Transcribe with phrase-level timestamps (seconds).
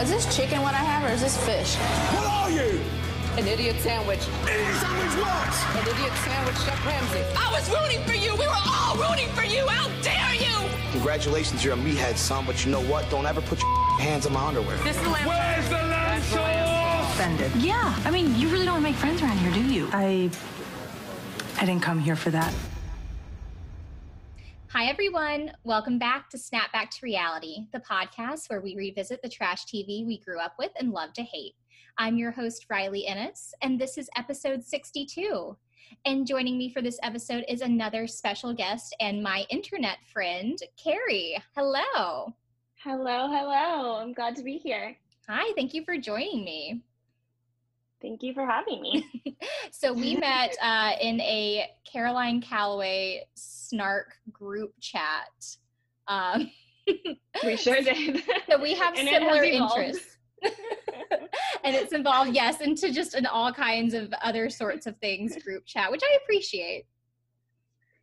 [0.00, 1.76] Is this chicken what I have or is this fish?
[2.16, 2.80] What are you?
[3.36, 4.20] An idiot sandwich.
[4.42, 5.52] Idiot sandwich what?
[5.76, 7.22] An idiot sandwich, Chef Ramsay.
[7.36, 8.32] I was rooting for you.
[8.32, 9.66] We were all rooting for you.
[9.68, 10.68] How dare you?
[10.92, 13.08] Congratulations, you're a meathead, son, but you know what?
[13.10, 13.70] Don't ever put your
[14.00, 14.76] hands on my underwear.
[14.78, 15.28] This is the lamb.
[15.28, 17.12] Where's the lamb sauce?
[17.14, 17.52] Offended.
[17.62, 19.88] Yeah, I mean, you really don't want to make friends around here, do you?
[19.92, 20.30] I.
[21.58, 22.52] I didn't come here for that.
[24.72, 25.52] Hi, everyone.
[25.64, 30.06] Welcome back to Snap Back to Reality, the podcast where we revisit the trash TV
[30.06, 31.52] we grew up with and love to hate.
[31.98, 35.58] I'm your host, Riley Ennis, and this is episode 62.
[36.06, 41.36] And joining me for this episode is another special guest and my internet friend, Carrie.
[41.54, 42.32] Hello.
[42.82, 43.98] Hello, hello.
[44.00, 44.96] I'm glad to be here.
[45.28, 46.80] Hi, thank you for joining me.
[48.02, 49.06] Thank you for having me.
[49.70, 55.28] so we met uh, in a Caroline Calloway snark group chat.
[56.08, 56.50] Um,
[57.44, 58.22] we sure did.
[58.50, 60.16] so we have And similar interests.
[61.62, 65.64] and it's involved, yes, into just an all kinds of other sorts of things group
[65.64, 66.84] chat, which I appreciate.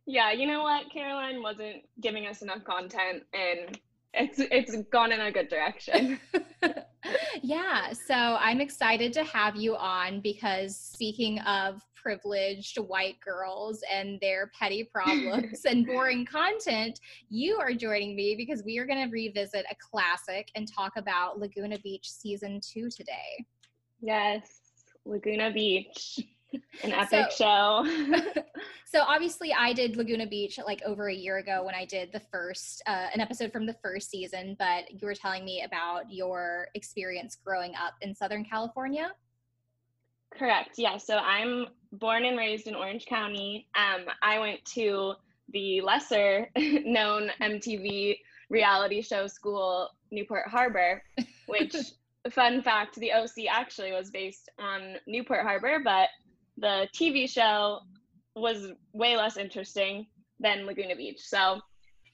[0.06, 0.90] yeah, you know what?
[0.90, 3.78] Caroline wasn't giving us enough content and
[4.14, 6.18] it's it's gone in a good direction.
[7.42, 14.18] yeah, so I'm excited to have you on because speaking of privileged white girls and
[14.20, 19.12] their petty problems and boring content, you are joining me because we are going to
[19.12, 23.44] revisit a classic and talk about Laguna Beach season two today.
[24.00, 24.60] yes.
[25.06, 26.20] Laguna Beach.
[26.84, 27.86] An epic show.
[28.90, 32.18] So obviously, I did Laguna Beach like over a year ago when I did the
[32.18, 34.56] first uh, an episode from the first season.
[34.58, 39.12] But you were telling me about your experience growing up in Southern California.
[40.36, 40.70] Correct.
[40.76, 40.96] Yeah.
[40.96, 43.68] So I'm born and raised in Orange County.
[43.76, 45.14] Um, I went to
[45.52, 51.02] the lesser known MTV reality show school, Newport Harbor,
[51.46, 51.76] which,
[52.30, 56.08] fun fact, the OC actually was based on Newport Harbor, but
[56.60, 57.80] the TV show
[58.36, 60.06] was way less interesting
[60.38, 61.20] than Laguna Beach.
[61.20, 61.60] So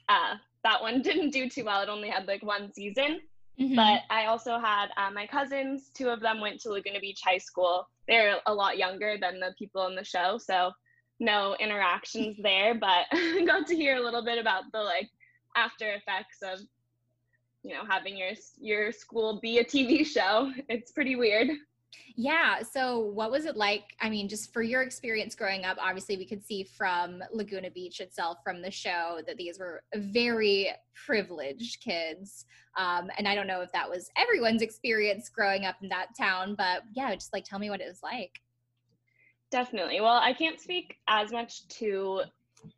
[0.08, 0.34] uh,
[0.64, 1.82] that one didn't do too well.
[1.82, 3.20] It only had like one season.
[3.60, 3.74] Mhm.
[3.74, 5.90] But I also had uh, my cousins.
[5.94, 7.88] Two of them went to Laguna Beach High School.
[8.06, 10.72] They're a lot younger than the people in the show, so
[11.20, 12.74] no interactions there.
[12.74, 13.06] But
[13.46, 15.08] got to hear a little bit about the like
[15.56, 16.60] after effects of
[17.62, 20.52] you know having your your school be a TV show.
[20.68, 21.48] It's pretty weird.
[22.14, 22.62] Yeah.
[22.62, 23.94] So, what was it like?
[24.00, 28.00] I mean, just for your experience growing up, obviously, we could see from Laguna Beach
[28.00, 32.46] itself, from the show, that these were very privileged kids.
[32.76, 36.54] Um, and I don't know if that was everyone's experience growing up in that town,
[36.56, 38.40] but yeah, just like tell me what it was like.
[39.50, 40.00] Definitely.
[40.00, 42.22] Well, I can't speak as much to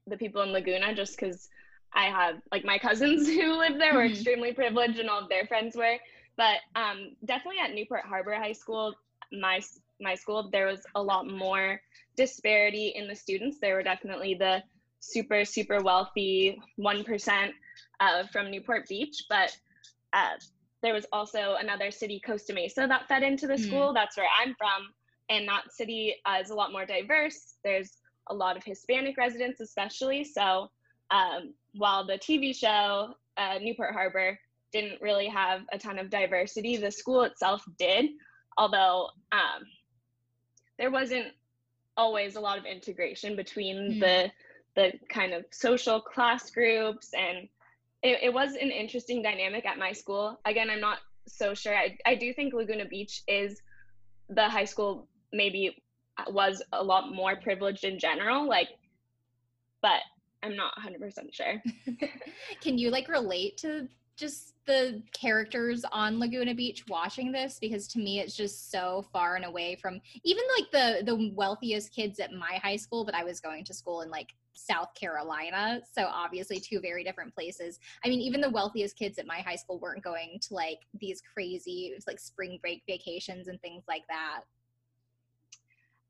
[0.07, 1.49] the people in Laguna just because
[1.93, 4.11] I have like my cousins who live there were Mhm.
[4.13, 5.97] extremely privileged and all of their friends were.
[6.37, 8.95] But um, definitely at Newport Harbor High School,
[9.33, 9.61] my
[10.01, 11.81] my school, there was a lot more
[12.17, 13.59] disparity in the students.
[13.61, 14.63] There were definitely the
[15.01, 17.53] super super wealthy one percent
[18.01, 19.57] uh, from Newport Beach, but
[20.13, 20.35] uh,
[20.83, 23.67] there was also another city, Costa Mesa, that fed into the Mm.
[23.67, 23.93] school.
[23.93, 24.95] That's where I'm from
[25.31, 27.55] and that city uh, is a lot more diverse.
[27.65, 30.25] There's a lot of Hispanic residents, especially.
[30.25, 30.71] So
[31.11, 34.39] um, while the TV show uh, Newport Harbor
[34.73, 38.07] didn't really have a ton of diversity, the school itself did.
[38.59, 39.63] Although um,
[40.79, 41.29] there wasn't
[41.97, 44.01] always a lot of integration between Mm.
[44.01, 44.33] the
[44.75, 47.49] the kind of social class groups and
[48.03, 50.39] it, it was an interesting dynamic at my school.
[50.45, 51.77] Again i'm not so sure.
[51.77, 53.61] I, I do think laguna beach is
[54.29, 55.83] the high school maybe
[56.29, 58.69] was a lot more privileged in general like
[59.83, 60.01] but
[60.43, 61.63] i'm not 100% sure.
[62.61, 67.59] Can you like relate to just the characters on Laguna Beach watching this?
[67.61, 71.93] Because to me, it's just so far and away from even like the the wealthiest
[71.95, 73.05] kids at my high school.
[73.05, 77.35] But I was going to school in like South Carolina, so obviously two very different
[77.35, 77.79] places.
[78.05, 81.23] I mean, even the wealthiest kids at my high school weren't going to like these
[81.33, 84.43] crazy like spring break vacations and things like that.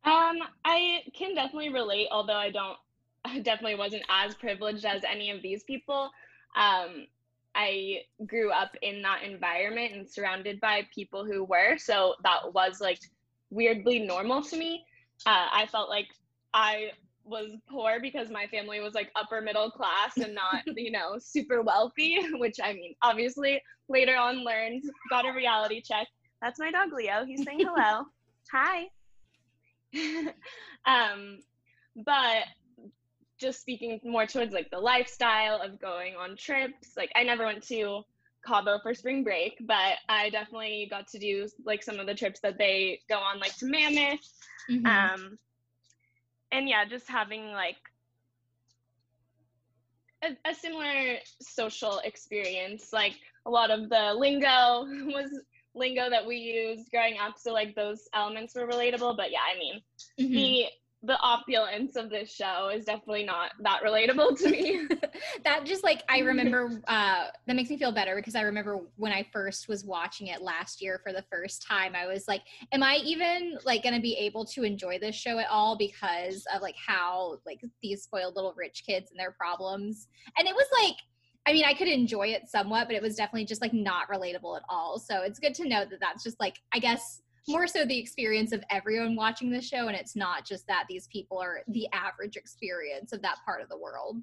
[0.04, 2.78] Um, I can definitely relate, although I don't,
[3.44, 6.10] definitely wasn't as privileged as any of these people.
[6.56, 7.06] Um,
[7.58, 12.80] I grew up in that environment and surrounded by people who were, so that was
[12.80, 13.00] like
[13.50, 14.84] weirdly normal to me.
[15.26, 16.06] Uh, I felt like
[16.54, 16.92] I
[17.24, 21.60] was poor because my family was like upper middle class and not, you know, super
[21.62, 26.06] wealthy, which I mean, obviously later on learned, got a reality check.
[26.40, 27.24] That's my dog Leo.
[27.26, 28.04] He's saying hello.
[28.52, 28.86] Hi.
[30.86, 31.40] um,
[31.96, 32.44] but
[33.38, 37.62] just speaking more towards like the lifestyle of going on trips, like I never went
[37.68, 38.02] to
[38.46, 42.40] Cabo for spring break, but I definitely got to do like some of the trips
[42.40, 44.20] that they go on, like to Mammoth.
[44.70, 44.86] Mhm.
[44.86, 45.38] Um,
[46.52, 47.76] and yeah, just having like
[50.22, 52.92] a, a similar social experience.
[52.92, 53.14] Like
[53.46, 55.30] a lot of the lingo was
[55.74, 59.16] lingo that we used growing up, so like those elements were relatable.
[59.16, 59.82] But yeah, I mean,
[60.18, 60.32] Mhm.
[60.34, 60.64] the
[61.04, 64.88] the opulence of this show is definitely not that relatable to me.
[65.44, 69.12] that just like I remember uh that makes me feel better because I remember when
[69.12, 72.42] I first was watching it last year for the first time I was like
[72.72, 76.44] am I even like going to be able to enjoy this show at all because
[76.52, 80.66] of like how like these spoiled little rich kids and their problems and it was
[80.82, 80.96] like
[81.46, 84.56] I mean I could enjoy it somewhat but it was definitely just like not relatable
[84.56, 87.84] at all so it's good to know that that's just like I guess more so
[87.84, 91.62] the experience of everyone watching the show and it's not just that these people are
[91.68, 94.18] the average experience of that part of the world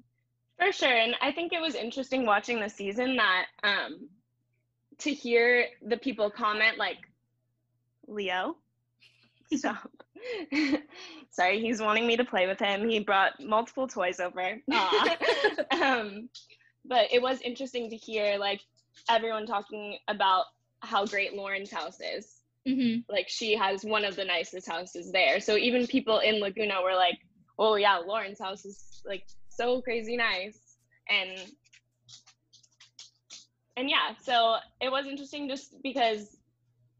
[0.58, 0.88] For sure.
[0.88, 4.08] And I think it was interesting watching the season that um
[4.98, 6.96] to hear the people comment like
[8.06, 8.56] Leo.
[9.52, 9.90] Stop.
[11.30, 12.88] Sorry, he's wanting me to play with him.
[12.88, 14.60] He brought multiple toys over.
[15.70, 16.28] Um
[16.88, 18.60] but it was interesting to hear like
[19.10, 20.44] everyone talking about
[20.80, 22.35] how great Lauren's house is.
[22.66, 25.40] Hmm Like she has one of the nicest houses there.
[25.40, 27.18] So even people in Laguna were like,
[27.58, 30.58] "Oh yeah, Lauren's house is like so crazy nice."
[31.08, 31.38] And
[33.76, 36.36] and yeah, so it was interesting just because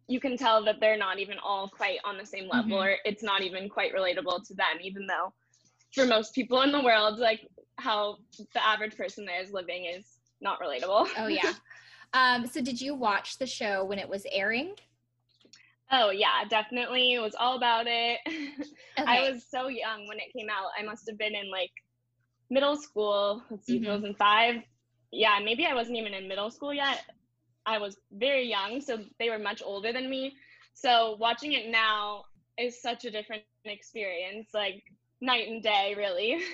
[0.08, 2.84] you can tell that they're not even all quite on the same level Mhm.
[2.84, 5.32] or it's not even quite relatable to them even though
[5.92, 7.40] for most people in the world like
[7.78, 8.18] how
[8.54, 10.04] the average person there is living is
[10.40, 11.08] not relatable.
[11.18, 11.54] Oh yeah.
[12.12, 14.74] Um, so did you watch the show when it was airing?
[15.90, 17.14] Oh yeah, definitely.
[17.14, 18.18] It was all about it.
[19.06, 20.70] I was so young when it came out.
[20.78, 21.70] I must have been in like
[22.50, 23.42] middle school.
[23.50, 23.84] Let's see, Mhm.
[23.84, 24.56] 2005.
[25.12, 27.02] Yeah, maybe I wasn't even in middle school yet.
[27.66, 30.34] I was very young, so they were much older than me.
[30.74, 32.24] So watching it now
[32.58, 34.82] is such a different experience, like
[35.20, 36.40] night and day, really.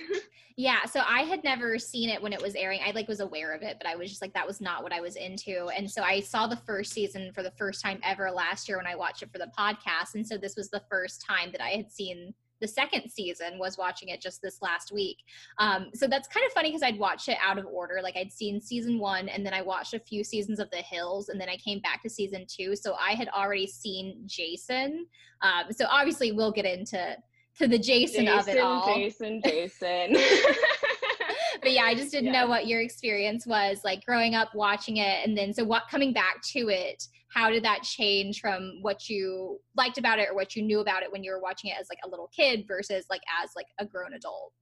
[0.56, 2.80] Yeah, so I had never seen it when it was airing.
[2.84, 4.92] I like was aware of it, but I was just like that was not what
[4.92, 5.68] I was into.
[5.76, 8.86] And so I saw the first season for the first time ever last year when
[8.86, 10.14] I watched it for the podcast.
[10.14, 13.76] And so this was the first time that I had seen the second season was
[13.76, 15.18] watching it just this last week.
[15.58, 17.98] Um, so that's kind of funny because I'd watched it out of order.
[18.00, 21.28] Like I'd seen season one and then I watched a few seasons of The Hills
[21.28, 22.76] and then I came back to season two.
[22.76, 25.06] So I had already seen Jason.
[25.40, 27.16] Um, so obviously we'll get into
[27.58, 28.94] to the Jason, of it all.
[28.94, 30.12] Jason, Jason.
[31.62, 32.42] but yeah, I just didn't Yeah.
[32.42, 36.12] know what your experience was like growing up watching it, and then so what coming
[36.12, 37.02] back to it.
[37.32, 41.02] How did that change from what you liked about it or what you knew about
[41.02, 43.64] it when you were watching it as like a little kid versus like as like
[43.78, 44.52] a grown adult?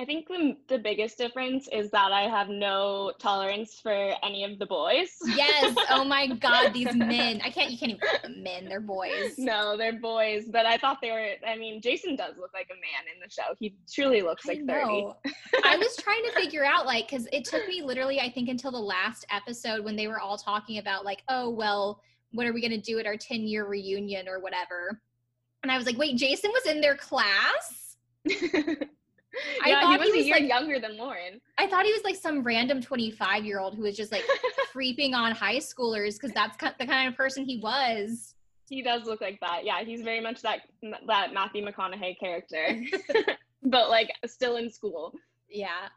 [0.00, 4.58] I think the, the biggest difference is that I have no tolerance for any of
[4.58, 5.10] the boys.
[5.36, 5.76] Yes.
[5.90, 7.42] Oh my God, these men.
[7.44, 7.70] I can't.
[7.70, 8.64] You can't even call them men.
[8.66, 9.34] They're boys.
[9.36, 11.32] No, they're boys, but I thought they were.
[11.46, 13.54] I mean, Jason does look like a man in the show.
[13.58, 14.86] He truly looks like I 30.
[14.86, 15.16] know.
[15.64, 18.70] I was trying to figure out like because it took me literally I think until
[18.70, 22.00] the last episode when they were all talking about like oh well
[22.32, 25.00] what are we gonna do at our 10 year reunion or whatever
[25.62, 27.96] and I was like wait Jason was in their class
[29.64, 31.40] I yeah, thought he he was, was, year like- younger than Lauren.
[31.58, 34.24] I thought he was like some random 25 year old who was just like
[34.72, 38.34] creeping on high schoolers because that's the kind of person he was
[38.68, 39.64] He does look like that.
[39.64, 40.60] Yeah, he's very much that
[41.06, 42.82] that Matthew McConaughey character,
[43.62, 45.12] but like still in school.
[45.48, 45.88] yeah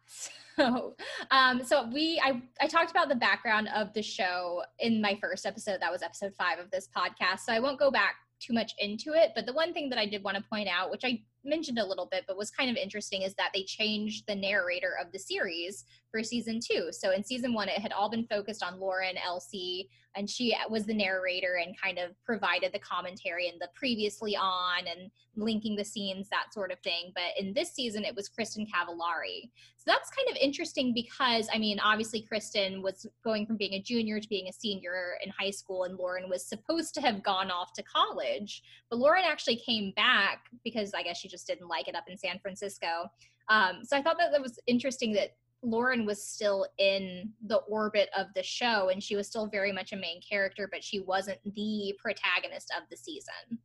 [0.55, 0.95] so
[1.31, 5.45] um so we i i talked about the background of the show in my first
[5.45, 8.73] episode that was episode five of this podcast so i won't go back too much
[8.79, 11.19] into it but the one thing that i did want to point out which i
[11.45, 14.95] mentioned a little bit but was kind of interesting is that they changed the narrator
[15.01, 18.61] of the series for season two so in season one it had all been focused
[18.61, 23.59] on lauren LC and she was the narrator and kind of provided the commentary and
[23.59, 28.05] the previously on and linking the scenes that sort of thing but in this season
[28.05, 29.49] it was kristin cavallari
[29.83, 33.81] so that's kind of interesting because I mean, obviously, Kristin was going from being a
[33.81, 37.51] junior to being a senior in high school, and Lauren was supposed to have gone
[37.51, 38.63] off to college.
[38.89, 42.17] But Lauren actually came back because I guess she just didn't like it up in
[42.17, 43.09] San Francisco.
[43.49, 48.09] Um, so I thought that that was interesting that Lauren was still in the orbit
[48.17, 51.39] of the show and she was still very much a main character, but she wasn't
[51.55, 53.57] the protagonist of the season.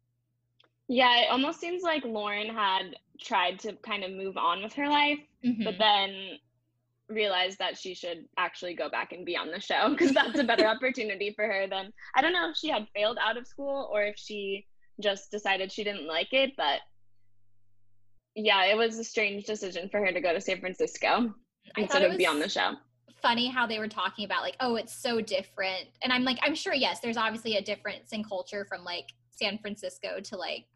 [0.87, 4.89] Yeah, it almost seems like Lauren had tried to kind of move on with her
[4.89, 5.65] life, Mhm.
[5.65, 6.39] but then
[7.09, 10.45] realized that she should actually go back and be on the show because that's a
[10.45, 13.89] better opportunity for her than I don't know if she had failed out of school
[13.93, 14.67] or if she
[15.01, 16.81] just decided she didn't like it, but
[18.35, 21.35] yeah, it was a strange decision for her to go to San Francisco
[21.77, 22.77] I instead of be on the show.
[23.23, 25.89] funny how they were talking about like, oh, it's so different.
[26.03, 29.59] And I'm like, I'm sure, yes, there's obviously a difference in culture from like San
[29.59, 30.67] Francisco to like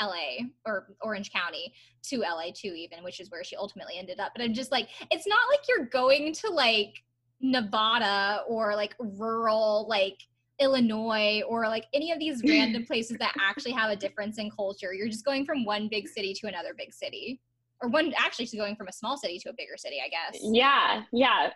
[0.00, 1.72] LA or Orange County
[2.04, 4.32] to LA too, even, which is where she ultimately ended up.
[4.34, 7.02] But I'm just like, it's not like you're going to like
[7.40, 10.18] Nevada or like rural, like
[10.60, 14.92] Illinois or like any of these random places that actually have a difference in culture.
[14.94, 17.40] You're just going from one big city to another big city.
[17.82, 20.40] Or one actually to going from a small city to a bigger city, I guess.
[20.42, 21.50] Yeah, yeah.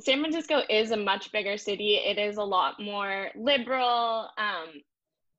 [0.00, 1.96] San Francisco is a much bigger city.
[1.96, 4.28] It is a lot more liberal.
[4.38, 4.82] Um,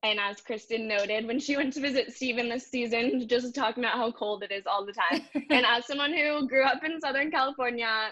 [0.04, 3.98] and as Kristin noted, when she went to visit Steven this season, just talking about
[3.98, 5.22] how cold it is all the time.
[5.50, 8.12] and as someone who grew up in Southern California,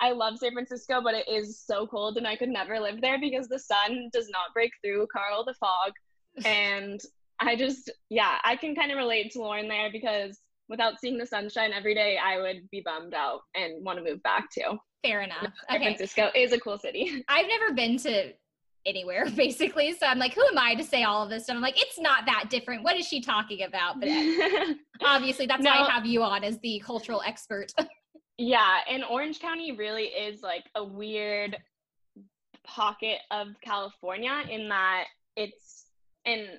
[0.00, 3.20] I love San Francisco, but it is so cold and I could never live there
[3.20, 5.92] because the sun does not break through Karl the fog.
[6.44, 7.00] And
[7.38, 10.36] I just, yeah, I can kind of relate to Lauren there because
[10.68, 14.22] without seeing the sunshine every day, I would be bummed out and want to move
[14.22, 14.78] back too.
[15.04, 15.52] Fair enough.
[15.68, 15.84] San Okay.
[15.84, 17.24] Francisco is a cool city.
[17.28, 18.32] I've never been to
[18.86, 19.92] anywhere basically.
[19.92, 21.56] So I'm like, who am I to say all of this stuff?
[21.56, 22.82] I'm like, it's not that different.
[22.82, 24.00] What is she talking about?
[24.00, 24.08] But
[25.04, 27.72] obviously that's why I have you on as the cultural expert.
[28.36, 31.56] Yeah, and Orange County really is like a weird
[32.66, 35.04] pocket of California in that
[35.36, 35.86] it's
[36.24, 36.58] and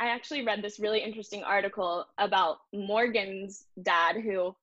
[0.00, 4.54] I actually read this really interesting article about Morgan's dad who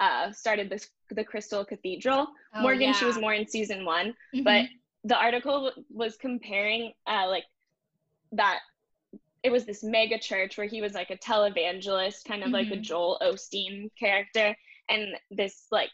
[0.00, 2.28] uh, started this the Crystal Cathedral.
[2.54, 4.44] Oh, Morgan, she was more in season one, Mhm.
[4.44, 4.66] but
[5.04, 7.44] the article was comparing uh, like
[8.32, 8.60] that
[9.42, 12.76] it was this mega church where he was like a televangelist, kind of like a
[12.76, 12.82] Mhm.
[12.82, 14.56] Joel Osteen character,
[14.88, 15.92] and this like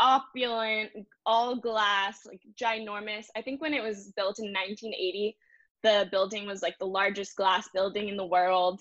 [0.00, 0.90] opulent,
[1.26, 3.26] all glass, like ginormous.
[3.36, 5.36] I think when it was built in 1980,
[5.82, 8.80] the building was like the largest glass building in the world.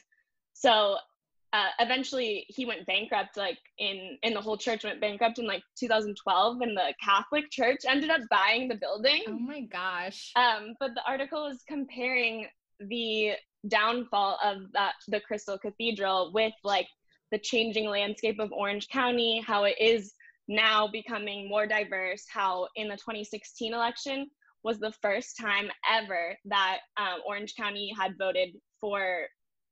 [0.53, 0.97] So
[1.53, 5.61] uh, eventually he went bankrupt like in in the whole church went bankrupt in like
[5.77, 10.31] 2012 and the catholic church ended up buying the building oh my gosh.
[10.37, 12.47] um, but the article is comparing
[12.79, 13.33] the
[13.67, 16.87] downfall of that the Crystal Cathedral with like
[17.31, 20.13] the changing landscape of Orange County, how it is
[20.47, 24.29] now becoming more diverse, how in the 2016 election
[24.63, 28.49] was the first time ever that um, Orange County had voted
[28.79, 29.27] for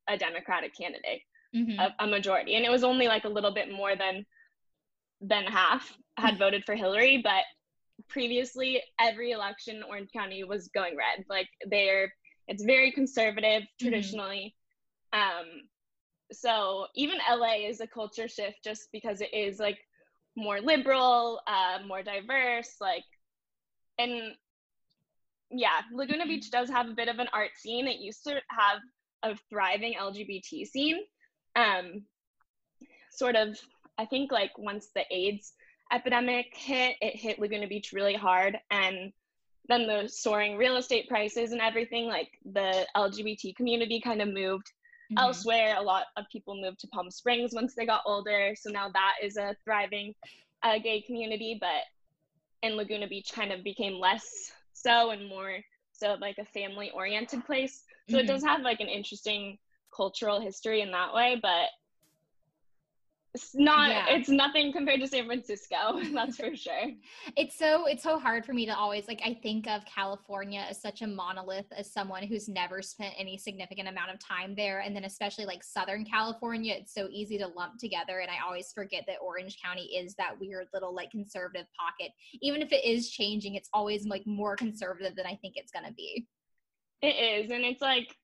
[0.07, 1.21] a Democratic candidate,
[1.55, 1.77] Mhm.
[1.79, 4.25] a, a majority, and it was only like a little bit more than
[5.21, 7.43] than half had voted for Hillary, but
[8.07, 11.25] previously every election Orange County was going red.
[11.29, 12.11] Like they're
[12.47, 14.55] it's very conservative traditionally.
[15.13, 15.45] Um
[16.31, 19.79] so even LA is a culture shift just because it is like
[20.35, 23.03] more liberal, uh, more diverse, like
[23.97, 24.35] and
[25.51, 27.87] yeah, Laguna Beach does have a bit of an art scene.
[27.87, 28.79] It used to have
[29.23, 30.99] a thriving LGBT scene.
[31.55, 32.03] Um
[33.11, 33.57] sort of
[33.97, 35.53] I think like once the AIDS
[35.91, 38.57] epidemic hit, it hit Laguna Beach really hard.
[38.71, 39.11] And
[39.67, 44.71] then the soaring real estate prices and everything, like the LGBT community kind of moved
[45.11, 45.19] Mhm.
[45.19, 45.75] elsewhere.
[45.77, 48.55] A lot of people moved to Palm Springs once they got older.
[48.55, 50.13] So now that is a thriving
[50.61, 51.57] uh, gay community.
[51.59, 51.83] But
[52.61, 54.51] in Laguna Beach, kind of became less
[54.81, 55.59] so and more
[55.93, 57.83] so like a family oriented place.
[58.07, 58.19] So Mhm.
[58.19, 59.57] it does have like an interesting
[59.95, 61.69] cultural history in that way, but
[63.35, 64.05] it's not Yeah.
[64.09, 66.91] it's nothing compared to San Francisco, that's for sure.
[67.37, 70.81] it's so it's so hard for me to always like i think of california as
[70.81, 74.95] such a monolith as someone who's never spent any significant amount of time there and
[74.95, 79.03] then especially like southern california it's so easy to lump together and i always forget
[79.07, 83.53] that orange county is that weird little like conservative pocket even if it is changing
[83.55, 86.25] it's always like more conservative than i think it's going to be
[87.01, 88.15] It is, and it's like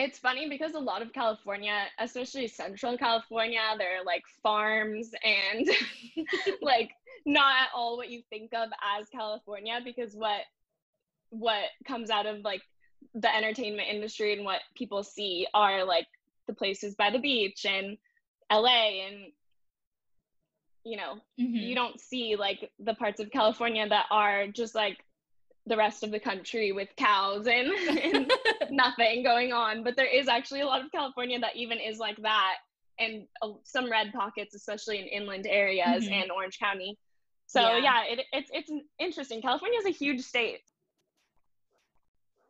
[0.00, 5.68] it's funny because a lot of California, especially Central California, there are like farms and
[6.62, 6.90] like
[7.26, 10.40] not at all what you think of as California because what
[11.28, 12.62] what comes out of like
[13.14, 16.06] the entertainment industry and what people see are like
[16.46, 17.96] the places by the beach and
[18.50, 19.32] LA and
[20.84, 21.68] you know Mhm.
[21.68, 25.04] you don't see like the parts of California that are just like
[25.66, 28.32] the rest of the country with cows and, and
[28.70, 29.84] nothing going on.
[29.84, 32.54] But there is actually a lot of California that even is like that,
[32.98, 36.22] and uh, some red pockets, especially in inland areas Mhm.
[36.22, 36.96] and Orange County.
[37.46, 37.78] So Yeah.
[37.78, 39.42] yeah, it, it's it's interesting.
[39.42, 40.60] California is a huge state.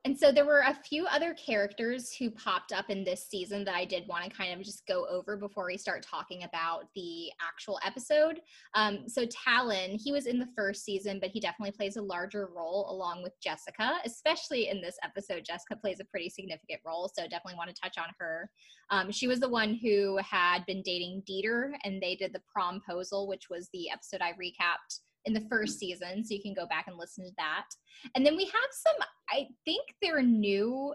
[0.07, 3.75] And so there were a few other characters who popped up in this season that
[3.75, 7.30] I did want to kind of just go over before we start talking about the
[7.47, 8.40] actual episode.
[8.75, 12.49] Um, so Talan, he was in the first season, but he definitely plays a larger
[12.57, 15.45] role along with Jessica, especially in this episode.
[15.45, 18.50] Jessica plays a pretty significant role, so definitely want to touch on her.
[18.88, 23.28] Um, she was the one who had been dating Dieter, and they did the promposal,
[23.28, 26.87] which was the episode I recapped in the first season, so you can go back
[26.89, 27.67] and listen to that.
[28.15, 30.95] And then we have some, I think they're new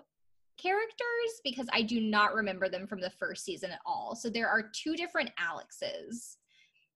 [0.62, 4.16] characters because I do not remember them from the first season at all.
[4.16, 6.38] So there are two different Alexes.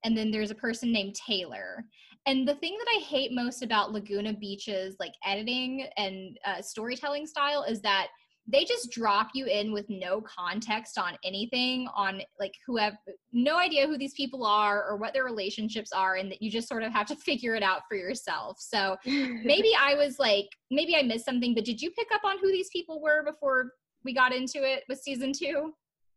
[0.05, 1.83] And then there's a person named Taylor.
[2.25, 7.27] And the thing that I hate most about Laguna Beach's like editing and uh, storytelling
[7.27, 8.07] style is that
[8.51, 12.95] they just drop you in with no context on anything on like who have
[13.31, 16.67] no idea who these people are or what their relationships are and that you just
[16.67, 18.57] sort of have to figure it out for yourself.
[18.59, 22.37] So maybe i was like maybe i missed something but did you pick up on
[22.39, 23.71] who these people were before
[24.03, 25.73] we got into it with season two?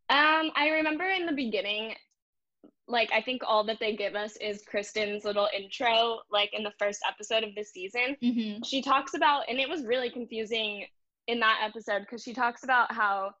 [0.09, 1.93] Um i remember in the beginning
[2.87, 6.73] like i think all that they give us is kristin's little intro like in the
[6.77, 8.17] first episode of the season.
[8.23, 8.63] Mm-hmm.
[8.63, 10.85] she talks about and it was really confusing
[11.27, 13.31] in that episode because she talks about how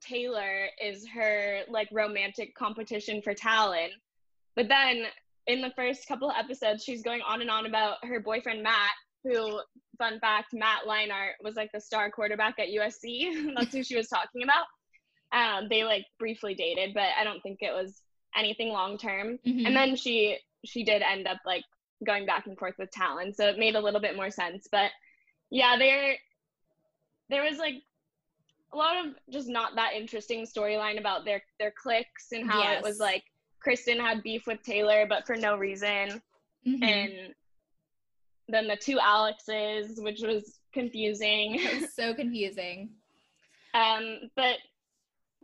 [0.00, 3.88] Taylor is her like romantic competition for Talan.
[4.56, 5.04] But then
[5.46, 8.92] in the first couple of episodes, she's going on and on about her boyfriend Matt,
[9.24, 9.60] who,
[9.98, 13.54] fun fact, Matt Leinart was like the star quarterback at USC.
[13.56, 14.66] That's who she was talking about.
[15.32, 18.02] Um, they like briefly dated, but I don't think it was
[18.36, 19.38] anything long term.
[19.46, 19.66] Mhm.
[19.66, 21.64] And then she she did end up like
[22.06, 24.68] going back and forth with Talan, so it made a little bit more sense.
[24.70, 24.90] But
[25.50, 26.16] yeah, they're
[27.28, 27.82] there was like
[28.72, 32.82] a lot of just not that interesting storyline about their their cliques and how it
[32.82, 33.24] was like
[33.64, 36.20] Kristin had beef with Taylor but for no reason.
[36.66, 36.82] Mhm.
[36.82, 37.34] and
[38.48, 41.56] then the two Alexes which was confusing.
[41.56, 42.90] It was so confusing.
[43.74, 44.56] Um but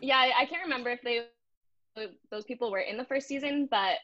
[0.01, 1.27] yeah I, I can't remember if they
[2.31, 3.99] those people were in the first season but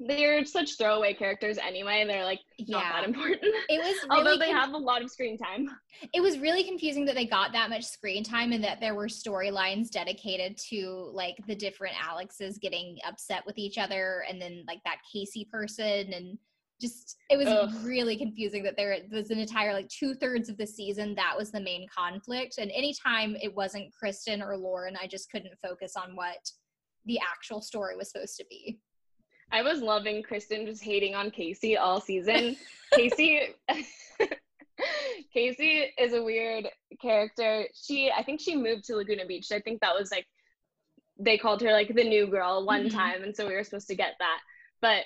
[0.00, 2.92] they're such throwaway characters anyway and they're like not Yeah.
[2.92, 5.68] that important it was really although they have a lot of screen time
[6.14, 9.08] it was really confusing that they got that much screen time and that there were
[9.08, 14.80] storylines dedicated to like the different Alexes getting upset with each other and then like
[14.84, 16.38] that Casey person and
[16.80, 17.70] just it was Ugh.
[17.84, 21.52] really confusing that there was an entire like two thirds of the season that was
[21.52, 26.16] the main conflict and anytime it wasn't Kristin or Lauren I just couldn't focus on
[26.16, 26.50] what
[27.04, 28.78] the actual story was supposed to be.
[29.52, 32.56] I was loving Kristin just hating on Casey all season.
[32.94, 33.40] Casey
[35.32, 36.68] Casey is a weird
[37.00, 37.66] character.
[37.74, 39.50] She I think she moved to Laguna Beach.
[39.52, 40.26] I think that was like
[41.18, 42.92] they called her like the new girl one Mhm.
[42.92, 44.40] time and so we were supposed to get that.
[44.80, 45.04] But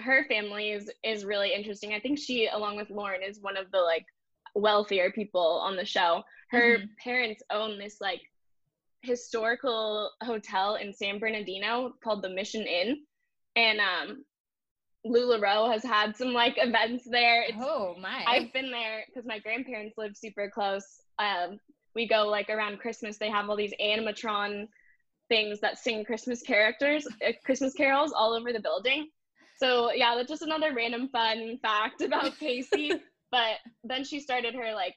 [0.00, 1.92] her family is is really interesting.
[1.92, 4.06] I think she along with Lauren is one of the like
[4.54, 6.22] wealthier people on the show.
[6.50, 6.96] Her Mhm.
[6.98, 8.20] parents own this like
[9.02, 13.04] historical hotel in San Bernardino called the Mission Inn
[13.56, 14.24] and um
[15.06, 17.42] LuLaRoe has had some like events there.
[17.42, 18.24] It's, oh my.
[18.26, 20.84] I've been there because my grandparents live super close.
[21.18, 21.58] Um,
[21.94, 23.18] we go like around Christmas.
[23.18, 24.68] They have all these animatron
[25.28, 29.08] things that sing Christmas characters, uh, Christmas carols all over the building.
[29.58, 32.92] So yeah, that's just another random fun fact about Casey.
[33.30, 34.94] but then she started her like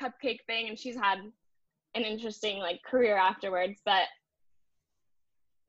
[0.00, 1.18] cupcake thing, and she's had
[1.94, 3.80] an interesting like career afterwards.
[3.84, 4.04] But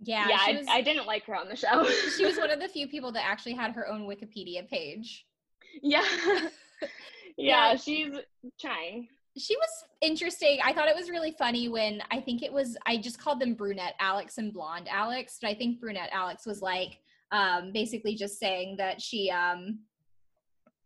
[0.02, 1.86] yeah, yeah, I, was, I didn't like her on the show.
[2.18, 5.26] she was one of the few people that actually had her own Wikipedia page.
[5.82, 6.06] yeah.
[7.38, 7.72] Yeah.
[7.72, 8.14] yeah, she's
[8.60, 9.08] trying.
[9.38, 9.70] she was
[10.02, 10.60] interesting.
[10.64, 13.54] I thought it was really funny when I think it was I just called them
[13.54, 17.00] brunette Alex and blonde Alex, but I think brunette Alex was like
[17.32, 19.80] um basically just saying that she um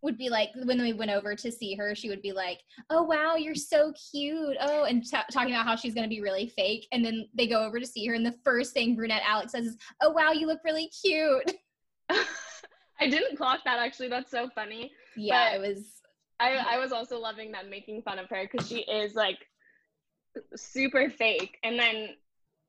[0.05, 3.03] would be like when we went over to see her she would be like oh
[3.03, 6.47] wow you're so cute oh and t- talking about how she's going to be really
[6.55, 9.51] fake and then they go over to see her and the first thing brunette alex
[9.51, 11.51] says is oh wow you look really cute
[12.99, 14.09] I didn't clock that actually.
[14.09, 14.91] That's so funny.
[15.17, 15.85] yeah But- it was
[16.39, 19.37] I, I was also loving them making fun of her because she is like
[20.55, 21.57] super fake.
[21.63, 22.09] And then,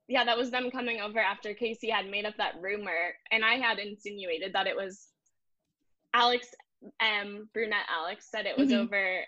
[0.07, 3.15] yeah, that was them coming over after Casey had made up that rumor.
[3.33, 5.09] And I had insinuated that it was
[6.15, 6.47] Alex
[7.01, 7.49] M.
[7.53, 8.85] Brunette Alex said it was Mhm.
[8.85, 9.25] over.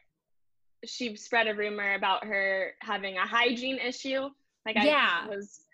[0.85, 4.29] She spread a rumor about her having a hygiene issue.
[4.67, 5.27] Like, I Yeah.
[5.27, 5.65] was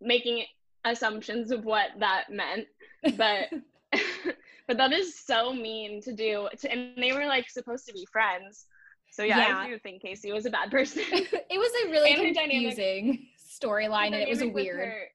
[0.00, 0.44] making
[0.84, 2.66] assumptions of what that meant.
[3.16, 3.50] But.
[4.68, 8.06] but that is so mean to do to, and they were like supposed to be
[8.12, 8.66] friends
[9.10, 9.58] so yeah, Yeah.
[9.58, 14.12] i do think casey was a bad person it was a really And confusing storyline
[14.12, 15.08] and it was weird her,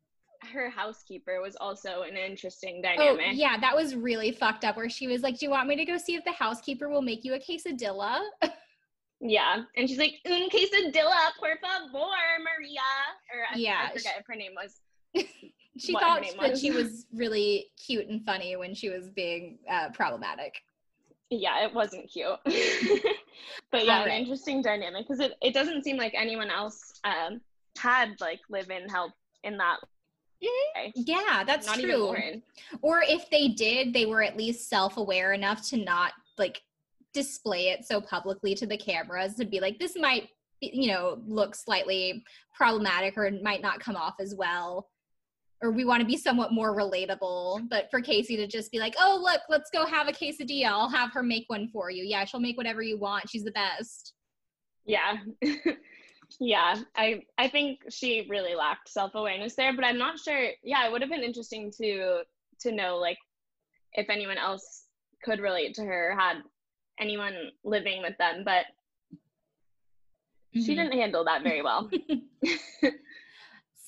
[0.45, 3.07] her housekeeper was also an interesting dynamic.
[3.11, 4.77] Oh dynamic yeah, that was really fucked up.
[4.77, 7.01] Where she was like, "Do you want me to go see if the housekeeper will
[7.01, 8.21] make you a quesadilla?"
[9.21, 12.11] yeah and she's like un quesadilla por favor
[12.43, 12.81] maria
[13.33, 14.81] or I, Yeah, i forget if her name was
[15.77, 16.61] She thought that was.
[16.61, 20.55] she was really cute and funny when she was being uh, problematic.
[21.29, 22.27] yeah it wasn't cute
[23.71, 24.07] but yeah Alright.
[24.11, 27.39] an interesting dynamic because it, it doesn't seem like anyone else um
[27.77, 29.77] had like live-in help in that
[30.43, 30.79] Mm-hmm.
[30.79, 30.93] Okay.
[30.95, 32.15] Yeah, that's Not true.
[32.81, 36.61] Or if they did, they were at least self-aware enough to not like
[37.13, 40.27] display it so publicly to the cameras to be like this might
[40.59, 42.21] you know look slightly
[42.53, 44.89] problematic or it might not come off as well.
[45.61, 47.69] Or we want to be somewhat more relatable.
[47.69, 50.67] But for casey to just be like oh look let's go have a quesadilla.
[50.67, 52.03] I'll have her make one for you.
[52.03, 53.29] Yeah she'll make whatever you want.
[53.29, 54.13] She's the best.
[54.85, 55.17] Yeah.
[56.39, 56.81] yeah.
[56.95, 60.49] I I think she really lacked self-awareness there, but I'm not sure.
[60.63, 62.23] Yeah, it would have been interesting to
[62.61, 63.17] to know like
[63.93, 64.85] if anyone else
[65.23, 66.37] could relate to her, had
[66.99, 68.65] anyone living with them, but
[70.53, 70.75] she Mhm.
[70.75, 71.89] didn't handle that very well.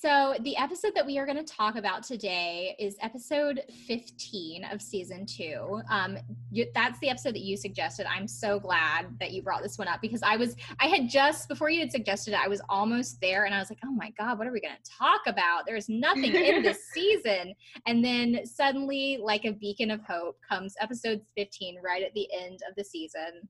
[0.00, 4.80] So, the episode that we are going to talk about today is episode 15 of
[4.80, 5.82] season two.
[5.90, 6.16] Um,
[6.52, 8.06] you, that's the episode that you suggested.
[8.08, 11.48] I'm so glad that you brought this one up because I was, I had just,
[11.48, 14.10] before you had suggested it, I was almost there and I was like, oh my
[14.16, 15.66] God, what are we going to talk about?
[15.66, 17.52] There's nothing in this season.
[17.86, 22.60] And then suddenly, like a beacon of hope, comes episode 15 right at the end
[22.70, 23.48] of the season.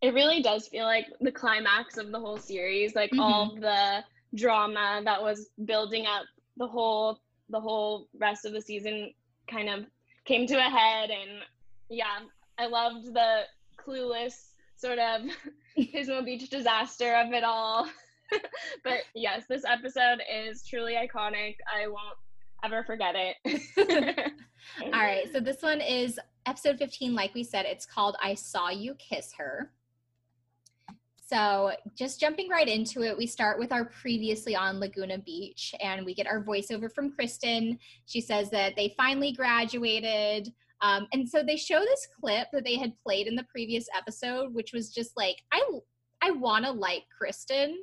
[0.00, 4.02] it really does feel like the climax of the whole series, like all the
[4.34, 6.24] drama that was building up
[6.56, 9.12] the whole the whole rest of the season
[9.50, 9.86] kind of
[10.26, 11.40] came to a head and
[11.88, 12.18] yeah,
[12.58, 13.42] I loved the
[13.78, 15.22] clueless sort of
[15.78, 17.88] Pismo Beach disaster of it all.
[18.84, 21.56] but yes, this episode is truly iconic.
[21.74, 22.18] I won't
[22.64, 23.72] ever forget it.
[24.84, 27.14] All right, so this one is episode 15.
[27.14, 29.70] Like we said, it's called I Saw You Kiss Her.
[31.30, 36.06] So, just jumping right into it, we start with our previously on Laguna Beach and
[36.06, 37.78] we get our voiceover from Kristin.
[38.06, 40.50] She says that they finally graduated.
[40.80, 44.54] Um, and so they show this clip that they had played in the previous episode,
[44.54, 45.62] which was just like, I,
[46.22, 47.76] I want to like Kristen,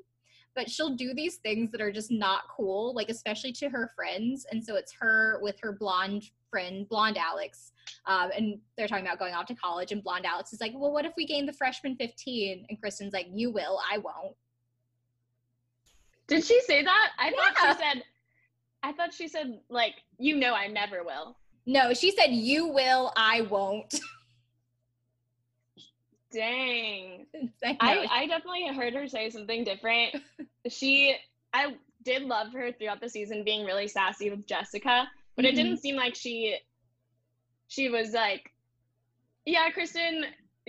[0.56, 4.46] but she'll do these things that are just not cool, like especially to her friends.
[4.52, 7.72] And so it's her with her blonde friend, blonde Alex,
[8.06, 9.92] um, and they're talking about going off to college.
[9.92, 13.14] And blonde Alex is like, "Well, what if we gain the freshman 15?" And Kristin's
[13.14, 14.36] like, "You will, I won't."
[16.28, 17.12] Did she say that?
[17.20, 18.04] I thought she said
[18.86, 21.38] I thought she said like, you know I never will.
[21.66, 24.00] No, she said, "You will, I won't."
[26.36, 27.26] Dang.
[27.64, 27.78] I.
[27.80, 30.16] I, I definitely heard her say something different.
[30.70, 31.16] she,
[31.54, 35.58] I did love her throughout the season being really sassy with Jessica, but it Mhm.
[35.58, 36.58] didn't seem like she,
[37.68, 38.52] she was like,
[39.46, 40.24] yeah, Kristin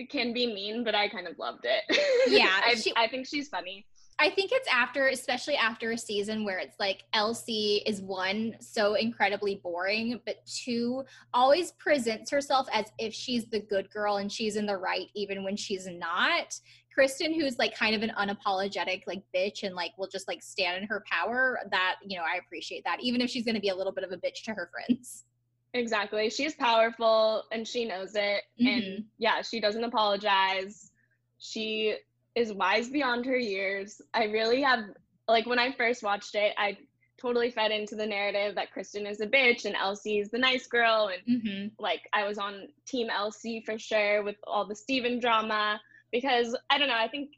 [0.09, 1.83] can be mean, but I kind of loved it.
[2.29, 3.85] Yeah, I, she- I think she's funny.
[4.19, 8.95] I think it's after, especially after a season where it's like LC is one, so
[8.95, 11.03] incredibly boring, but two,
[11.33, 15.43] always presents herself as if she's the good girl and she's in the right, even
[15.43, 16.59] when she's not.
[16.97, 20.81] Kristin, who's like kind of an unapologetic like bitch and like will just like stand
[20.81, 23.69] in her power, that, you know, I appreciate that, even if she's going to be
[23.69, 25.25] a little bit of a bitch to her friends.
[25.75, 26.31] Exactly.
[26.31, 28.41] She's powerful and she knows it.
[28.59, 29.01] And mm-hmm.
[29.19, 30.91] yeah, she doesn't apologize.
[31.37, 31.97] She
[32.37, 34.01] is wise beyond her years.
[34.13, 34.79] I really have,
[35.27, 36.77] like, when I first watched it, I
[37.19, 40.67] totally fed into the narrative that Kristin is a bitch and LC is the nice
[40.67, 41.09] girl.
[41.13, 41.67] And Mm-hmm.
[41.79, 46.77] like, I was on Team LC for sure with all the Steven drama because I
[46.77, 47.31] don't know, I think.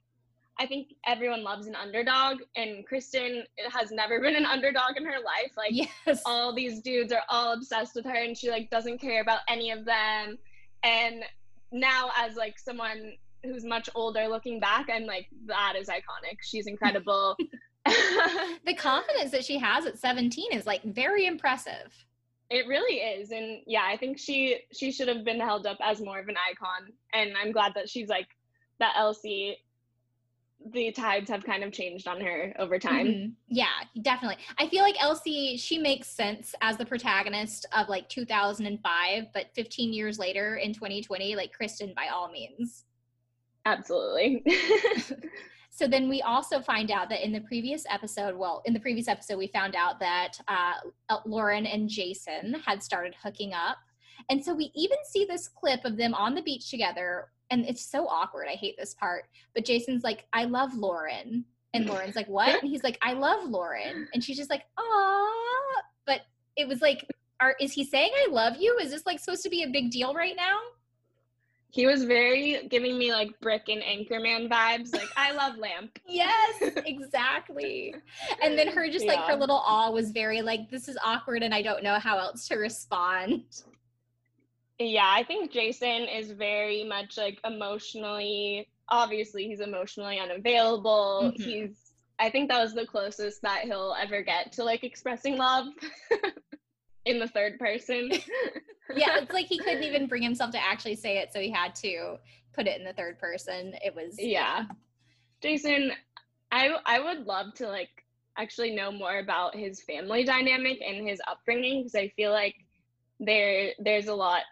[0.62, 5.20] I think everyone loves an underdog, and Kristin has never been an underdog in her
[5.24, 5.54] life.
[5.56, 6.22] Like, Yes.
[6.26, 9.72] all these dudes are all obsessed with her and she like doesn't care about any
[9.72, 10.38] of them
[10.84, 11.24] and
[11.72, 16.68] now as like someone who's much older looking back i'm like that is iconic she's
[16.74, 17.36] incredible
[17.86, 21.92] the confidence that she has at 17 is like very impressive.
[22.50, 26.02] it really is and yeah i think she she should have been held up as
[26.02, 28.28] more of an icon and i'm glad that she's like
[28.80, 29.56] that LC
[30.74, 33.32] the tides have kind of changed on her over time Mhm.
[33.48, 33.68] Yeah,
[34.02, 34.44] definitely.
[34.58, 39.94] I feel like LC, she makes sense as the protagonist of like 2005, but 15
[39.94, 42.84] years later in 2020, like Kristin by all means.
[43.78, 44.44] Absolutely
[45.80, 49.08] So then we also find out that in the previous episode, well, in the previous
[49.08, 50.74] episode, we found out that uh,
[51.26, 53.78] Lauren and Jason had started hooking up.
[54.30, 57.30] And so we even see this clip of them on the beach together.
[57.50, 58.48] And it's so awkward.
[58.52, 59.24] I hate this part.
[59.56, 61.46] But Jason's like, I love Lauren.
[61.74, 62.62] And Lauren's like, what?
[62.62, 64.06] And he's like, I love Lauren.
[64.14, 65.82] And she's just like, aw.
[66.06, 66.22] But
[66.58, 67.08] it was like,
[67.40, 68.78] are, is he saying I love you?
[68.82, 70.60] Is this like supposed to be a big deal right now?
[71.72, 76.56] He was very giving me like brick and anchorman vibes like i love lamp Yes,
[76.86, 77.94] exactly.
[78.42, 81.54] and then her just like her little awe was very like, this is awkward and
[81.54, 83.44] I don't know how else to respond.
[84.80, 91.32] Yeah, I think Jason is very much like emotionally, obviously, he's emotionally unavailable.
[91.38, 91.42] Mhm.
[91.42, 95.66] He's I think that was the closest that he'll ever get to like expressing love
[97.06, 98.12] in the third person.
[98.96, 101.76] yeah, it's like he couldn't even bring himself to actually say it, so he had
[101.76, 102.18] to
[102.54, 103.74] put it in the third person.
[103.84, 104.66] It was yeah.
[105.42, 105.92] Jason,
[106.52, 107.90] I I would love to like
[108.38, 112.56] actually know more about his family dynamic and his upbringing because I feel like
[113.20, 114.44] there there's a lot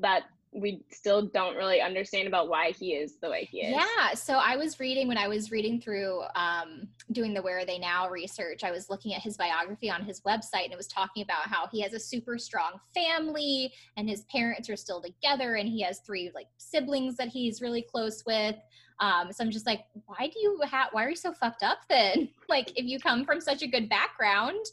[0.00, 0.22] that
[0.54, 3.72] we still don't really understand about why he is the way he is.
[3.72, 4.12] Yeah.
[4.14, 7.78] So I was reading when I was reading through um, doing the Where Are They
[7.78, 11.22] Now research, I was looking at his biography on his website and it was talking
[11.22, 15.68] about how he has a super strong family and his parents are still together and
[15.68, 18.56] he has three like siblings that he's really close with.
[19.00, 21.78] Um, so I'm just like, why do you have, why are you so fucked up
[21.88, 22.28] then?
[22.50, 24.64] like, if you come from such a good background.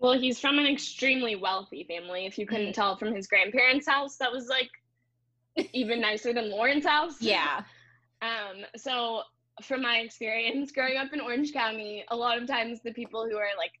[0.00, 2.26] Well, he's from an extremely wealthy family.
[2.26, 2.74] If you couldn't mm.
[2.74, 4.70] tell from his grandparents' house, that was like
[5.72, 7.20] even nicer than Lauren's house.
[7.20, 7.62] Yeah.
[8.22, 9.22] Um, so
[9.62, 13.38] from my experience growing up in Orange County, a lot of times the people who
[13.38, 13.72] are like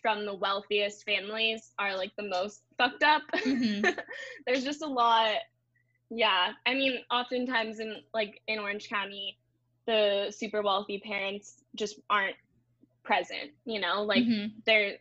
[0.00, 3.22] from the wealthiest families are like the most fucked up.
[3.34, 3.88] Mm-hmm.
[4.46, 5.34] There's just a lot.
[6.10, 6.52] Yeah.
[6.64, 9.36] I mean, oftentimes in like in Orange County,
[9.86, 12.36] the super wealthy parents just aren't
[13.02, 14.58] present, you know, like mm-hmm.
[14.66, 14.96] they're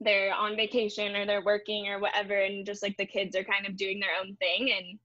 [0.00, 3.66] they're on vacation or they're working or whatever and just like the kids are kind
[3.66, 4.98] of doing their own thing and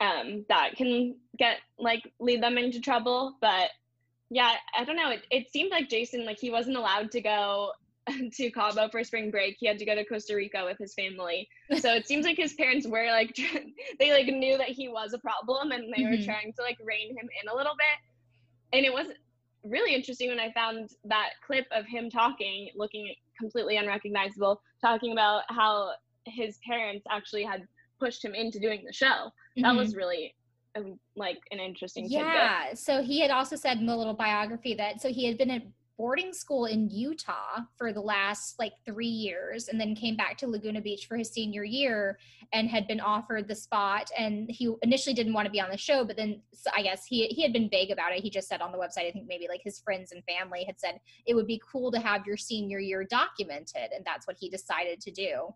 [0.00, 3.36] um, that can get like lead them into trouble.
[3.40, 3.70] But
[4.30, 5.10] yeah, I don't know.
[5.10, 7.72] It, it seemed like Jason, like he wasn't allowed to go
[8.32, 9.56] to Cabo for spring break.
[9.58, 11.48] He had to go to Costa Rica with his family.
[11.78, 13.36] So it seems like his parents were like,
[13.98, 16.20] they like knew that he was a problem and they mm-hmm.
[16.20, 18.76] were trying to like rein him in a little bit.
[18.76, 19.06] And it was
[19.64, 25.42] really interesting when I found that clip of him talking, looking completely unrecognizable, talking about
[25.48, 25.92] how
[26.26, 27.66] his parents actually had
[27.98, 29.30] pushed him into doing the show.
[29.56, 29.78] That mm-hmm.
[29.78, 30.34] was really
[30.76, 32.78] um, like an interesting yeah tidbit.
[32.78, 35.62] so he had also said in the little biography that so he had been at
[35.96, 40.48] boarding school in utah for the last like three years and then came back to
[40.48, 42.18] laguna beach for his senior year
[42.52, 45.76] and had been offered the spot and he initially didn't want to be on the
[45.76, 48.48] show but then so i guess he, he had been vague about it he just
[48.48, 51.34] said on the website i think maybe like his friends and family had said it
[51.34, 55.12] would be cool to have your senior year documented and that's what he decided to
[55.12, 55.54] do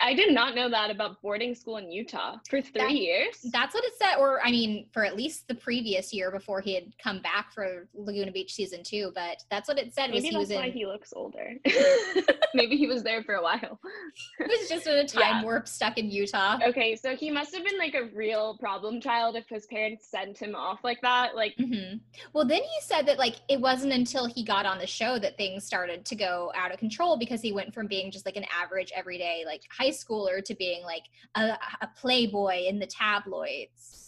[0.00, 3.46] I did not know that about boarding school in Utah for three that, years.
[3.52, 6.74] That's what it said, or I mean, for at least the previous year before he
[6.74, 9.12] had come back for Laguna Beach season two.
[9.14, 10.10] But that's what it said.
[10.10, 10.72] Maybe that's why in...
[10.72, 11.54] he looks older.
[12.54, 13.78] Maybe he was there for a while.
[14.38, 15.42] he was just in a time yeah.
[15.44, 16.58] warp stuck in Utah.
[16.66, 20.36] Okay, so he must have been like a real problem child if his parents sent
[20.36, 21.36] him off like that.
[21.36, 21.98] Like, mm-hmm.
[22.32, 25.36] well, then he said that like it wasn't until he got on the show that
[25.36, 28.46] things started to go out of control because he went from being just like an
[28.52, 34.02] average everyday like high schooler to being like a, a playboy in the tabloids.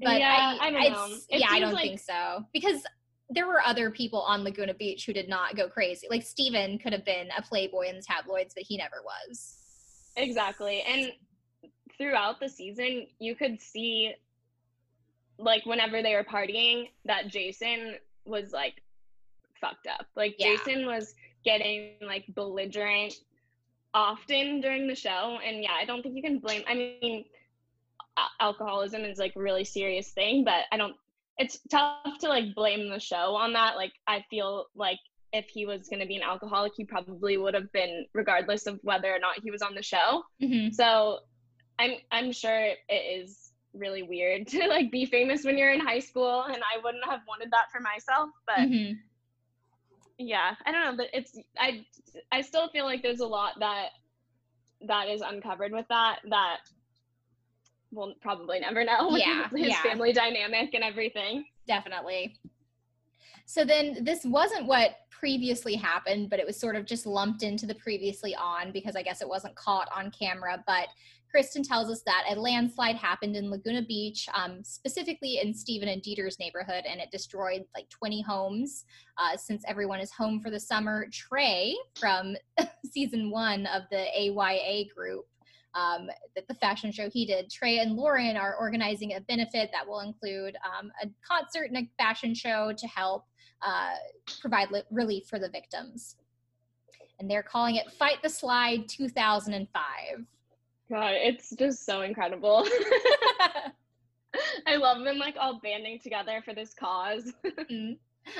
[0.00, 1.16] But yeah, I, I don't know.
[1.30, 1.82] yeah, I don't like...
[1.82, 2.82] think so because
[3.30, 6.06] there were other people on Laguna Beach who did not go crazy.
[6.08, 9.56] Like Steven could have been a playboy in the tabloids, but he never was.
[10.16, 10.82] Exactly.
[10.82, 11.12] And
[11.98, 14.14] throughout the season, you could see
[15.38, 18.82] like whenever they were partying that Jason was like
[19.60, 20.06] fucked up.
[20.16, 20.56] Like yeah.
[20.56, 23.14] Jason was getting like belligerent
[23.98, 27.24] often during the show and yeah i don't think you can blame i mean
[28.40, 30.94] alcoholism is like a really serious thing but i don't
[31.36, 34.98] it's tough to like blame the show on that like i feel like
[35.32, 38.78] if he was going to be an alcoholic he probably would have been regardless of
[38.82, 40.70] whether or not he was on the show mm-hmm.
[40.70, 41.18] so
[41.80, 45.98] i'm i'm sure it is really weird to like be famous when you're in high
[45.98, 48.92] school and i wouldn't have wanted that for myself but mm-hmm
[50.18, 51.84] yeah i don't know but it's i
[52.32, 53.90] i still feel like there's a lot that
[54.86, 56.58] that is uncovered with that that
[57.92, 59.82] we'll probably never know yeah his yeah.
[59.82, 62.36] family dynamic and everything definitely
[63.46, 67.66] so then this wasn't what previously happened but it was sort of just lumped into
[67.66, 70.88] the previously on because i guess it wasn't caught on camera but
[71.34, 76.02] Kristin tells us that a landslide happened in Laguna Beach, um, specifically in Stephen and
[76.02, 78.84] Dieter's neighborhood, and it destroyed like 20 homes.
[79.18, 82.34] Uh, since everyone is home for the summer, Trey from
[82.92, 85.26] season one of the AYA group,
[85.74, 89.86] um, that the fashion show he did, Trey and Lauren are organizing a benefit that
[89.86, 93.26] will include um, a concert and a fashion show to help
[93.62, 93.94] uh,
[94.40, 96.16] provide li- relief for the victims.
[97.18, 99.82] And they're calling it Fight the Slide 2005.
[100.90, 102.66] God, it's just so incredible.
[104.66, 107.32] I love them like all banding together for this cause.
[107.44, 107.98] mm.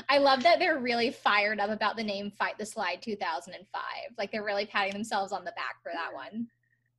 [0.08, 3.82] I love that they're really fired up about the name Fight the Slide 2005.
[4.16, 6.46] Like they're really patting themselves on the back for that one.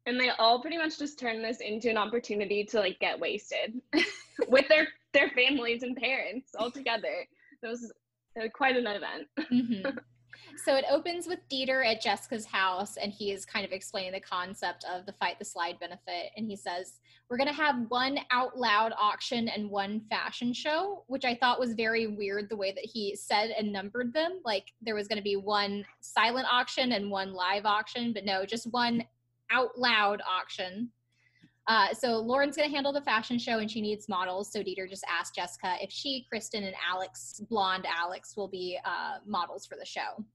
[0.05, 3.81] And they all pretty much just turn this into an opportunity to like get wasted
[4.47, 7.27] with their their families and parents all together.
[7.61, 7.91] It was
[8.41, 9.27] uh, quite an event.
[9.51, 9.97] Mhm.
[10.65, 14.19] So it opens with Dieter at Jessica's house, and he is kind of explaining the
[14.19, 16.31] concept of the Fight the Slide benefit.
[16.35, 21.03] And he says, We're going to have one out loud auction and one fashion show,
[21.07, 24.41] which I thought was very weird the way that he said and numbered them.
[24.43, 28.45] Like there was going to be one silent auction and one live auction, but no,
[28.45, 29.03] just one
[29.51, 30.89] out loud auction.
[31.67, 34.51] Uh, so Lauren's going to handle the fashion show and she needs models.
[34.51, 39.19] So Dieter just asked Jessica if she, Kristin, and Alex, blonde Alex, will be uh,
[39.25, 40.25] models for the show.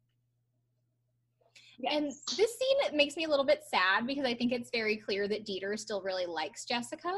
[1.91, 5.27] And this scene makes me a little bit sad because I think it's very clear
[5.27, 7.13] that Dieter still really likes Jessica.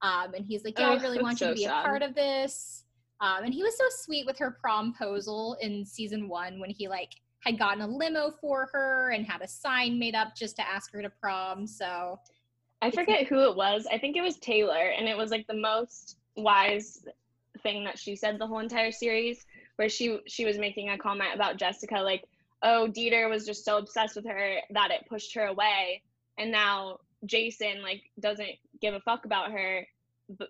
[0.00, 2.14] Um, and he's like, Yeah, I really want you to so be a part of
[2.14, 2.84] this.
[3.20, 7.10] Um, and he was so sweet with her promposal in season one when he like
[7.42, 10.92] had gotten a limo for her and had a sign made up just to ask
[10.92, 11.66] her to prom.
[11.66, 12.18] So
[12.80, 13.86] I forget who it was.
[13.90, 17.04] I think it was Taylor, and it was like the most wise
[17.62, 19.44] thing that she said the whole entire series,
[19.76, 22.24] where she she was making a comment about Jessica, like,
[22.62, 26.02] "Oh, Dieter was just so obsessed with her that it pushed her away,
[26.38, 28.50] and now Jason like doesn't
[28.80, 29.86] give a fuck about her,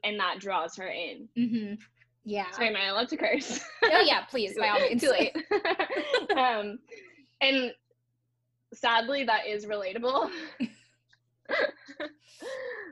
[0.04, 1.78] and that draws her in." mhm.
[2.24, 2.50] Yeah.
[2.52, 3.60] Sorry, am I allowed to curse?
[3.84, 5.02] Oh yeah, please, by all means.
[5.02, 5.36] Too late.
[6.36, 6.78] um,
[7.40, 7.72] and
[8.74, 10.30] sadly, that is relatable.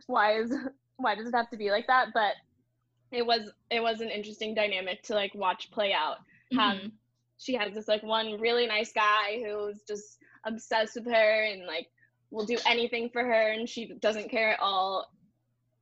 [0.07, 0.53] why is
[0.97, 2.09] why does it have to be like that?
[2.13, 2.35] But
[3.13, 6.19] it was it was an interesting dynamic to like watch play out.
[6.53, 6.93] Have Mhm.
[7.39, 11.89] she has this like one really nice guy who's just obsessed with her and like
[12.31, 15.11] will do anything for her, and she doesn't care at all.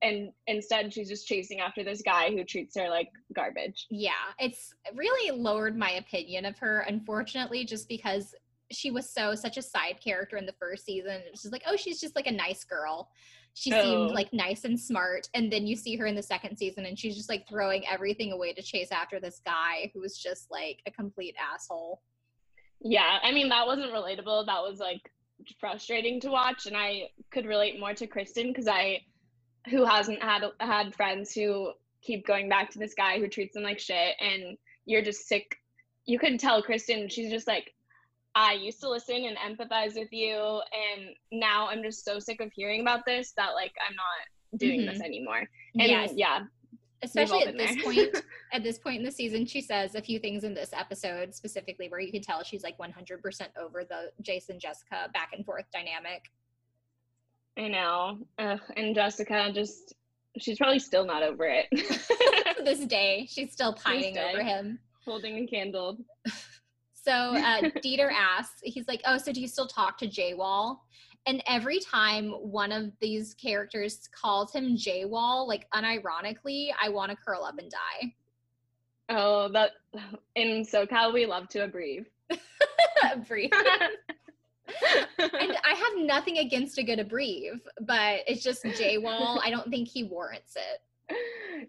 [0.01, 3.87] And instead, she's just chasing after this guy who treats her like garbage.
[3.91, 8.35] Yeah, it's really lowered my opinion of her, unfortunately, just because
[8.71, 11.21] she was so such a side character in the first season.
[11.33, 13.09] It's just like, oh, she's just like a nice girl.
[13.55, 13.83] She Oh.
[13.83, 15.29] seemed like nice and smart.
[15.35, 18.31] And then you see her in the second season and she's just like throwing everything
[18.31, 22.03] away to chase after this guy who was just like a complete asshole.
[22.81, 24.47] Yeah, I mean that wasn't relatable.
[24.47, 25.11] That was like
[25.59, 29.01] frustrating to watch, and I could relate more to Kristin because I,
[29.71, 33.63] who hasn't had had friends who keep going back to this guy who treats them
[33.63, 35.57] like shit, and you're just sick.
[36.07, 37.75] You could tell Kristin, she's just like,
[38.35, 42.51] I used to listen and empathize with you, and now I'm just so sick of
[42.53, 45.05] hearing about this that like I'm not doing this mm-hmm.
[45.05, 45.49] anymore.
[45.75, 46.45] And yes, yeah,
[47.03, 48.17] especially at this point
[48.53, 51.89] at this point in the season she says a few things in this episode specifically
[51.89, 52.91] where you can tell she's like 100%
[53.61, 56.25] over the jason jessica back and forth dynamic
[57.59, 58.19] I know.
[58.39, 59.95] Ugh, and Jessica just,
[60.39, 61.67] she's probably still not over it.
[62.59, 64.31] to this day she's still pining day.
[64.33, 65.97] over him Holding a candle.
[66.93, 70.85] so uh, dieter asks he's like oh so do you still talk to jay wall
[71.27, 77.11] and every time one of these characters calls him jay wall like unironically i want
[77.11, 78.13] to curl up and die
[79.11, 79.71] Oh, that
[80.35, 82.09] in SoCal we love to abbreviate.
[83.27, 83.51] Brief.
[85.19, 89.41] and I have nothing against a good abbrev, but it's just Jay Wall.
[89.45, 91.69] I don't think he warrants it.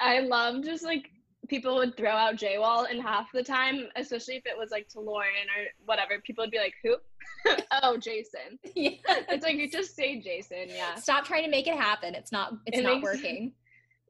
[0.00, 1.10] I love just like
[1.48, 5.00] people would throw out J-Wall and half the time, especially if it was like to
[5.00, 6.96] Lauren or whatever, people would be like, "Who?
[7.82, 8.90] oh, Jason." Yeah.
[9.28, 10.94] It's like you just say Jason, yeah.
[10.94, 12.14] Stop trying to make it happen.
[12.14, 12.54] It's not.
[12.66, 13.52] It's It not makes- working.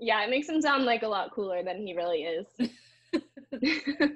[0.03, 2.46] Yeah, it makes him sound like a lot cooler than he really is.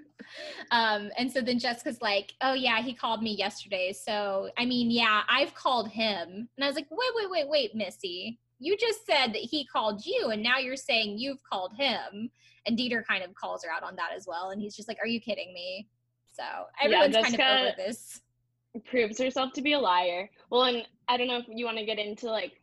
[0.70, 3.92] Um, and so then Jessica's like, "Oh yeah, he called me yesterday.
[3.92, 7.74] So I mean, yeah, I've called him." And I was like, "Wait, wait, wait, wait,
[7.74, 8.38] Missy.
[8.58, 12.30] You just said that he called you, and now you're saying you've called him."
[12.66, 14.50] And Dieter kind of calls her out on that as well.
[14.50, 15.88] And he's just like, "Are you kidding me?"
[16.32, 16.42] So
[16.80, 18.22] everyone's kind of over this.
[18.86, 20.30] proves herself to be a liar.
[20.50, 22.54] Well, and I don't know if you want to get into like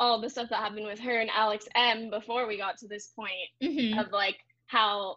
[0.00, 3.08] all the stuff that happened with her and Alex M before we got to this
[3.08, 3.32] point
[3.62, 4.00] Mhm.
[4.00, 5.16] of like how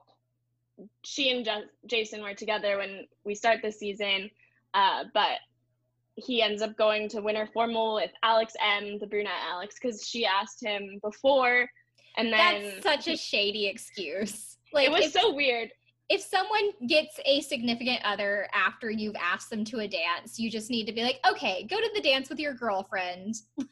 [1.03, 1.47] she and
[1.86, 4.29] Jason were together when we start the season,
[4.73, 5.39] uh, but
[6.15, 10.25] he ends up going to winter formal with Alex M, the brunette Alex, because she
[10.25, 11.69] asked him before,
[12.17, 14.57] and then That's such a shady excuse.
[14.73, 15.69] Like it was if, so weird.
[16.10, 20.69] if someone gets a significant other after you've asked them to a dance, you just
[20.69, 23.36] need to be like, okay, go to the dance with your girlfriend.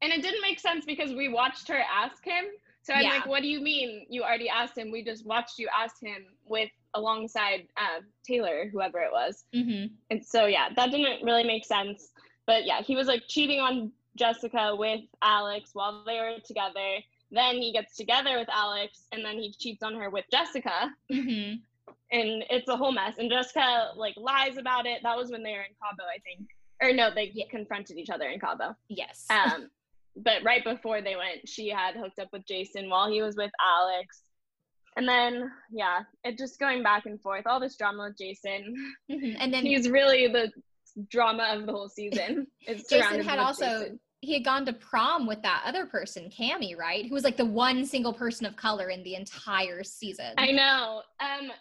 [0.00, 2.44] And it didn't make sense because we watched her ask him.
[2.88, 3.10] So I'm Yeah.
[3.10, 4.90] like, what do you mean you already asked him?
[4.90, 9.44] We just watched you ask him with alongside uh, Taylor, whoever it was.
[9.52, 12.08] hmm And so yeah, that didn't really make sense.
[12.46, 16.88] But yeah, he was like cheating on Jessica with Alex while they were together.
[17.30, 20.90] Then he gets together with Alex and then he cheats on her with Jessica.
[21.10, 21.56] hmm
[22.10, 23.18] And it's a whole mess.
[23.18, 25.02] And Jessica like lies about it.
[25.02, 26.48] That was when they were in Cabo, I think.
[26.80, 27.44] Or no, they Yeah.
[27.50, 28.74] confronted each other in Cabo.
[28.88, 29.26] Yes.
[29.28, 29.68] Um,
[30.18, 33.50] but right before they went, she had hooked up with Jason while he was with
[33.60, 34.22] Alex.
[34.96, 38.74] And then yeah, it just going back and forth, all this drama with Jason.
[39.10, 39.36] Mhm.
[39.38, 40.50] And then He's really the
[41.10, 42.46] drama of the whole season.
[42.66, 44.00] It's Jason had also Jason.
[44.20, 47.06] he had gone to prom with that other person, Cammy, right?
[47.06, 50.34] Who was like the one single person of color in the entire season.
[50.36, 51.02] I know.
[51.20, 51.52] Um,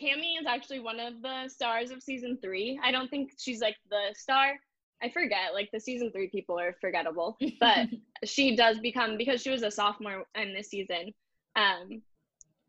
[0.00, 2.78] Cammy is actually one of the stars of season three.
[2.84, 4.52] I don't think she's like the star.
[5.02, 5.52] I forget.
[5.54, 7.88] Like the season three people are forgettable, but
[8.24, 11.12] she does become because she was a sophomore in this season.
[11.56, 12.02] Um,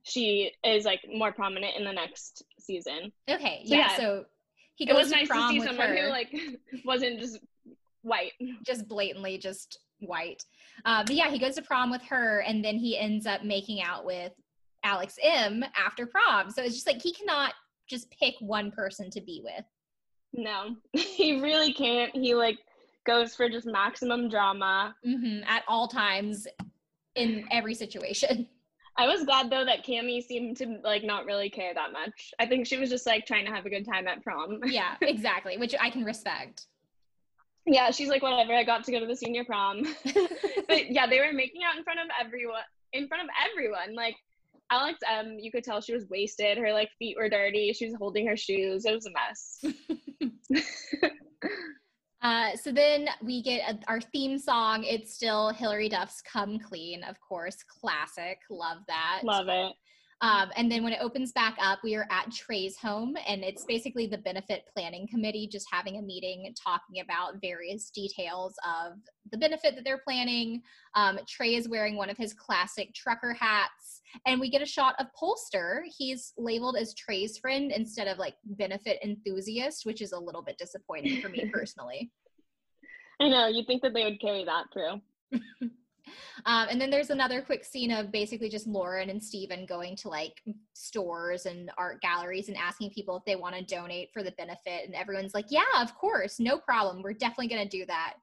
[0.04, 3.12] she is like more prominent in the next season.
[3.30, 3.98] okay, So, yeah, yeah.
[3.98, 4.26] So
[4.76, 5.96] he It was to nice to see someone her.
[6.06, 6.34] who like
[6.86, 7.40] wasn't just
[8.02, 8.32] white.
[8.66, 10.44] just blatantly just white.
[10.86, 13.82] Uh, but yeah, he goes to prom with her, and then he ends up making
[13.82, 14.34] out with
[14.84, 16.50] Alex M after prom.
[16.50, 17.54] So it's just like he cannot
[17.88, 19.64] just pick one person to be with.
[20.34, 22.16] No, he really can't.
[22.16, 22.58] He like
[23.06, 24.96] goes for just maximum drama.
[25.04, 26.48] hmm at all times
[27.16, 28.48] in every situation.
[28.98, 32.32] I was glad though that Cammy seemed to like not really care that much.
[32.40, 34.60] I think she was just like trying to have a good time at prom.
[34.66, 36.68] Yeah, exactly, which I can respect.
[37.66, 38.54] yeah, she's like whatever.
[38.54, 39.84] I got to go to the senior prom.
[40.68, 42.62] but yeah, they were making out in front of everyone.
[42.94, 44.16] In front of everyone, like
[44.74, 45.38] Alex M.
[45.40, 46.58] You could tell she was wasted.
[46.58, 47.72] Her like feet were dirty.
[47.74, 48.86] She was holding her shoes.
[48.86, 49.64] It was a mess.
[52.24, 54.86] Uh, so then we get a, our theme song.
[54.86, 58.38] It's still Hilary Duff's "Come Clean," of course, classic.
[58.50, 59.24] Love that.
[59.26, 59.74] Love it.
[60.24, 63.66] Um, and then when it opens back up, we are at Trey's home, and it's
[63.66, 68.94] basically the benefit planning committee just having a meeting talking about various details of
[69.34, 70.62] the benefit that they're planning.
[70.96, 74.96] Um, Trey is wearing one of his classic trucker hats, and we get a shot
[74.98, 75.82] of Polster.
[75.98, 80.58] He's labeled as Trey's friend instead of like benefit enthusiast, which is a little bit
[80.58, 82.14] disappointing for me personally.
[83.20, 83.48] I know.
[83.48, 85.02] You'd think that they would carry that through.
[86.46, 90.10] Um, and then there's another quick scene of basically just Lauren and Stephen going to
[90.10, 90.42] like
[90.74, 94.86] stores and art galleries and asking people if they want to donate for the benefit.
[94.86, 97.02] And everyone's like, yeah, of course, no problem.
[97.02, 98.16] We're definitely going to do that.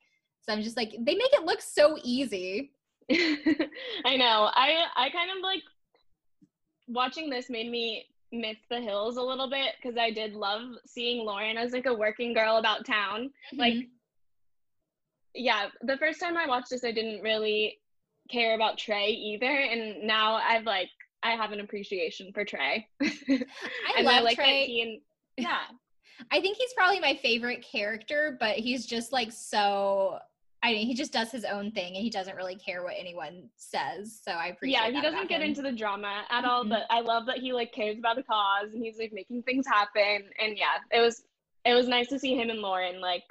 [0.42, 2.72] So I'm just like, they make it look so easy.
[3.10, 4.50] I know.
[4.54, 5.62] I I kind of like
[6.88, 11.24] watching this made me miss the hills a little bit because I did love seeing
[11.24, 13.30] Lauren as like a working girl about town.
[13.52, 13.88] Like Mhm.
[15.34, 17.78] Yeah, the first time I watched this I didn't really
[18.30, 20.88] care about Trey either and now I've like
[21.22, 22.86] I have an appreciation for Trey.
[23.02, 23.44] I
[23.96, 24.60] and love I like Trey.
[24.62, 25.00] that he and
[25.46, 25.58] yeah.
[26.30, 30.18] I think he's probably my favorite character, but he's just like so.
[30.62, 33.48] I mean, he just does his own thing and he doesn't really care what anyone
[33.56, 34.20] says.
[34.22, 34.78] So I appreciate.
[34.78, 35.48] yeah, he doesn't get him.
[35.48, 36.68] into the drama at all, Mhm.
[36.68, 39.66] but I love that he like cares about the cause and he's like making things
[39.66, 40.28] happen.
[40.38, 41.22] And yeah, it was
[41.64, 43.24] it was nice to see him and Lauren like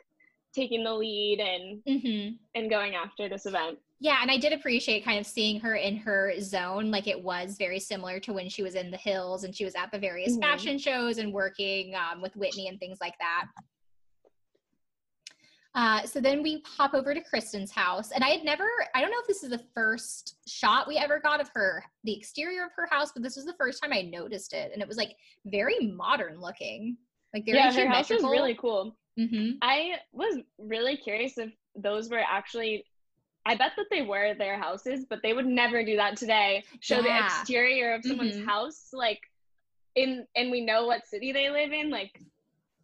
[0.53, 2.37] taking the lead and Mhm.
[2.55, 3.79] and going after this event.
[4.01, 6.89] Yeah, and I did appreciate kind of seeing her in her zone.
[6.89, 9.75] Like it was very similar to when she was in the hills and she was
[9.75, 10.41] at the various Mhm.
[10.41, 13.47] fashion shows and working um, with Whitney and things like that.
[15.75, 19.11] Uh, so then we hop over to Kristin's house, and I had never, I don't
[19.11, 22.71] know if this is the first shot we ever got of her, the exterior of
[22.75, 25.15] her house, but this was the first time I noticed it, and it was like
[25.45, 26.97] very modern looking,
[27.35, 28.97] like very yeah, her house is really cool.
[29.17, 32.85] Hmm I was really curious if those were actually
[33.45, 36.63] I bet that they were their houses, but they would never do that today.
[36.81, 38.45] Show the exterior of someone's Mhm.
[38.45, 39.19] house like
[39.95, 42.11] in and we know what city they live in like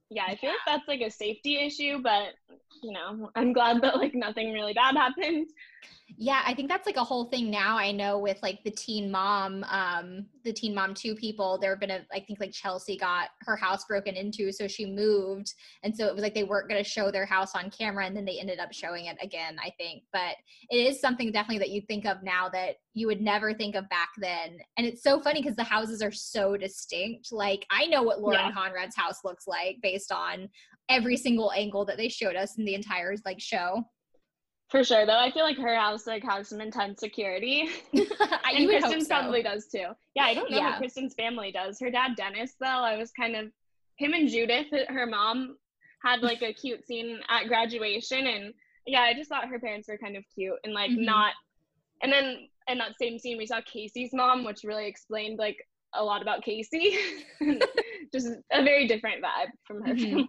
[0.10, 2.34] yeah, I feel like that's like a safety issue, but
[2.84, 5.48] you know, I'm glad that like nothing really bad happened.
[6.18, 7.78] Yeah, I think that's like a whole thing now.
[7.78, 11.80] I know with like the teen mom, um, the teen mom two people, there have
[11.80, 15.54] been a I think like Chelsea got her house broken into, so she moved.
[15.84, 18.24] And so it was like they weren't gonna show their house on camera and then
[18.24, 20.04] they ended up showing it again, I think.
[20.14, 20.36] But
[20.70, 23.90] it is something definitely that you think of now that you would never think of
[23.90, 24.60] back then.
[24.78, 27.32] And it's so funny because the houses are so distinct.
[27.32, 28.52] Like I know what Lauren Yeah.
[28.52, 30.50] Conrad's house looks like based on
[30.88, 33.84] every single angle that they showed us in the entire like show.
[34.70, 38.68] For sure, though, I feel like her house like has some intense security, I, and
[38.70, 39.16] Kristin's so.
[39.16, 39.86] probably does too.
[40.16, 40.80] Yeah, I don't know Yeah.
[40.80, 41.80] what Kristin's family does.
[41.80, 43.52] Her dad, Dennis, though, I was kind of
[43.98, 45.58] him and Judith, her mom,
[46.04, 48.54] had like a cute scene at graduation, and
[48.88, 51.06] yeah, I just thought her parents were kind of cute and like Mhm.
[51.06, 51.34] not.
[52.02, 55.58] And then in that same scene, we saw Casey's mom, which really explained like
[55.94, 56.98] a lot about Casey.
[58.14, 60.02] just a very different vibe from her Mhm.
[60.10, 60.28] family.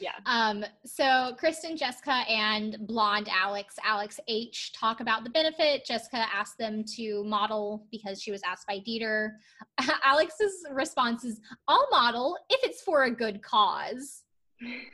[0.00, 0.12] Yeah.
[0.26, 5.84] Um, so Kristin, Jessica, and blonde Alex, Alex H, talk about the benefit.
[5.84, 9.32] Jessica asked them to model because she was asked by Dieter.
[10.04, 14.22] Alex's response is, I'll model if it's for a good cause.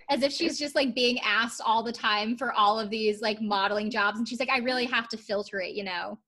[0.08, 3.40] As if she's just like being asked all the time for all of these like
[3.42, 4.18] modeling jobs.
[4.18, 6.18] And she's like, I really have to filter it, you know?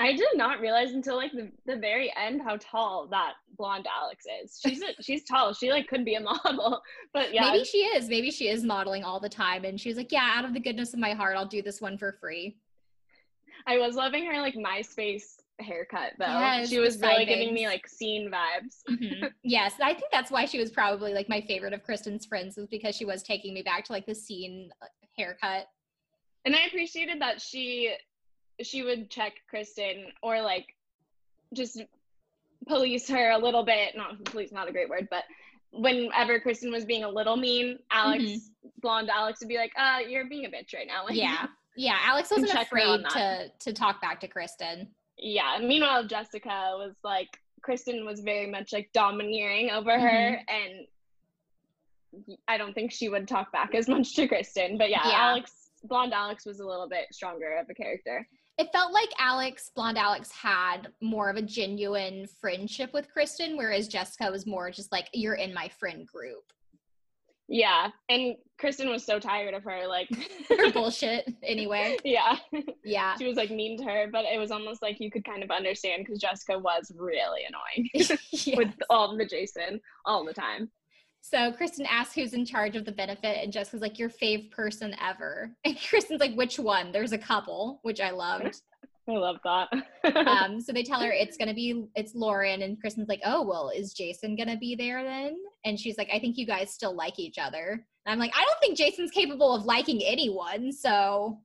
[0.00, 4.24] I did not realize until like the, the very end how tall that blonde Alex
[4.42, 4.58] is.
[4.64, 5.52] She's a, she's tall.
[5.52, 6.80] She like could be a model,
[7.12, 8.08] but yeah, Maybe she is.
[8.08, 9.64] Maybe she is modeling all the time.
[9.64, 11.80] And she was like, yeah, out of the goodness of my heart, I'll do this
[11.80, 12.56] one for free.
[13.66, 16.24] I was loving her like MySpace haircut though.
[16.24, 18.78] Yes, she was really giving me like scene vibes.
[18.88, 19.30] Mhm.
[19.42, 22.66] yes, I think that's why she was probably like my favorite of Kristin's friends was
[22.68, 24.86] because she was taking me back to like the scene uh,
[25.18, 25.66] haircut.
[26.46, 27.92] And I appreciated that she
[28.62, 30.66] she would check Kristin or like
[31.54, 31.80] just
[32.68, 33.96] police her a little bit.
[33.96, 35.24] Not police, not a great word, but
[35.72, 38.38] whenever Kristin was being a little mean, Alex, Mhm.
[38.82, 41.46] blonde Alex, would be like, "Uh, you're being a bitch right now." Like, Yeah.
[41.76, 44.88] Yeah, Alex wasn't check her on afraid to to talk back to Kristin.
[45.16, 45.58] yeah.
[45.60, 50.86] Meanwhile, Jessica was like, Kristin was very much like domineering over her, and
[52.48, 54.76] I don't think she would talk back as much to Kristen.
[54.78, 55.14] But yeah, Yeah.
[55.28, 58.26] Alex, blonde Alex, was a little bit stronger of a character.
[58.60, 63.88] It felt like Alex, blonde Alex, had more of a genuine friendship with Kristin, whereas
[63.88, 66.42] Jessica was more just like, you're in my friend group.
[67.48, 69.86] Yeah, and Kristin was so tired of her.
[69.88, 70.08] Like,
[70.50, 71.96] Her bullshit, anyway.
[72.04, 72.36] yeah,
[72.84, 73.16] Yeah.
[73.16, 75.50] she was like mean to her, but it was almost like you could kind of
[75.50, 77.88] understand because Jessica was really annoying
[78.44, 78.56] Yeah.
[78.58, 80.70] with all the Jason all the time.
[81.22, 84.94] So Kristin asks who's in charge of the benefit, and Jessica's like, your fave person
[85.02, 85.50] ever.
[85.64, 86.92] And Kristin's like, which one?
[86.92, 88.60] There's a couple, which I loved.
[89.08, 89.68] I love that.
[90.26, 93.70] um, so they tell her it's gonna be it's Lauren, and Kristin's like, oh well,
[93.74, 95.36] is Jason gonna be there then?
[95.64, 97.84] And she's like, I think you guys still like each other.
[98.06, 100.70] And I'm like, I don't think Jason's capable of liking anyone.
[100.70, 101.38] So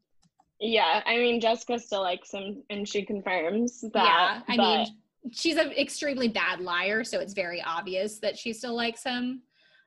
[0.59, 3.91] yeah, I mean, Jessica still likes him, and she confirms that.
[3.95, 4.87] yeah, I but- mean,
[5.31, 9.41] she's an extremely bad liar, so it's very obvious that she still likes him.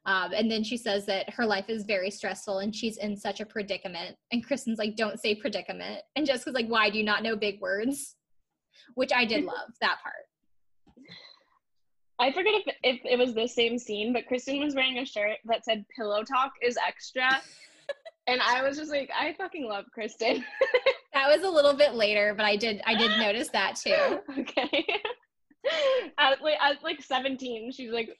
[0.08, 3.40] Um, and then she says that her life is very stressful and she's in such
[3.40, 4.16] a predicament.
[4.32, 6.00] And Kristin's like, don't say predicament.
[6.16, 8.16] And Jessica's like, why do you not know big words?
[8.94, 10.14] Which I did love that part.
[12.18, 15.36] I forget if if it was the same scene, but Kristin was wearing a shirt
[15.44, 17.28] that said "Pillow Talk is extra,"
[18.26, 20.42] and I was just like, I fucking love Kristin.
[21.14, 24.20] That was a little bit later, but I did I did notice that too.
[24.38, 24.86] okay.
[26.18, 28.10] at like at like 17, she's like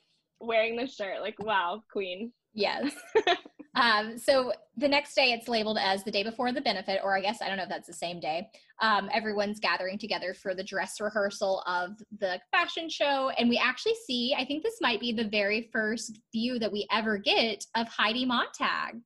[0.41, 1.21] wearing the shirt.
[1.21, 2.33] Like, wow, queen.
[2.55, 2.93] Yes.
[3.75, 7.21] um, so the next day it's labeled as the day before the benefit, or I
[7.21, 8.49] guess I don't know if that's the same day.
[8.81, 13.31] Um, everyone's gathering together for the dress rehearsal of the fashion show.
[13.39, 16.87] And we actually see, I think this might be the very first view that we
[16.91, 19.01] ever get of Heidi Montag.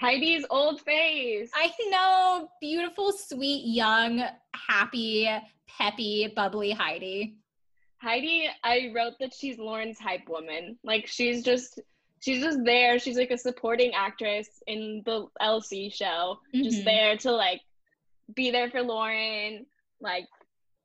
[0.00, 1.50] Heidi's old face.
[1.54, 4.24] I know, beautiful, sweet, young,
[4.68, 5.30] happy,
[5.68, 7.36] peppy, bubbly Heidi.
[8.04, 10.78] Heidi, I wrote that she's Lauren's hype woman.
[10.84, 11.80] Like she's just
[12.20, 12.98] she's just there.
[12.98, 16.38] She's like a supporting actress in the LC show.
[16.54, 16.84] Just Mhm.
[16.84, 17.62] there to like
[18.34, 19.64] be there for Lauren,
[20.00, 20.26] like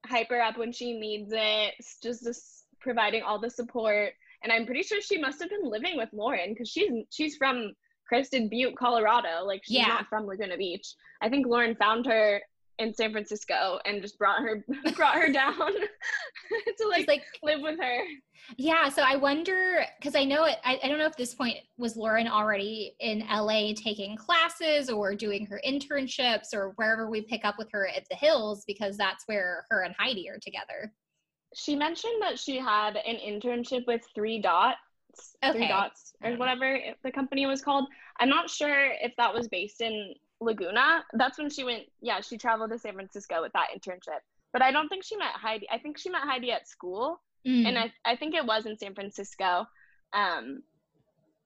[0.05, 1.73] hype her up when she needs it.
[2.01, 4.13] Just just providing all the support.
[4.41, 7.73] And I'm pretty sure she must have been living with Lauren because she's she's from
[8.07, 9.43] Crested Butte, Colorado.
[9.45, 9.87] Like she's Yeah.
[9.87, 10.87] not from Laguna Beach.
[11.21, 12.41] I think Lauren found her
[12.79, 14.63] in San Francisco and just brought her
[14.95, 15.55] brought her down
[16.77, 17.99] to like, like, live with her.
[18.57, 20.57] Yeah, so I wonder because I know it.
[20.63, 25.13] I, I don't know if this point was Lauren already in LA taking classes or
[25.13, 29.25] doing her internships or wherever we pick up with her at the Hills because that's
[29.27, 30.91] where her and Heidi are together.
[31.55, 34.77] She mentioned that she had an internship with Three Dots,
[35.43, 35.57] Okay.
[35.57, 37.85] Three Dots, or whatever the company was called.
[38.19, 41.03] I'm not sure if that was based in Laguna.
[41.13, 41.83] That's when she went.
[42.01, 44.19] Yeah, she traveled to San Francisco with that internship.
[44.53, 45.67] But I don't think she met Heidi.
[45.71, 47.67] I think she met Heidi at school, Mm.
[47.67, 49.65] and I I think it was in San Francisco.
[50.13, 50.63] Um,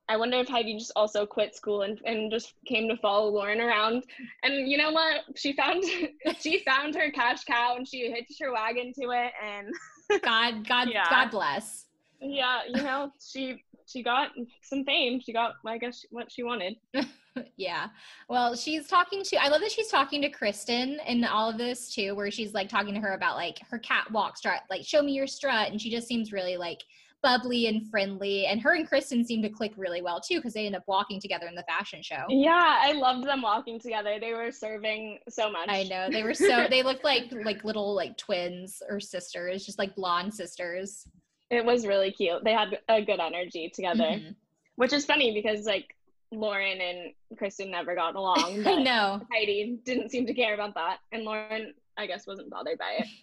[0.09, 3.61] I wonder if Heidi just also quit school and, and just came to follow Lauren
[3.61, 4.03] around.
[4.43, 5.21] And you know what?
[5.35, 5.83] She found
[6.39, 9.71] she found her cash cow and she hitched her wagon to it and
[10.23, 11.05] God, God, Yeah.
[11.09, 11.85] God bless.
[12.19, 14.29] yeah, you know, she she got
[14.61, 15.19] some fame.
[15.21, 16.75] She got I guess what she wanted.
[17.57, 17.88] yeah.
[18.29, 21.93] Well, she's talking to, I love that she's talking to Kristin in all of this
[21.93, 25.13] too, where she's like talking to her about like her catwalk strut, like show me
[25.13, 25.71] your strut.
[25.71, 26.81] And she just seems really like
[27.21, 28.45] bubbly and friendly.
[28.47, 31.21] And her and Kristin seem to click really well too, because they end up walking
[31.21, 32.23] together in the fashion show.
[32.29, 34.17] Yeah, I loved them walking together.
[34.19, 35.69] They were serving so much.
[35.69, 36.09] I know.
[36.11, 40.34] They were so, they looked like like little like twins or sisters, just like blonde
[40.34, 41.07] sisters.
[41.49, 42.43] It was really cute.
[42.43, 44.36] They had a good energy together, Mhm.
[44.75, 45.95] which is funny because like
[46.34, 48.63] Lauren and Kristin never got along.
[48.63, 49.21] But know.
[49.31, 53.07] Heidi didn't seem to care about that, and Lauren, I guess, wasn't bothered by it.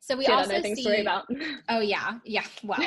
[0.00, 1.26] So we she also see, to worry about.
[1.68, 2.44] oh yeah, yeah.
[2.62, 2.78] Well,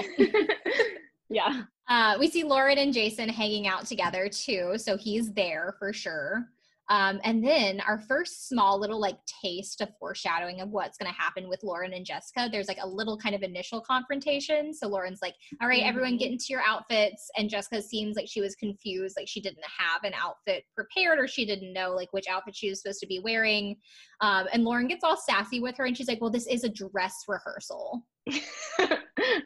[1.29, 5.91] yeah, Uh, we see Lauren and Jason hanging out together too, so he's there for
[5.91, 6.47] sure.
[6.91, 11.17] Um, and then our first small little like taste of foreshadowing of what's going to
[11.17, 12.49] happen with Lauren and Jessica.
[12.51, 14.73] There's like a little kind of initial confrontation.
[14.73, 18.41] So Lauren's like, "All right, everyone, get into your outfits," and Jessica seems like she
[18.41, 22.25] was confused, like she didn't have an outfit prepared or she didn't know like which
[22.29, 23.77] outfit she was supposed to be wearing.
[24.19, 26.69] Um, and Lauren gets all sassy with her, and she's like, "Well, this is a
[26.69, 28.05] dress rehearsal."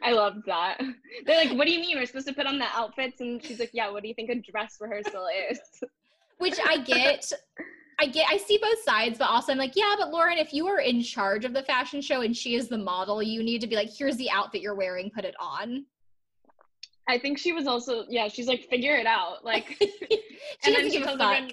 [0.02, 0.80] I love that.
[1.26, 3.60] They're like, "What do you mean we're supposed to put on the outfits?" And she's
[3.60, 5.60] like, "Yeah, what do you think a dress rehearsal is?"
[6.38, 7.32] which I get.
[7.98, 10.66] I get I see both sides, but also I'm like, yeah, but Lauren, if you
[10.66, 13.66] are in charge of the fashion show and she is the model, you need to
[13.66, 15.86] be like, here's the outfit you're wearing, put it on.
[17.08, 19.44] I think she was also yeah, she's like, figure it out.
[19.46, 19.88] Like she
[20.64, 21.52] and doesn't then she tells everyone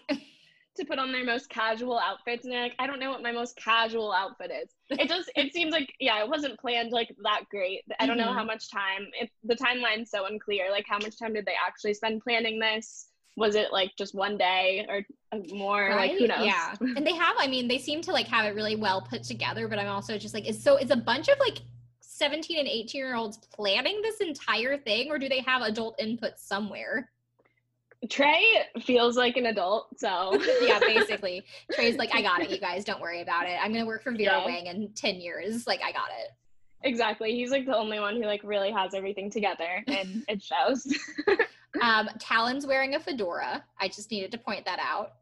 [0.75, 3.31] to put on their most casual outfits and they're like, I don't know what my
[3.31, 4.69] most casual outfit is.
[4.99, 7.83] It just it seems like yeah, it wasn't planned like that great.
[8.01, 8.35] I don't know Mhm.
[8.35, 10.71] how much time it, the timeline's so unclear.
[10.71, 13.07] Like how much time did they actually spend planning this?
[13.35, 15.89] Was it like just one day or uh, more?
[15.89, 16.29] Like who Right?
[16.29, 16.45] knows?
[16.45, 16.75] Yeah.
[16.95, 19.67] And they have, I mean, they seem to like have it really well put together,
[19.67, 21.59] but I'm also just like, is so is a bunch of like
[22.01, 26.37] 17 and 18 year olds planning this entire thing, or do they have adult input
[26.37, 27.09] somewhere?
[28.09, 28.43] Trey
[28.81, 31.41] feels like an adult, so yeah, basically.
[31.71, 33.57] Trey's like, I got it, you guys, don't worry about it.
[33.61, 34.45] I'm gonna work for Vera Yeah.
[34.45, 35.65] Wang in 10 years.
[35.65, 36.31] Like, I got it.
[36.85, 37.33] Exactly.
[37.33, 40.85] He's like the only one who like really has everything together and it shows.
[41.81, 43.63] Um, Talan's wearing a fedora.
[43.79, 45.13] I just needed to point that out.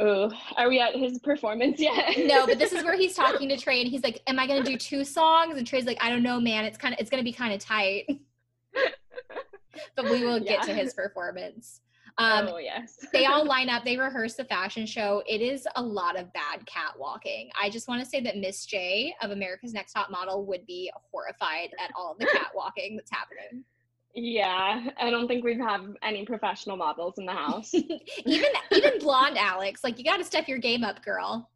[0.00, 2.14] Ooh, are we at his performance yet?
[2.18, 4.62] No, but this is where he's talking to Trey and he's like, Am I gonna
[4.62, 5.58] do two songs?
[5.58, 6.64] And Trey's like, I don't know, man.
[6.64, 8.06] It's kind of it's gonna be kind of tight.
[9.96, 11.80] but we will get to his performance.
[12.18, 13.06] Um, oh yes.
[13.12, 15.22] they all line up, they rehearse the fashion show.
[15.26, 17.50] It is a lot of bad catwalking.
[17.60, 20.92] I just want to say that Miss J of America's Next Top Model would be
[21.10, 23.64] horrified at all the catwalking that's happening.
[24.14, 27.72] Yeah, I don't think we have any professional models in the house.
[28.26, 31.48] even even blonde Alex, like you got to step your game up, girl.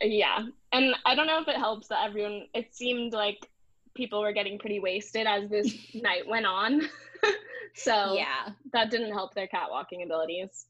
[0.00, 2.46] yeah, and I don't know if it helps that everyone.
[2.54, 3.48] It seemed like
[3.94, 6.82] people were getting pretty wasted as this night went on.
[7.74, 8.50] so Yeah.
[8.72, 10.66] that didn't help their catwalking abilities.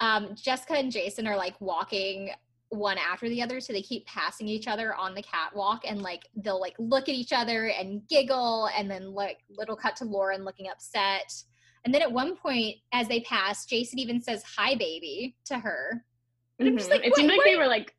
[0.00, 2.30] Um, Jessica and Jason are like walking
[2.72, 6.22] one after the other, so they keep passing each other on the catwalk, and like
[6.36, 10.44] they'll like look at each other and giggle, and then like little cut to Lauren
[10.44, 11.32] looking upset.
[11.84, 16.04] And then at one point, as they pass, Jason even says "Hi, baby" to her.
[16.58, 17.00] And I'm just mm-hmm.
[17.00, 17.94] like, it seemed "What- like they were like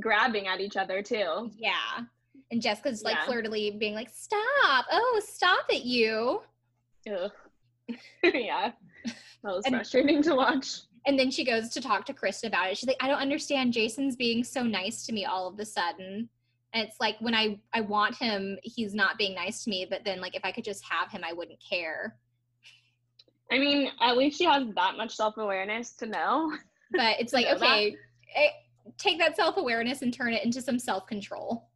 [0.00, 1.50] grabbing at each other too.
[1.56, 2.00] Yeah.
[2.50, 3.24] And Jessica's like Yeah.
[3.26, 4.86] flirtily being like, "Stop!
[4.90, 6.40] Oh, stop it, you!"
[7.12, 7.30] Ugh.
[8.22, 8.72] yeah,
[9.04, 10.80] that was And- frustrating to watch.
[11.06, 12.78] And then she goes to talk to Kristin about it.
[12.78, 13.72] She's like, I don't understand.
[13.72, 16.28] Jason's being so nice to me all of a sudden.
[16.72, 19.86] And it's like when I I want him, he's not being nice to me.
[19.88, 22.16] But then like if I could just have him, I wouldn't care.
[23.52, 26.52] I mean, at least she has that much self awareness to know.
[26.90, 27.96] But it's like okay,
[28.34, 28.48] eh,
[28.98, 31.68] take that self awareness and turn it into some self control.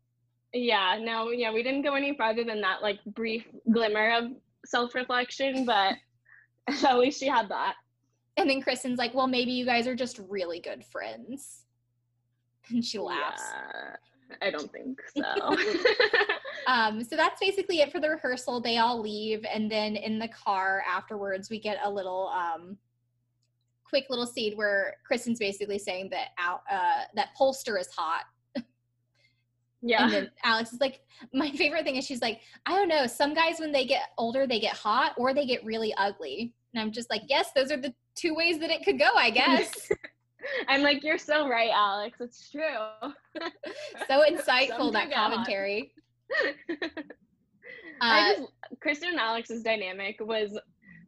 [0.53, 4.33] Yeah, no, yeah, we didn't go any farther than that like brief glimmer of
[4.65, 5.95] self reflection, but
[6.85, 7.75] at least she had that.
[8.39, 11.65] And then Kristin's like, well, maybe you guys are just really good friends.
[12.71, 13.43] And she laughs.
[13.51, 13.97] Yeah,
[14.47, 15.57] I don't think so.
[16.67, 18.61] Um, so that's basically it for the rehearsal.
[18.61, 22.77] They all leave, and then in the car afterwards, we get a little um,
[23.85, 28.25] quick little scene where Kristen's basically saying that out uh, that Polster is hot,
[29.83, 30.03] yeah.
[30.05, 31.01] and then Alex is like,
[31.33, 34.47] my favorite thing is she's like, I don't know, some guys when they get older
[34.47, 37.77] they get hot or they get really ugly, and I'm just like, yes, those are
[37.77, 39.91] the two ways that it could go, I guess.
[40.69, 42.19] I'm like, you're so right, Alex.
[42.21, 42.63] It's true.
[44.09, 45.93] so insightful that commentary.
[48.01, 48.53] I Uh, just
[48.85, 50.59] Kristin and Alex's dynamic was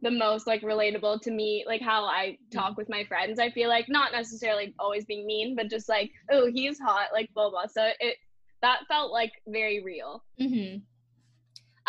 [0.02, 3.38] the most like relatable to me, like how I talk with my friends.
[3.38, 7.32] I feel like not necessarily always being mean, but just like, oh, he's hot, like
[7.34, 7.66] blah blah.
[7.66, 8.16] So it
[8.62, 10.24] that felt like very real.
[10.38, 10.76] hmm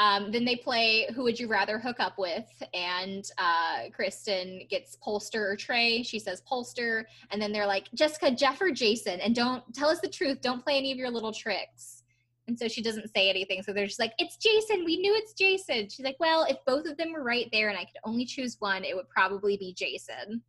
[0.01, 2.49] Um, then they play Who Would You Rather Hook Up With?
[2.73, 6.01] And uh, Kristin gets Polster or Trey.
[6.01, 7.03] She says Polster.
[7.29, 9.19] And then they're like, Jessica, Jeff, or Jason.
[9.19, 10.41] And don't tell us the truth.
[10.41, 12.01] Don't play any of your little tricks.
[12.47, 13.61] And so she doesn't say anything.
[13.61, 14.85] So they're just like, It's Jason.
[14.85, 15.87] We knew it's Jason.
[15.87, 18.57] She's like, Well, if both of them were right there and I could only choose
[18.59, 20.41] one, it would probably be Jason.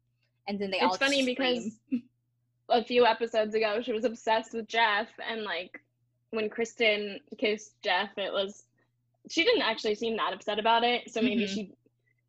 [0.48, 1.36] And then they all it's funny scream.
[1.36, 1.78] because
[2.70, 5.78] a few episodes ago she was obsessed with Jeff and like
[6.30, 8.64] when Kristin kissed Jeff it was
[9.30, 11.48] she didn't actually seem that upset about it so maybe Mhm.
[11.54, 11.74] she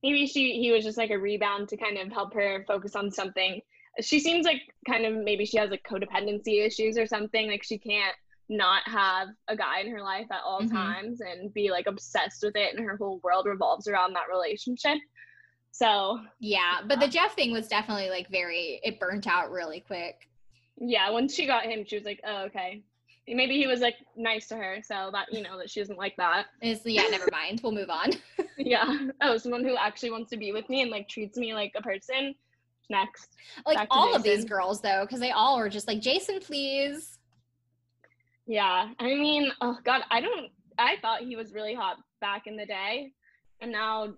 [0.04, 3.10] maybe she he was just like a rebound to kind of help her focus on
[3.12, 3.62] something
[4.02, 7.78] she seems like kind of maybe she has like codependency issues or something like she
[7.78, 8.16] can't
[8.50, 10.72] not have a guy in her life at all Mhm.
[10.72, 14.98] times and be like obsessed with it and her whole world revolves around that relationship
[15.72, 20.30] So Yeah, but the Jeff thing was definitely like very it burnt out really quick.
[20.78, 22.84] yeah, once she got him, she was like, "Oh, okay."
[23.28, 26.16] Maybe he was like nice to her, so that you know that she doesn't like
[26.18, 26.48] that.
[26.62, 27.62] Is yeah, never mind.
[27.64, 28.12] We'll move on.
[28.56, 29.08] Yeah.
[29.20, 31.82] Oh, someone who actually wants to be with me and like treats me like a
[31.82, 32.36] person.
[32.88, 33.36] Next.
[33.66, 37.18] Like all of these girls though, because they all were just like, Jason, please.
[38.46, 38.90] Yeah.
[39.00, 40.52] I mean, oh god, I don't.
[40.78, 43.12] I thought he was really hot back in the day,
[43.62, 44.14] and now,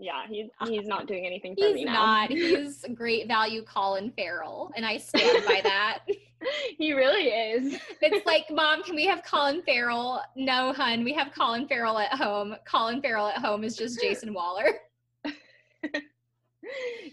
[0.00, 1.92] yeah, he's ah, he's not doing anything for me He's now.
[1.92, 2.30] not.
[2.30, 6.00] He's great value Colin Farrell, and I stand by that.
[6.78, 7.80] he really is.
[8.00, 10.22] It's like, Mom, can we have Colin Farrell?
[10.36, 12.54] No, hun, we have Colin Farrell at home.
[12.64, 14.72] Colin Farrell at home is just Jason Wahler.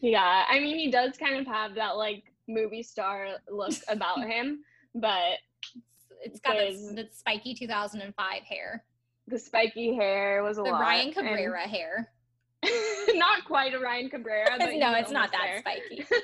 [0.02, 4.60] yeah, I mean, he does kind of have that like movie star look about him,
[4.94, 5.40] but
[6.22, 8.84] It's got that spiky 2005 hair,
[9.28, 10.78] the spiky hair was a the lot.
[10.78, 12.12] The Ryan and- Cabrera hair.
[13.14, 15.60] not quite a Ryan Cabrera, no, it's not that there.
[15.60, 16.06] spiky.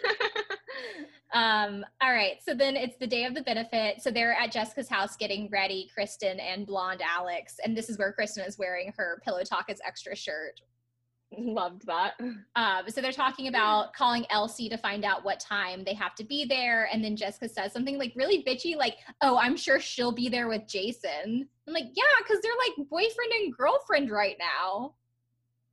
[1.33, 4.01] Um, all right, so then it's the day of the benefit.
[4.01, 7.55] So they're at Jessica's house getting ready, Kristin and blonde Alex.
[7.63, 10.59] And this is where Kristin is wearing her Pillow Talk is extra shirt.
[11.37, 12.15] Loved that.
[12.57, 16.25] Um, so they're talking about calling LC to find out what time they have to
[16.25, 16.89] be there.
[16.91, 20.49] And then Jessica says something like really bitchy, like, oh, I'm sure she'll be there
[20.49, 21.47] with Jason.
[21.67, 24.95] I'm like, yeah, because they're like boyfriend and girlfriend right now.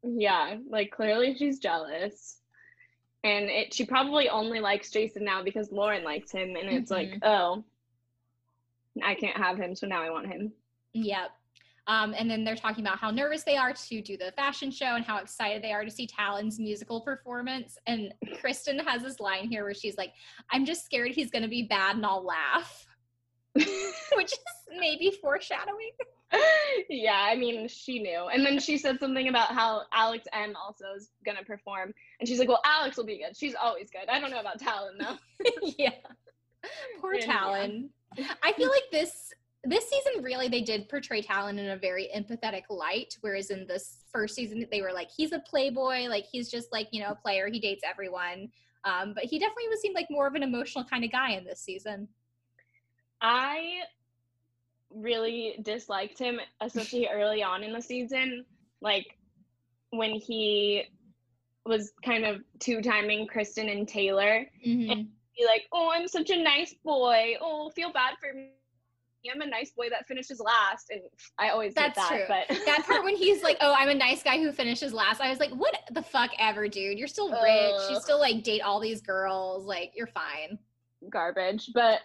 [0.03, 2.41] Yeah, like clearly she's jealous.
[3.25, 7.09] And it she probably only likes Jason now because Lauren likes him and it's like,
[7.11, 7.19] Mhm.
[7.23, 7.65] oh,
[9.03, 10.53] I can't have him, so now I want him.
[10.93, 11.31] Yep.
[11.89, 14.95] Um, and then they're talking about how nervous they are to do the fashion show
[14.97, 17.79] and how excited they are to see Talan's musical performance.
[17.87, 20.13] And Kristin has this line here where she's like,
[20.51, 22.87] I'm just scared he's going to be bad and I'll laugh,
[23.55, 24.39] which is
[24.79, 25.91] maybe foreshadowing.
[26.89, 28.29] yeah, I mean, she knew.
[28.33, 31.95] And then she said something about how Alex M also is gonna perform.
[32.21, 33.37] And she's like, Well, Alex will be good.
[33.37, 34.09] She's always good.
[34.09, 35.17] I don't know about Talan though.
[35.79, 35.93] yeah.
[37.01, 37.27] Poor Yeah.
[37.27, 37.89] Talan.
[38.43, 39.33] I feel like this
[39.65, 44.05] this season really they did portray Talan in a very empathetic light, whereas in this
[44.13, 47.15] first season they were like he's a playboy, like he's just like you know a
[47.15, 48.51] player, he dates everyone.
[48.85, 51.45] Um, but he definitely was seemed like more of an emotional kind of guy in
[51.45, 52.09] this season.
[53.21, 53.81] I
[54.95, 58.45] really disliked him, especially early on in the season.
[58.81, 59.16] Like
[59.91, 60.85] when he
[61.64, 64.47] was kind of two timing Kristin and Taylor.
[64.66, 65.03] Mm-hmm.
[65.03, 67.35] Be like, oh, I'm such a nice boy.
[67.41, 68.49] Oh, feel bad for me.
[69.33, 70.91] I'm a nice boy that finishes last.
[70.91, 71.03] And
[71.39, 72.16] I always get That's that.
[72.16, 72.25] true.
[72.29, 75.29] But that part when he's like, "Oh, I'm a nice guy who finishes last," I
[75.29, 76.99] was like, "What the fuck ever, dude?
[76.99, 77.91] You're still rich.
[77.91, 79.66] You still like date all these girls.
[79.66, 80.59] Like you're fine."
[81.11, 81.71] garbage.
[81.75, 82.01] But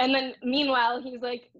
[0.00, 1.50] and then meanwhile, he's like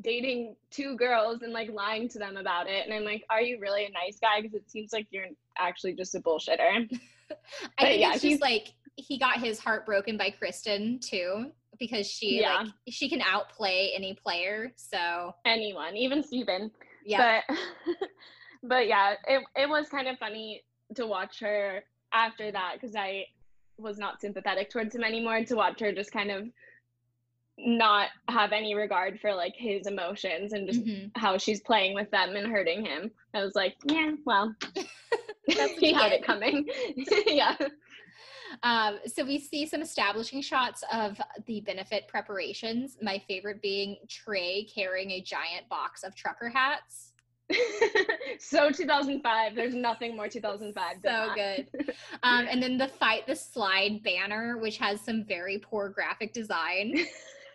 [0.00, 2.84] dating two girls and like lying to them about it.
[2.84, 4.40] And I'm like, are you really a nice guy?
[4.40, 5.26] Because it seems like you're
[5.58, 6.58] actually just a bullshitter.
[7.78, 12.06] I think yeah, it's just like he got his heart broken by Kristin too, because
[12.10, 12.62] she Yeah.
[12.62, 14.72] like she can outplay any player.
[14.76, 16.70] So Anyone, even Steven.
[17.04, 17.56] yeah, But
[18.62, 20.62] but yeah, it it was kind of funny
[20.96, 23.26] to watch her after that because I
[23.78, 25.44] was not sympathetic towards him anymore.
[25.44, 26.44] To watch her just kind of
[27.56, 31.10] not have any regard for like his emotions and just Mhm.
[31.16, 33.10] how she's playing with them and hurting him.
[33.32, 34.54] I was like, yeah, well,
[35.78, 36.68] he had it coming.
[37.26, 37.54] yeah.
[38.62, 42.96] Um, so we see some establishing shots of the benefit preparations.
[43.02, 47.12] My favorite being Trey carrying a giant box of trucker hats.
[48.38, 49.54] so 2005.
[49.54, 51.02] There's nothing more 2005.
[51.02, 51.68] than So good.
[52.22, 56.94] Um, and then the fight the slide banner, which has some very poor graphic design.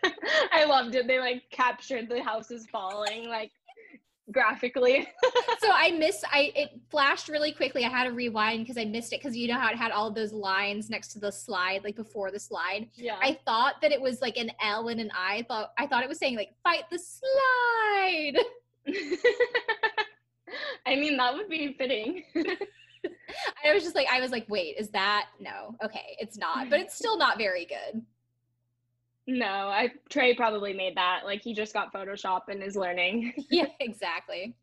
[0.51, 1.07] I loved it.
[1.07, 3.51] They like captured the houses falling like
[4.31, 5.07] graphically.
[5.59, 7.83] so I missed I it flashed really quickly.
[7.85, 10.11] I had to rewind because I missed it because you know how it had all
[10.11, 12.89] those lines next to the slide, like before the slide.
[12.95, 13.17] yeah.
[13.21, 15.43] I thought that it was like an L and an I.
[15.47, 18.37] Thought I thought it was saying like fight the slide.
[20.85, 22.23] I mean, that would be fitting.
[23.63, 25.75] I was just like I was like, wait, is that no?
[25.83, 28.03] Okay, it's not, but it's still not very good.
[29.29, 31.21] No, I Trey probably made that.
[31.23, 33.33] Like he just got Photoshop and is learning.
[33.49, 34.55] yeah, exactly.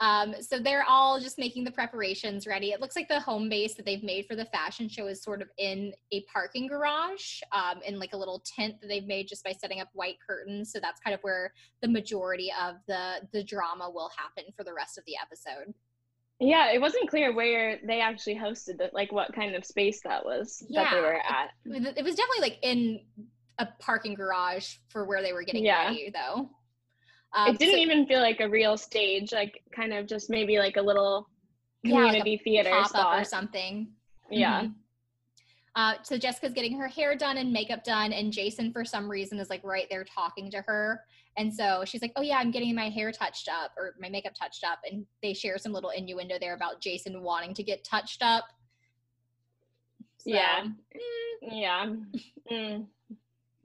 [0.00, 2.70] Um, so they're all just making the preparations ready.
[2.70, 5.42] It looks like the home base that they've made for the fashion show is sort
[5.42, 9.44] of in a parking garage, um, in like a little tent that they've made just
[9.44, 10.72] by setting up white curtains.
[10.72, 11.52] So that's kind of where
[11.82, 15.74] the majority of the the drama will happen for the rest of the episode.
[16.40, 20.24] yeah, it wasn't clear where they actually hosted it, like what kind of space that
[20.24, 21.50] was that they were at.
[21.66, 23.00] It was definitely like in
[23.58, 25.86] a parking garage for where they were getting Yeah.
[25.86, 26.50] ready, though.
[27.32, 30.58] Um, it didn't so- even feel like a real stage, like kind of just maybe
[30.58, 31.28] like a little
[31.82, 33.92] Yeah, like a community theater pop up or something.
[34.30, 34.62] Yeah.
[34.62, 34.74] Mhm.
[35.74, 39.38] Uh, so Jessica's getting her hair done and makeup done, and Jason, for some reason,
[39.38, 41.04] is like right there talking to her.
[41.36, 44.34] And so she's like, "Oh yeah, I'm getting my hair touched up or my makeup
[44.34, 48.22] touched up." And they share some little innuendo there about Jason wanting to get touched
[48.22, 48.44] up.
[50.18, 50.64] So, Yeah.
[50.64, 50.72] mm.
[51.42, 51.94] Yeah.
[52.50, 52.88] Mm.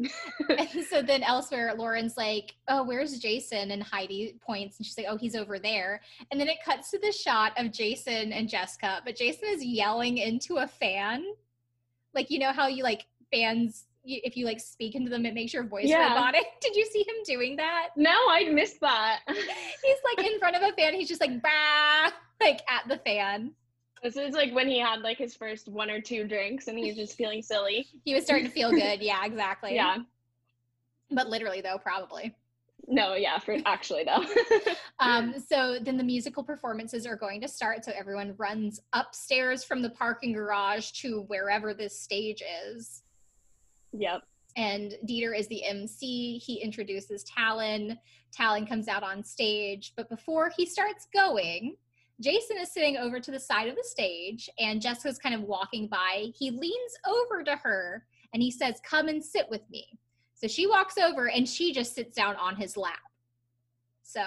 [0.50, 5.08] And so then elsewhere, Lauren's like, "Oh, where's Jason?" And Heidi points, and she's like,
[5.10, 6.02] "Oh, he's over there."
[6.32, 10.18] And then it cuts to the shot of Jason and Jessica, but Jason is yelling
[10.18, 11.24] into a fan,
[12.14, 15.34] like you know how you like fans, you, if you like speak into them, it
[15.34, 16.10] makes your voice Yeah.
[16.10, 16.46] robotic.
[16.62, 17.90] Did you see him doing that?
[17.96, 19.22] No, I missed that.
[19.28, 20.94] He's like in front of a fan.
[20.94, 23.54] He's just like bah, like at the fan.
[24.04, 26.96] This is like when he had like his first one or two drinks and he's
[26.96, 27.88] just feeling silly.
[28.06, 29.02] He was starting to feel good.
[29.02, 29.76] Yeah, exactly.
[29.76, 29.98] Yeah.
[31.10, 32.36] But literally though, probably.
[32.86, 34.24] No, yeah, for actually though.
[35.00, 37.84] Um, so then the musical performances are going to start.
[37.84, 43.04] So everyone runs upstairs from the parking garage to wherever this stage is.
[43.92, 44.22] yep.
[44.56, 46.38] And Dieter is the MC.
[46.38, 47.98] He introduces Talan.
[48.38, 49.94] Talan comes out on stage.
[49.98, 51.76] But before he starts going,
[52.22, 55.88] Jason is sitting over to the side of the stage and Jessica's kind of walking
[55.88, 56.28] by.
[56.36, 59.86] He leans over to her and he says, Come and sit with me.
[60.36, 63.00] So she walks over and she just sits down on his lap.
[64.04, 64.22] So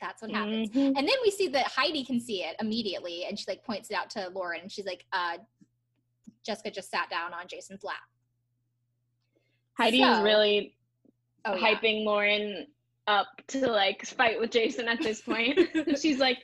[0.00, 0.68] that's what happens.
[0.70, 0.88] Mhm.
[0.88, 3.94] And then we see that Heidi can see it immediately and she like points it
[3.94, 5.38] out to Lauren and she's like, uh,
[6.44, 7.96] Jessica just sat down on Jason's lap.
[9.78, 10.74] Heidi's So- really
[11.44, 11.74] Oh, yeah.
[11.74, 12.66] hyping Lauren
[13.06, 15.58] up to like fight with Jason at this point.
[16.00, 16.38] She's like,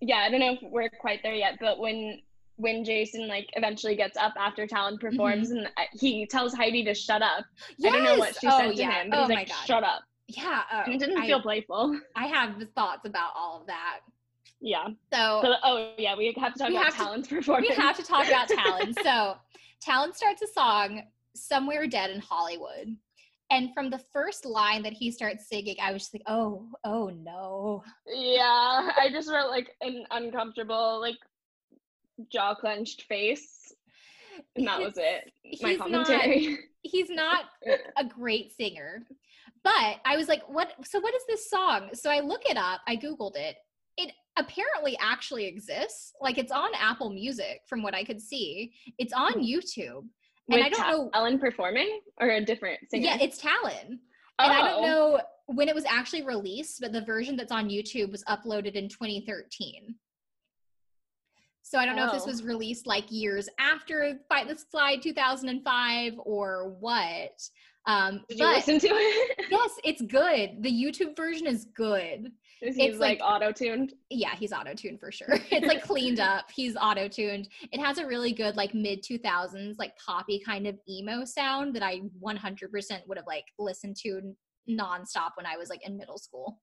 [0.00, 2.20] yeah, I don't know if we're quite there yet, but when
[2.56, 6.94] when Jason like eventually gets up after Talan performs and uh, he tells Heidi to
[6.94, 7.44] shut up.
[7.84, 9.02] I don't know what she oh, said to yeah.
[9.02, 9.66] him, but oh he's like, God.
[9.66, 10.02] shut up.
[10.28, 10.62] Yeah.
[10.72, 12.00] Oh, And it didn't I, feel playful.
[12.16, 14.00] I have thoughts about all of that.
[14.60, 14.88] Yeah.
[15.12, 17.68] So So, oh yeah, we have to talk about have to- Talan's performance.
[17.68, 18.94] we have to talk about Talan.
[19.02, 19.36] So
[19.86, 21.02] Talan starts a song,
[21.34, 22.96] Somewhere Dead in Hollywood.
[23.50, 27.10] And from the first line that he starts singing, I was just like, oh, oh
[27.10, 27.84] no.
[28.06, 31.16] Yeah, I just wrote like an uncomfortable, like
[32.32, 33.72] jaw clenched face,
[34.56, 35.32] and that was it.
[35.62, 36.58] My He's not- commentary.
[36.82, 37.44] he's not
[37.96, 39.06] a great singer.
[39.62, 40.72] But I was like, what?
[40.84, 41.90] So, what is this song?
[41.92, 43.56] So, I look it up, I Googled it.
[43.96, 46.12] It apparently actually exists.
[46.20, 49.40] Like, it's on Apple Music from what I could see, it's on hmm.
[49.40, 50.04] YouTube.
[50.48, 51.10] And I don't know.
[51.12, 53.06] Talan performing or a different singer.
[53.06, 53.88] Yeah, it's Talan.
[54.38, 54.86] And I don't Oh.
[54.86, 58.88] know when it was actually released, but the version that's on YouTube was uploaded in
[58.88, 59.94] 2013.
[61.62, 62.26] So I don't know if this Oh.
[62.28, 67.42] was released like years after Fight the Slide 2005 or what.
[67.86, 69.46] Um, Did you listen to it?
[69.50, 70.62] yes, it's good.
[70.62, 72.32] The YouTube version is good.
[72.62, 73.92] Is It's like, like- auto tuned?
[74.10, 75.28] Yeah, he's auto tuned for sure.
[75.50, 76.50] It's like cleaned up.
[76.54, 77.48] He's auto tuned.
[77.72, 81.82] It has a really good like mid 2000s like poppy kind of emo sound that
[81.82, 84.34] I 100% would have like listened to
[84.68, 86.60] nonstop when I was like in middle school.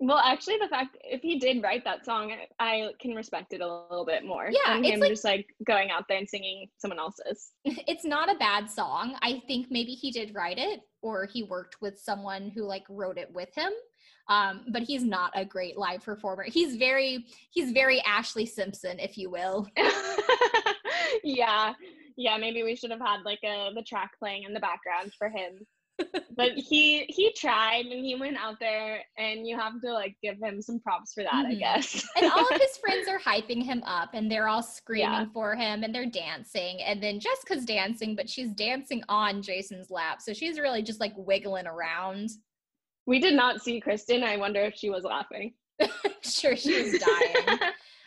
[0.00, 3.66] Well, actually, the fact if he did write that song, I can respect it a
[3.66, 4.48] little bit more.
[4.48, 7.50] Yeah, than it's him like- just like going out there and singing someone else's.
[7.64, 9.16] It's not a bad song.
[9.22, 13.18] I think maybe he did write it or he worked with someone who like wrote
[13.18, 13.72] it with him.
[14.28, 16.44] Um, but he's not a great live performer.
[16.46, 19.66] He's very he's very Ashlee Simpson, if you will.
[21.24, 21.72] yeah,
[22.16, 22.36] yeah.
[22.36, 25.66] Maybe we should have had like a the track playing in the background for him.
[26.36, 30.36] but he he tried and he went out there, and you have to like give
[30.42, 31.58] him some props for that, I Mhm.
[31.58, 32.06] guess.
[32.16, 35.24] and all of his friends are hyping him up and they're all screaming Yeah.
[35.32, 40.20] for him and they're dancing and then jessica's dancing but she's dancing on jason's lap
[40.22, 42.30] so she's really just like wiggling around
[43.08, 44.22] we did not see Kristin.
[44.22, 45.54] I wonder if she was laughing.
[46.22, 47.00] sure she was
[47.46, 47.58] dying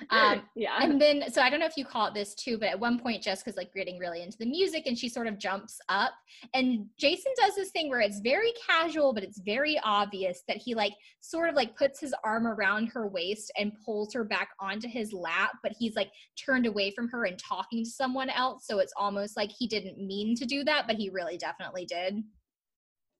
[0.10, 0.78] um, yeah.
[0.82, 3.00] and then so i don't know if you call it this too but at one
[3.00, 6.12] point jessica's like getting really into the music and she sort of jumps up
[6.54, 10.76] and jason does this thing where it's very casual but it's very obvious that he
[10.76, 10.92] like
[11.22, 15.14] sort of like puts his arm around her waist and pulls her back onto his
[15.14, 18.94] lap but he's like turned away from her and talking to someone else so it's
[18.98, 22.22] almost like he didn't mean to do that but he really definitely did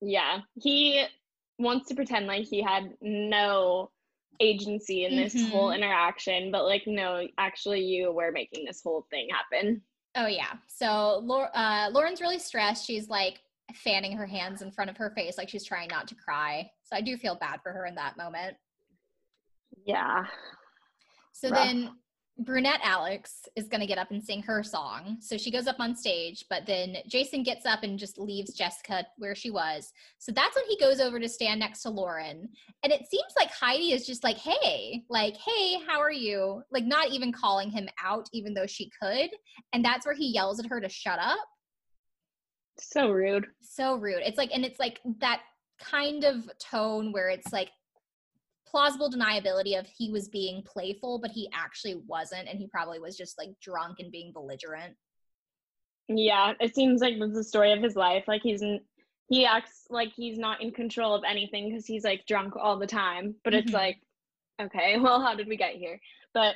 [0.02, 1.06] Yeah, he
[1.62, 3.92] wants to pretend like he had no
[4.40, 5.76] agency in this whole Mhm.
[5.78, 9.82] interaction, but like, no, actually, you were making this whole thing happen.
[10.16, 10.54] Oh yeah.
[10.68, 10.88] So
[11.54, 12.86] uh, Lauren's really stressed.
[12.86, 13.42] She's like
[13.74, 16.70] fanning her hands in front of her face, like she's trying not to cry.
[16.84, 18.58] So I do feel bad for her in that moment.
[19.86, 20.26] Yeah.
[21.34, 21.66] So Rough.
[21.66, 21.92] then
[22.44, 25.18] brunette Alex is going to get up and sing her song.
[25.20, 29.06] So she goes up on stage, but then Jason gets up and just leaves Jessica
[29.18, 29.92] where she was.
[30.20, 32.50] So that's when he goes over to stand next to Lauren.
[32.84, 36.64] And it seems like Heidi is just like, hey, like, hey, how are you?
[36.72, 39.30] Like, not even calling him out, even though she could.
[39.74, 41.38] And that's where he yells at her to shut up.
[42.80, 43.48] So rude.
[43.62, 44.24] So rude.
[44.26, 45.42] It's like, and it's like that
[45.80, 47.70] kind of tone where it's like,
[48.72, 53.18] plausible deniability of he was being playful, but he actually wasn't, and he probably was
[53.18, 54.96] just like drunk and being belligerent.
[56.08, 58.24] Yeah, it seems like that's the story of his life.
[58.28, 58.80] Like he's in,
[59.30, 62.88] he acts like he's not in control of anything because he's like drunk all the
[62.88, 63.36] time.
[63.44, 63.76] But it's Mhm.
[63.76, 64.02] like,
[64.62, 66.00] okay, well, how did we get here?
[66.34, 66.56] But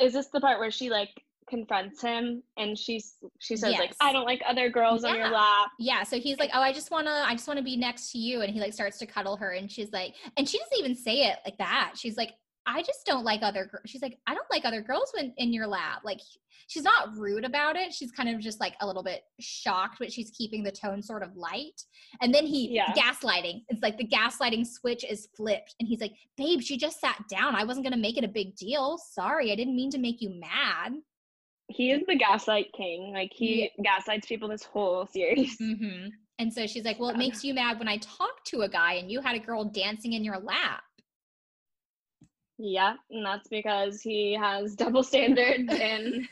[0.00, 1.10] is this the part where she like
[1.48, 5.68] confronts him and she's she says like, I don't like other girls on your lap.
[5.78, 8.10] Yeah, so he's like, "Oh, I just want to I just want to be next
[8.12, 10.78] to you." And he like starts to cuddle her and she's like and she doesn't
[10.78, 11.92] even say it like that.
[11.96, 12.32] She's like,
[12.66, 15.52] "I just don't like other girls." She's like, "I don't like other girls when in
[15.52, 16.20] your lap." Like
[16.68, 17.94] she's not rude about it.
[17.94, 21.22] She's kind of just like a little bit shocked, but she's keeping the tone sort
[21.22, 21.80] of light.
[22.20, 22.92] And then he Yeah.
[22.94, 23.62] gaslighting.
[23.68, 27.54] It's like the gaslighting switch is flipped and he's like, "Babe, she just sat down.
[27.54, 28.98] I wasn't going to make it a big deal.
[28.98, 29.52] Sorry.
[29.52, 30.94] I didn't mean to make you mad."
[31.68, 33.12] He is the gaslight king.
[33.12, 35.56] Like he gaslights people this whole series.
[35.58, 36.08] hmm
[36.38, 38.94] And so she's like, Well, it makes you mad when I talk to a guy
[38.94, 40.82] and you had a girl dancing in your lap.
[42.58, 46.26] Yeah, and that's because he has double standards and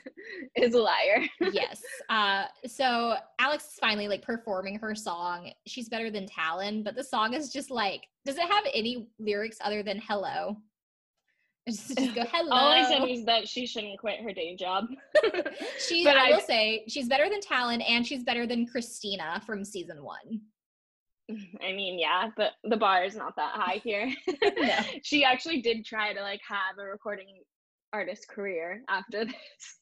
[0.57, 1.27] is a liar.
[1.53, 1.83] yes.
[2.09, 5.51] Uh, so Alex is finally like performing her song.
[5.67, 9.59] She's better than Talan, but the song is just like, does it have any lyrics
[9.63, 10.57] other than hello?
[11.69, 12.51] Just, just go hello.
[12.53, 14.85] All I said was that she shouldn't quit her day job.
[15.79, 19.41] she, but I, I- will say, she's better than Talan and she's better than Christina
[19.47, 20.43] from season one.
[21.63, 24.13] I mean, yeah, but the bar is not that high here.
[24.59, 24.77] No.
[25.03, 27.29] She actually did try to like have a recording
[27.95, 29.79] artist career after this.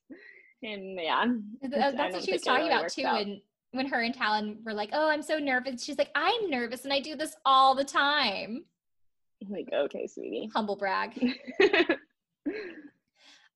[0.63, 1.25] And yeah.
[1.63, 3.05] Th- uh, That's what she was talking really about too.
[3.05, 3.23] out.
[3.23, 3.41] And
[3.73, 6.93] when her and Talan were like, "Oh, I'm so nervous," she's like, "I'm nervous, and
[6.93, 8.65] I do this all the time."
[9.51, 10.51] like, okay, sweetie.
[10.55, 11.19] Humble brag.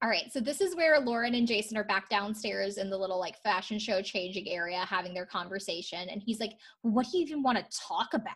[0.03, 3.19] All right, so this is where Lauren and Jason are back downstairs in the little
[3.19, 6.09] like fashion show changing area having their conversation.
[6.11, 8.35] And he's like, What do you even want to talk about?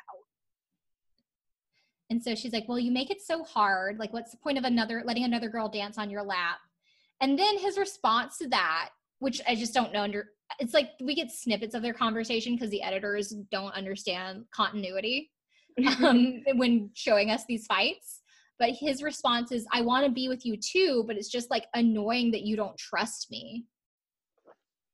[2.09, 3.99] And so she's like, Well, you make it so hard.
[3.99, 6.59] Like, what's the point of another letting another girl dance on your lap?
[7.21, 8.89] And then his response to that,
[9.19, 12.71] which I just don't know under it's like we get snippets of their conversation because
[12.71, 15.31] the editors don't understand continuity
[16.03, 18.21] um, when showing us these fights.
[18.59, 21.67] But his response is, I want to be with you too, but it's just like
[21.75, 23.65] annoying that you don't trust me.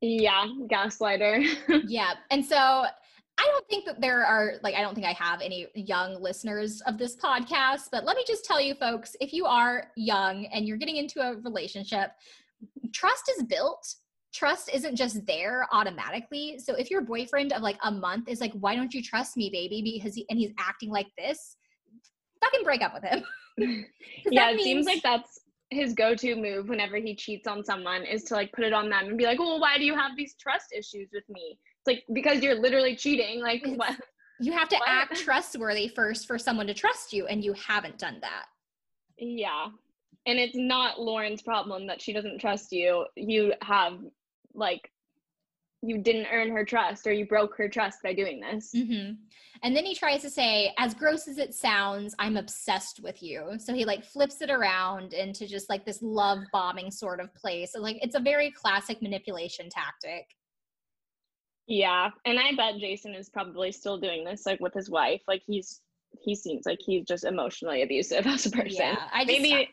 [0.01, 1.45] yeah, gaslighter.
[1.89, 2.15] yeah.
[2.31, 5.67] And so I don't think that there are, like, I don't think I have any
[5.75, 9.89] young listeners of this podcast, but let me just tell you, folks, if you are
[9.97, 12.13] young and you're getting into a relationship,
[12.93, 13.95] trust is built.
[14.37, 16.59] Trust isn't just there automatically.
[16.63, 19.49] So if your boyfriend of like a month is like, why don't you trust me,
[19.51, 19.81] baby?
[19.83, 21.57] Because he, and he's acting like this,
[22.45, 23.25] fucking break up with him.
[24.31, 28.35] yeah, it seems like that's his go-to move whenever he cheats on someone is to
[28.35, 30.67] like put it on them and be like, "Well, why do you have these trust
[30.77, 33.41] issues with me?" It's like because you're literally cheating.
[33.41, 33.97] Like, It's- what?
[34.39, 34.87] You have to What?
[34.87, 38.45] act trustworthy first for someone to trust you, and you haven't done that.
[39.17, 39.69] Yeah,
[40.27, 43.07] and it's not Lauren's problem that she doesn't trust you.
[43.17, 43.99] You have
[44.57, 44.91] like,
[45.83, 48.71] you didn't earn her trust, or you broke her trust by doing this.
[48.73, 49.13] hmm
[49.63, 53.53] And then he tries to say, as gross as it sounds, I'm obsessed with you.
[53.59, 57.73] So he like flips it around into just like this love bombing sort of place.
[57.73, 60.27] So like it's a very classic manipulation tactic.
[61.69, 65.23] Yeah, and I bet Jason is probably still doing this like with his wife.
[65.27, 65.81] Like he's
[66.23, 68.71] he seems like he's just emotionally abusive as a person.
[68.71, 69.69] Yeah, I just Maybe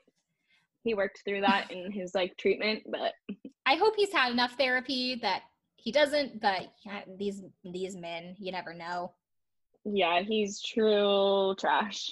[0.83, 3.13] he worked through that in his like treatment, but
[3.73, 5.41] I hope he's had enough therapy that
[5.77, 6.39] he doesn't.
[6.39, 9.13] But yeah, these these men, you never know.
[9.83, 12.11] yeah, he's true trash.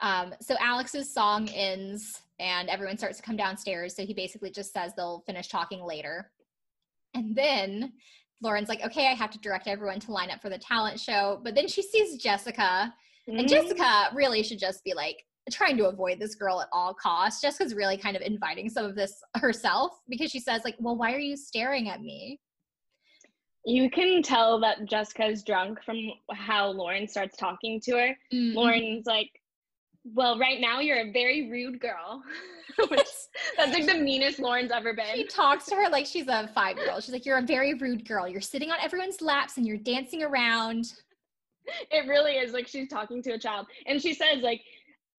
[0.00, 3.96] Um, so Alex's song ends and everyone starts to come downstairs.
[3.96, 6.30] So he basically just says they'll finish talking later.
[7.14, 7.94] And then
[8.40, 11.40] Lauren's like, okay, I have to direct everyone to line up for the talent show.
[11.42, 12.94] But then she sees Jessica,
[13.26, 16.94] and Mm, Jessica really should just be like trying to avoid this girl at all
[16.94, 17.40] costs.
[17.40, 21.12] Jessica's really kind of inviting some of this herself because she says, like, well, why
[21.12, 22.40] are you staring at me?
[23.64, 25.96] You can tell that Jessica's drunk from
[26.32, 28.16] how Lauren starts talking to her.
[28.32, 29.28] Mm, Lauren's like,
[30.04, 32.22] "Well, right now you're a very rude girl."
[32.90, 33.00] Which,
[33.56, 35.16] that's like the meanest Lauren's ever been.
[35.16, 37.02] She talks to her like she's a five year old.
[37.02, 38.28] She's like, You're a very rude girl.
[38.28, 40.92] You're sitting on everyone's laps and you're dancing around.
[41.90, 44.60] It really is like she's talking to a child, and she says like,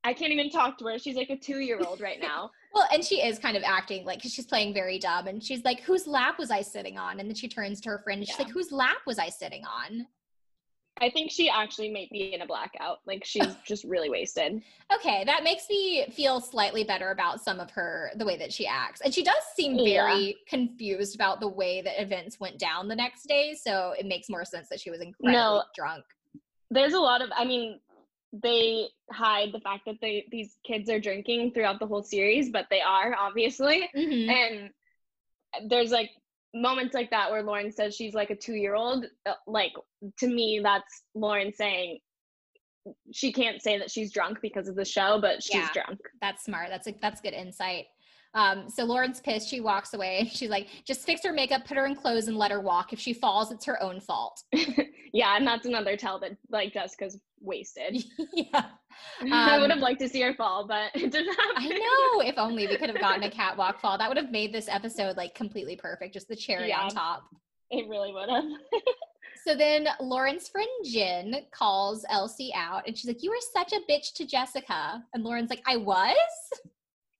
[0.07, 0.97] I can't even talk to her.
[0.97, 2.51] She's like a two year old right now.
[2.73, 5.79] Well, and she is kind of acting like she's playing very dumb, and she's like,
[5.81, 8.37] "Whose lap was I sitting on?" And then she turns to her friend, and she's
[8.37, 8.43] Yeah.
[8.45, 10.05] like, "Whose lap was I sitting on?"
[11.01, 12.99] I think she actually might be in a blackout.
[13.07, 14.61] Like she's just really wasted.
[14.93, 18.67] Okay, that makes me feel slightly better about some of her the way that she
[18.67, 20.05] acts, and she does seem Yeah.
[20.05, 23.55] very confused about the way that events went down the next day.
[23.55, 25.63] So it makes more sense that she was incredibly No.
[25.73, 26.03] drunk.
[26.69, 27.79] There's a lot of I mean,
[28.33, 32.67] they hide the fact that they these kids are drinking throughout the whole series, but
[32.69, 33.89] they are obviously.
[33.95, 34.29] Mhm.
[34.29, 36.11] And there's like
[36.53, 39.05] moments like that where Lauren says she's like a two year old.
[39.47, 39.73] Like
[40.19, 41.99] to me, that's Lauren saying
[43.11, 45.69] she can't say that she's drunk because of the show, but she's Yeah.
[45.73, 45.99] drunk.
[46.21, 46.69] That's smart.
[46.69, 47.85] That's a, that's good insight.
[48.33, 49.49] Um, so Lauren's pissed.
[49.49, 50.29] She walks away.
[50.33, 52.93] She's like, "Just fix her makeup, put her in clothes, and let her walk.
[52.93, 54.43] If she falls, it's her own fault."
[55.13, 58.03] yeah, and that's another tell that like Jessica's wasted.
[58.33, 58.65] yeah.
[59.31, 61.55] I Um, would have liked to see her fall, but it didn't happen.
[61.57, 62.21] I know.
[62.21, 63.97] If only we could have gotten a catwalk fall.
[63.97, 66.13] That would have made this episode like completely perfect.
[66.13, 66.81] Just the cherry Yeah.
[66.81, 67.23] on top.
[67.69, 68.45] It really would have.
[69.45, 73.79] So then Lauren's friend Jen calls LC out and she's like, You were such a
[73.91, 75.03] bitch to Jessica.
[75.13, 76.15] And Lauren's like, I was?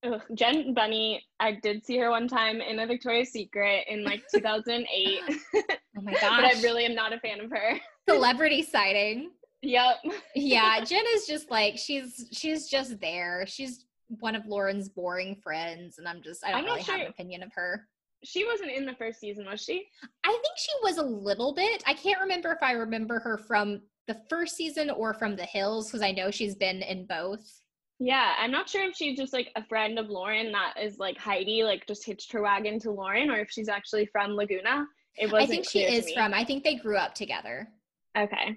[0.04, 4.22] Ugh, Jen Bunney, I did see her one time in a Victoria's Secret in like
[4.32, 5.20] 2008,
[5.56, 5.62] Oh
[6.02, 6.22] my but.
[6.22, 7.80] I really am not a fan of her.
[8.08, 9.30] Celebrity sighting.
[9.62, 9.96] Yep.
[10.34, 13.44] Yeah, Jen is just like she's she's just there.
[13.46, 13.86] She's
[14.20, 17.42] one of Lauren's boring friends, and I'm just I don't I'm really have an opinion
[17.42, 17.86] of her.
[18.24, 19.86] She wasn't in the first season, was she?
[20.24, 21.84] I think she was a little bit.
[21.86, 25.86] I can't remember if I remember her from the first season or from the Hills
[25.86, 27.60] because I know she's been in both.
[28.00, 31.18] Yeah, I'm not sure if she's just like a friend of Lauren that is like
[31.18, 34.86] Heidi, like just hitched her wagon to Lauren, or if she's actually from Laguna.
[35.16, 36.32] It I wasn't think she is from.
[36.32, 37.68] I think they grew up together.
[38.16, 38.56] Okay.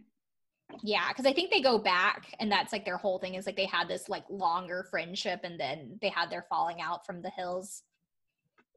[0.83, 3.55] Yeah, because I think they go back, and that's like their whole thing is like
[3.55, 7.29] they had this like longer friendship, and then they had their falling out from the
[7.29, 7.83] Hills.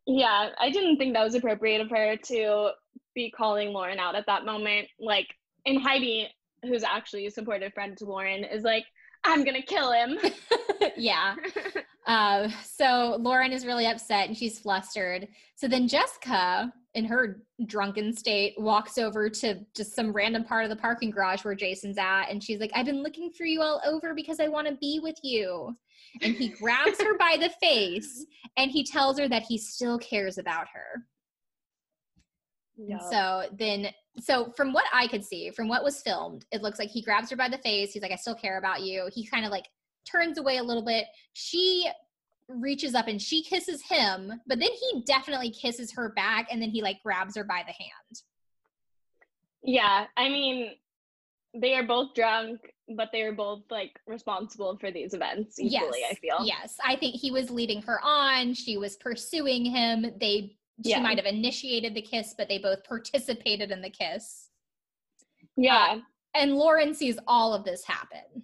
[0.06, 2.70] Yeah, I didn't think that was appropriate of her to
[3.14, 4.88] be calling Lauren out at that moment.
[5.00, 5.28] Like,
[5.66, 6.28] and Heidi,
[6.62, 8.84] who's actually a supportive friend to Lauren, is like,
[9.24, 10.18] I'm gonna kill him.
[10.96, 11.36] yeah.
[12.06, 15.26] Uh, so Lauren is really upset and she's flustered.
[15.54, 20.70] So then Jessica, in her drunken state, walks over to just some random part of
[20.70, 22.26] the parking garage where Jason's at.
[22.30, 25.00] And she's like, I've been looking for you all over because I want to be
[25.02, 25.76] with you.
[26.22, 28.24] And he grabs her by the face
[28.56, 31.04] and he tells her that he still cares about her.
[32.76, 32.98] Yeah.
[33.10, 33.88] So then,
[34.20, 37.30] so from what I could see, from what was filmed, it looks like he grabs
[37.30, 37.92] her by the face.
[37.92, 39.08] He's like, I still care about you.
[39.12, 39.66] He kind of like
[40.10, 41.06] turns away a little bit.
[41.32, 41.88] She
[42.48, 46.70] reaches up and she kisses him, but then he definitely kisses her back and then
[46.70, 48.22] he like grabs her by the hand.
[49.62, 50.72] Yeah, I mean,
[51.54, 52.60] they are both drunk,
[52.96, 56.00] but they were both like responsible for these events equally.
[56.10, 56.38] I feel.
[56.44, 56.76] Yes.
[56.84, 58.52] I think he was leading her on.
[58.54, 60.02] She was pursuing him.
[60.20, 61.00] They, she Yeah.
[61.00, 64.50] might have initiated the kiss, but they both participated in the kiss.
[65.56, 66.00] Yeah, uh,
[66.34, 68.42] And Lauren sees all of this happen.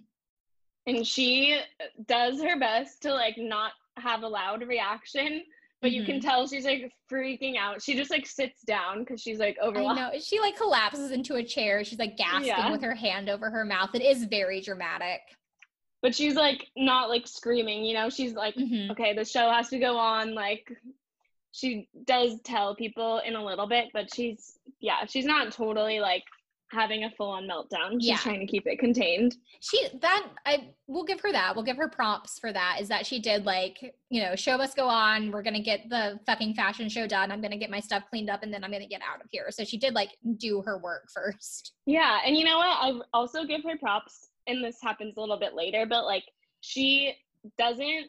[0.87, 1.59] and she
[2.07, 5.43] does her best to like not have a loud reaction,
[5.81, 6.27] but you can Mm-hmm.
[6.27, 7.81] tell she's like freaking out.
[7.81, 9.99] She just like sits down because she's like overwhelmed.
[9.99, 10.19] I know.
[10.19, 11.83] She like collapses into a chair.
[11.83, 12.71] She's like gasping Yeah.
[12.71, 13.89] with her hand over her mouth.
[13.93, 15.21] It is very dramatic.
[16.01, 18.09] But she's like not like screaming, you know.
[18.09, 18.91] She's like, Mhm.
[18.91, 20.33] okay, the show has to go on.
[20.33, 20.71] Like,
[21.51, 26.23] she does tell people in a little bit, but she's yeah, she's not totally like
[26.71, 27.93] having a full on meltdown.
[27.99, 28.17] She's Yeah.
[28.17, 29.35] trying to keep it contained.
[29.59, 31.55] She that I will give her that.
[31.55, 32.77] We'll give her prompts for that.
[32.79, 33.77] Is that she did like
[34.09, 35.31] you know show must go on.
[35.31, 37.31] We're gonna get the fucking fashion show done.
[37.31, 39.51] I'm gonna get my stuff cleaned up and then I'm gonna get out of here.
[39.51, 41.73] So she did like do her work first.
[41.85, 42.67] Yeah, and you know what?
[42.67, 46.23] I also give her props, and this happens a little bit later, but like
[46.61, 47.13] she
[47.57, 48.07] doesn't,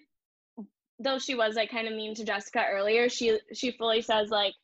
[1.00, 3.08] though she was like kind of mean to Jessica earlier.
[3.08, 4.54] She she fully says like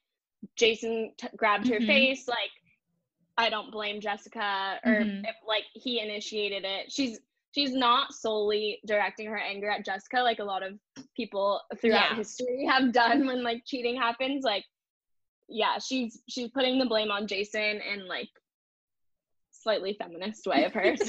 [0.57, 1.87] Jason t- grabbed her Mhm.
[1.87, 2.51] face, like
[3.39, 5.23] I don't blame Jessica, or Mhm.
[5.27, 6.93] if like he initiated it.
[6.93, 7.21] She's
[7.55, 10.79] she's not solely directing her anger at Jessica, like a lot of
[11.17, 12.17] people throughout Yeah.
[12.17, 14.45] history have done when like cheating happens.
[14.45, 14.65] Like,
[15.49, 18.29] yeah, she's she's putting the blame on Jason and like
[19.51, 21.01] slightly feminist way of hers.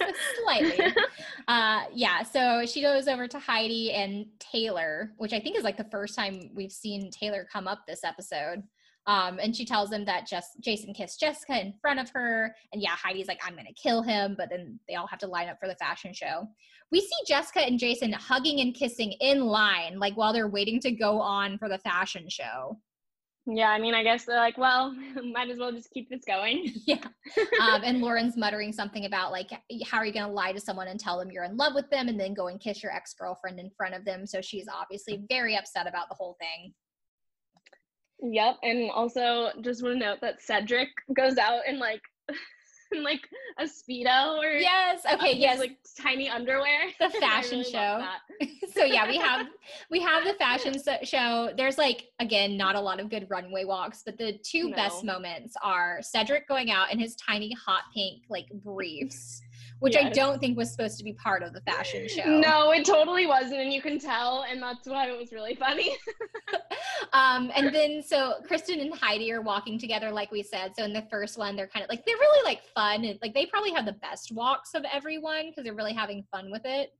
[0.44, 0.92] Slightly.
[1.48, 5.76] Uh, yeah, so she goes over to Heidi and Taylor, which I think is like
[5.76, 8.64] the first time we've seen Taylor come up this episode.
[9.06, 12.82] Um, and she tells him that just Jason kissed Jessica in front of her, and
[12.82, 15.58] yeah, Heidi's like, "I'm gonna kill him," but then they all have to line up
[15.60, 16.48] for the fashion show.
[16.90, 20.90] We see Jessica and Jason hugging and kissing in line, like while they're waiting to
[20.90, 22.78] go on for the fashion show.
[23.48, 24.92] Yeah, I mean, I guess they're like, well,
[25.32, 26.72] might as well just keep this going.
[26.86, 27.04] yeah.
[27.60, 29.50] Um, and Lauren's muttering something about like,
[29.84, 31.88] how are you going to lie to someone and tell them you're in love with
[31.90, 34.26] them and then go and kiss your ex girlfriend in front of them?
[34.26, 36.72] So she's obviously very upset about the whole thing.
[38.20, 42.00] Yep, and also just want to note that Cedric goes out in like
[42.92, 43.20] in like
[43.58, 46.88] a speedo or yes, uh, okay, his, yes, like tiny underwear.
[46.98, 48.04] the fashion really show.
[48.72, 49.46] so yeah, we have
[49.90, 51.50] we have the fashion so- show.
[51.56, 55.54] There's like again not a lot of good runway walks, but the two best moments
[55.62, 59.42] are Cedric going out in his tiny hot pink like briefs,
[59.80, 62.24] which I don't think was supposed to be part of the fashion show.
[62.24, 65.96] No, it totally wasn't, and you can tell, and that's why it was really funny.
[67.12, 70.72] um, and then so Kristin and Heidi are walking together, like we said.
[70.76, 73.34] So in the first one, they're kind of like they're really like fun and like
[73.34, 76.92] they probably have the best walks of everyone because they're really having fun with it.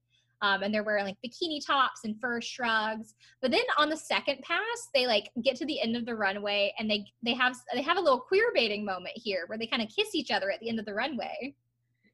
[0.42, 3.14] Um, and they're wearing like bikini tops and fur shrugs.
[3.40, 6.74] But then on the second pass, they like get to the end of the runway
[6.78, 9.82] and they they have they have a little queer baiting moment here where they kind
[9.82, 11.54] of kiss each other at the end of the runway.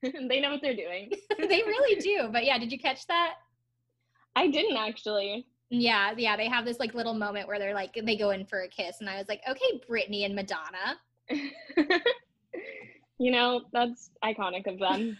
[0.29, 1.13] they know what they're doing.
[1.39, 2.29] they really do.
[2.33, 3.35] But yeah, did you catch that?
[4.35, 5.47] I didn't actually.
[5.71, 8.63] Yeah, yeah, they have this like little moment where they're like they go in for
[8.63, 10.99] a kiss, and I was like, okay, Britney and Madonna.
[13.19, 15.17] you know, that's iconic of them.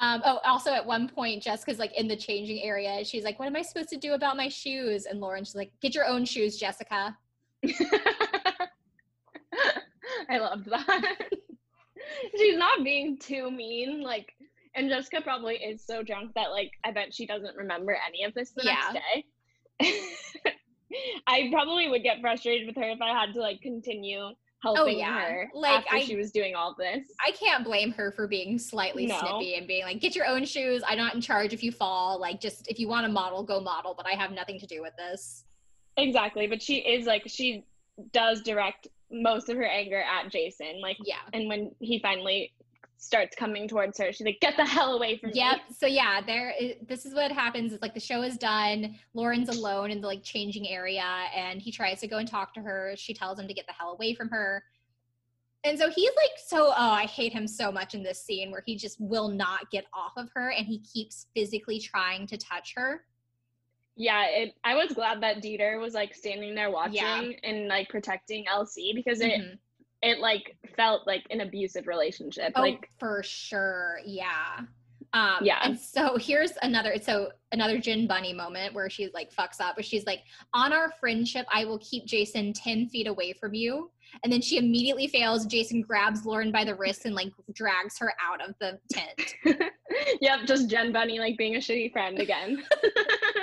[0.00, 3.04] Um, oh, also at one point, Jessica's like in the changing area.
[3.04, 5.94] She's like, "What am I supposed to do about my shoes?" And Lauren's like, "Get
[5.94, 7.16] your own shoes, Jessica."
[10.30, 11.16] I loved that.
[12.36, 14.32] She's not being too mean, like,
[14.74, 18.34] and Jessica probably is so drunk that, like, I bet she doesn't remember any of
[18.34, 18.92] this the Yeah.
[18.92, 19.24] next day.
[21.26, 24.30] I probably would get frustrated with her if I had to like continue
[24.62, 25.20] helping Oh, yeah.
[25.20, 27.06] her Like, after I- she was doing all this.
[27.24, 29.18] I can't blame her for being slightly No.
[29.18, 30.82] snippy and being like, "Get your own shoes.
[30.86, 32.18] I'm not in charge if you fall.
[32.18, 34.80] Like, just if you want to model, go model, but I have nothing to do
[34.82, 35.44] with this."
[35.98, 37.64] Exactly, but she is like she
[38.12, 40.80] does direct most of her anger at Jason.
[40.80, 41.16] Like, Yeah.
[41.32, 42.52] and when he finally
[43.00, 45.56] starts coming towards her, she's like, "Get the hell away from Yep.
[45.68, 46.52] me!" So yeah, there.
[46.82, 47.72] This is what happens.
[47.72, 48.98] It's like the show is done.
[49.14, 51.04] Lauren's alone in the like changing area,
[51.34, 52.94] and he tries to go and talk to her.
[52.96, 54.64] She tells him to get the hell away from her.
[55.64, 58.62] And so he's like, so oh, I hate him so much in this scene where
[58.64, 62.74] he just will not get off of her, and he keeps physically trying to touch
[62.76, 63.04] her.
[64.00, 67.30] Yeah, it, I was glad that Dieter was like standing there watching Yeah.
[67.42, 69.58] and like protecting LC because it Mhm.
[70.02, 72.52] it like felt like an abusive relationship.
[72.54, 73.98] Oh, Like, for sure.
[74.06, 74.60] Yeah.
[75.12, 75.58] Um, Yeah.
[75.64, 79.82] And so here's another, so another Jen Bunney moment where she's like fucks up, where
[79.82, 80.22] she's like,
[80.54, 83.90] on our friendship, I will keep Jason 10 feet away from you.
[84.22, 85.44] And then she immediately fails.
[85.46, 89.34] Jason grabs Lauren by the wrist and like drags her out of the tent.
[90.20, 92.62] yep, just Jen Bunney like being a shitty friend again.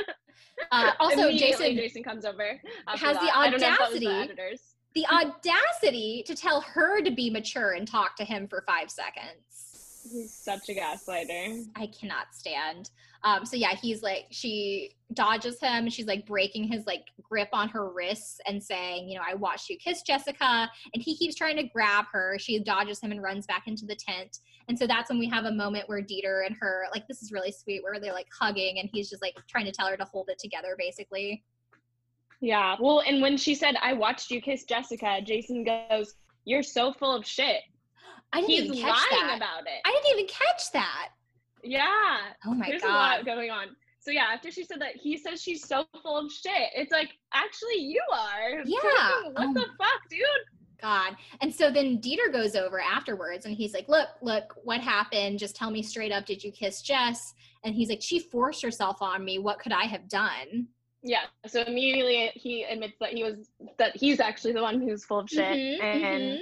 [0.71, 2.59] Uh, also, Jason Jason comes over.
[2.87, 3.35] has the that.
[3.35, 4.61] I don't know if that was the audacity- editors.
[4.93, 10.07] the audacity to tell her to be mature and talk to him for five seconds.
[10.11, 11.65] He's such a gaslighter.
[11.75, 12.91] I cannot stand.
[13.23, 17.69] Um, so yeah, he's like she dodges him she's like breaking his like grip on
[17.69, 21.57] her wrists and saying, you know, I watched you kiss Jessica, and he keeps trying
[21.57, 22.37] to grab her.
[22.39, 24.37] She dodges him and runs back into the tent.
[24.67, 27.31] And so that's when we have a moment where Dieter and her, like this is
[27.31, 30.05] really sweet, where they're like hugging and he's just like trying to tell her to
[30.05, 31.43] hold it together, basically.
[32.41, 32.75] Yeah.
[32.79, 36.15] Well, and when she said, I watched you kiss Jessica, Jason goes,
[36.45, 37.61] You're so full of shit.
[38.33, 39.33] I didn't He's even lying catch that.
[39.37, 39.81] about it.
[39.85, 41.09] I didn't even catch that.
[41.63, 42.17] yeah.
[42.45, 42.71] Oh my god.
[42.71, 43.67] There's a lot going on.
[43.99, 46.69] So yeah, after she said that, he says she's so full of shit.
[46.75, 48.61] It's like, actually, you are.
[48.65, 49.31] Yeah.
[49.31, 50.19] what Oh the fuck, dude?
[50.85, 51.15] God.
[51.41, 55.39] And so then Dieter goes over afterwards and he's like, Look, look, what happened?
[55.39, 57.33] Just tell me straight up, did you kiss Jess?
[57.63, 59.39] And he's like, She forced herself on me.
[59.39, 60.67] What could I have done?
[61.01, 61.23] Yeah.
[61.47, 63.49] So immediately he admits that he was
[63.79, 65.43] that he's actually the one who's full of shit.
[65.43, 66.39] Mhm, and mhm.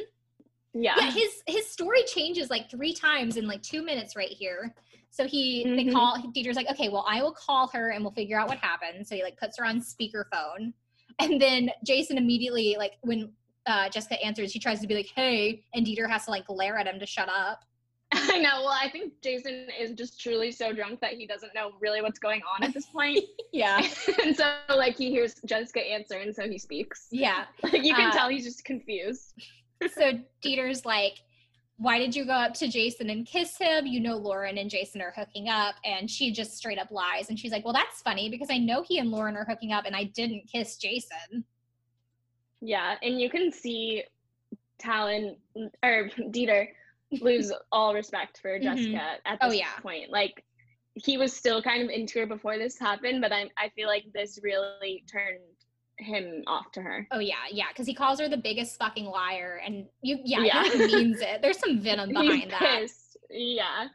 [0.74, 0.95] yeah.
[0.98, 4.76] Yeah, his his story changes like three times in like two minutes right here.
[5.10, 5.94] So he they Mhm.
[5.94, 9.07] call Dieter's like, okay, well, I will call her and we'll figure out what happened.
[9.07, 10.74] So he like puts her on speakerphone.
[11.20, 13.32] And then Jason immediately, like when
[13.65, 16.77] uh, Jessica answers, he tries to be like, hey, and Dieter has to like glare
[16.77, 17.61] at him to shut up.
[18.15, 18.61] I know.
[18.64, 22.19] Well, I think Jason is just truly so drunk that he doesn't know really what's
[22.19, 23.19] going on at this point.
[23.52, 23.88] Yeah.
[24.23, 27.07] and so like he hears Jessica answer and so he speaks.
[27.11, 27.45] Yeah.
[27.61, 29.34] Like you can Uh, tell he's just confused.
[29.94, 30.14] so
[30.44, 31.19] Dieter's like,
[31.77, 33.85] why did you go up to Jason and kiss him?
[33.85, 35.76] You know Lauren and Jason are hooking up.
[35.85, 37.30] And she just straight up lies.
[37.30, 39.85] And she's like, well, that's funny because I know he and Lauren are hooking up
[39.85, 41.45] and I didn't kiss Jason.
[42.65, 44.03] Yeah, and you can see
[44.81, 45.35] Talan
[45.84, 46.68] or Dieter
[47.22, 48.64] lose all respect for Mhm.
[48.64, 49.77] Jessica at Oh, this yeah.
[49.81, 50.10] point.
[50.10, 50.44] Like
[50.95, 54.06] he was still kind of into her before this happened, but I I feel like
[54.14, 55.40] this really turned
[55.99, 57.07] him off to her.
[57.11, 60.64] Oh yeah, yeah, because he calls her the biggest fucking liar, and you, yeah, Yeah.
[60.72, 61.41] he means it.
[61.41, 62.88] There's some venom behind that.
[63.30, 63.88] Yeah.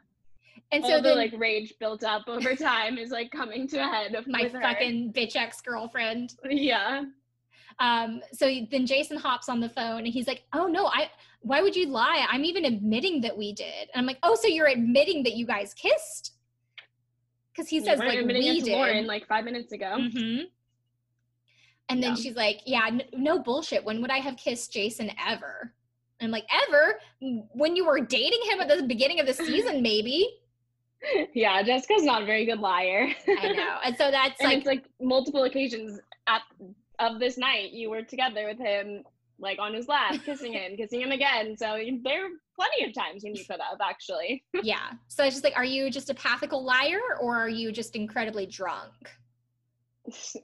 [0.71, 3.87] And All so the like rage built up over time is like coming to a
[3.87, 4.61] head of my with her.
[4.61, 6.35] fucking bitch ex girlfriend.
[6.47, 7.05] Yeah.
[7.79, 11.09] Um, so then Jason hops on the phone and he's like, "Oh no, I.
[11.41, 12.25] Why would you lie?
[12.29, 15.45] I'm even admitting that we did." And I'm like, "Oh, so you're admitting that you
[15.45, 16.33] guys kissed?"
[17.53, 18.71] Because he says like admitting we did.
[18.73, 19.97] Lauren like five minutes ago.
[20.11, 20.39] hmm
[21.89, 22.15] And then Yeah.
[22.15, 23.83] she's like, "Yeah, n- no bullshit.
[23.85, 25.73] When would I have kissed Jason ever?"
[26.19, 26.99] And I'm like, "Ever?
[27.53, 30.27] When you were dating him at the beginning of the season, maybe."
[31.33, 33.07] yeah, Jessica's not a very good liar.
[33.25, 33.77] I know.
[33.85, 35.97] And so that's and like, it's like multiple occasions
[36.27, 36.41] at
[36.99, 39.03] of this night you were together with him
[39.39, 43.23] like on his lap kissing him kissing him again so there were plenty of times
[43.23, 44.91] when you could have actually yeah.
[45.07, 48.45] So it's just like, are you just a pathical liar or are you just incredibly
[48.45, 48.93] drunk?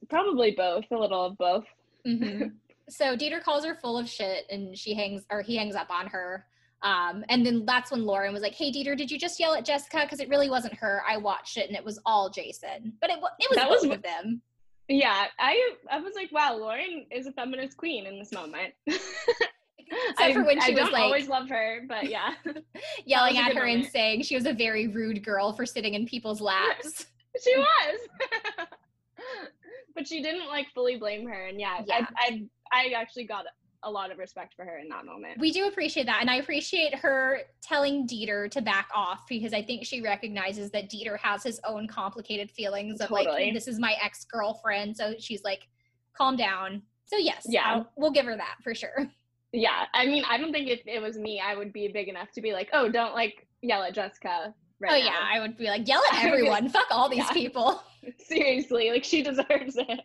[0.10, 1.66] probably both a little of both
[2.06, 2.44] hmm
[2.90, 6.08] so Dieter calls her full of shit and she hangs or he hangs up on
[6.08, 6.46] her.
[6.84, 9.66] Um, and then that's when Lauren was like, Hey Dieter, did you just yell at
[9.66, 10.02] Jessica?
[10.04, 11.02] Because it really wasn't her.
[11.08, 12.94] I watched it and it was all Jason.
[13.02, 14.42] But it, it was That both was of them.
[14.88, 18.74] Yeah i i was like wow lauren is a feminist queen in this moment
[19.88, 22.34] Except I, for when she I was don't like always love her but yeah
[23.06, 26.42] yelling at her and saying she was a very rude girl for sitting in people's
[26.42, 27.06] laps.
[27.44, 28.68] she was
[29.96, 32.06] but she didn't like fully blame her and yeah, Yeah.
[32.18, 33.46] I, I i actually got
[33.86, 36.18] a lot of respect for her in that moment we do appreciate that.
[36.22, 40.90] And I appreciate her telling Dieter to back off because I think she recognizes that
[40.90, 44.98] Dieter has his own complicated feelings of like, this is my ex girlfriend.
[44.98, 45.68] So she's like,
[46.18, 46.82] calm down.
[47.06, 47.64] So, yes, Yeah.
[47.66, 49.08] I'll- we'll give her that for sure.
[49.52, 52.32] Yeah, I mean, I don't think if it was me, I would be big enough
[52.32, 54.54] to be like, oh, don't like yell at Jessica.
[54.80, 55.30] Right oh, now." yeah.
[55.34, 56.70] I would be like, yell at I would be- everyone.
[56.70, 57.32] Fuck all these Yeah.
[57.32, 57.84] people.
[58.20, 60.02] seriously, like she deserves it.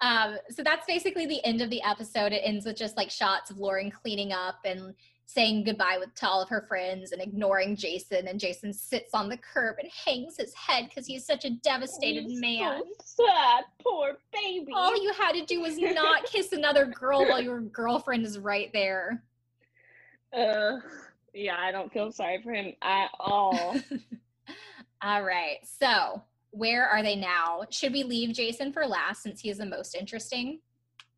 [0.00, 2.32] Um, so that's basically the end of the episode.
[2.32, 4.94] It ends with just like shots of Lauren cleaning up and
[5.26, 8.28] saying goodbye with to all of her friends and ignoring Jason.
[8.28, 12.28] And Jason sits on the curb and hangs his head because he's such a devastated
[12.28, 12.80] man.
[13.04, 14.72] So sad, poor baby.
[14.74, 18.72] All you had to do was not kiss another girl while your girlfriend is right
[18.72, 19.22] there.
[20.36, 20.78] uh,
[21.34, 23.76] yeah, I don't feel sorry for him at all.
[25.02, 25.58] All right.
[25.64, 27.62] So where are they now?
[27.70, 30.60] Should we leave Jason for last since he is the most interesting?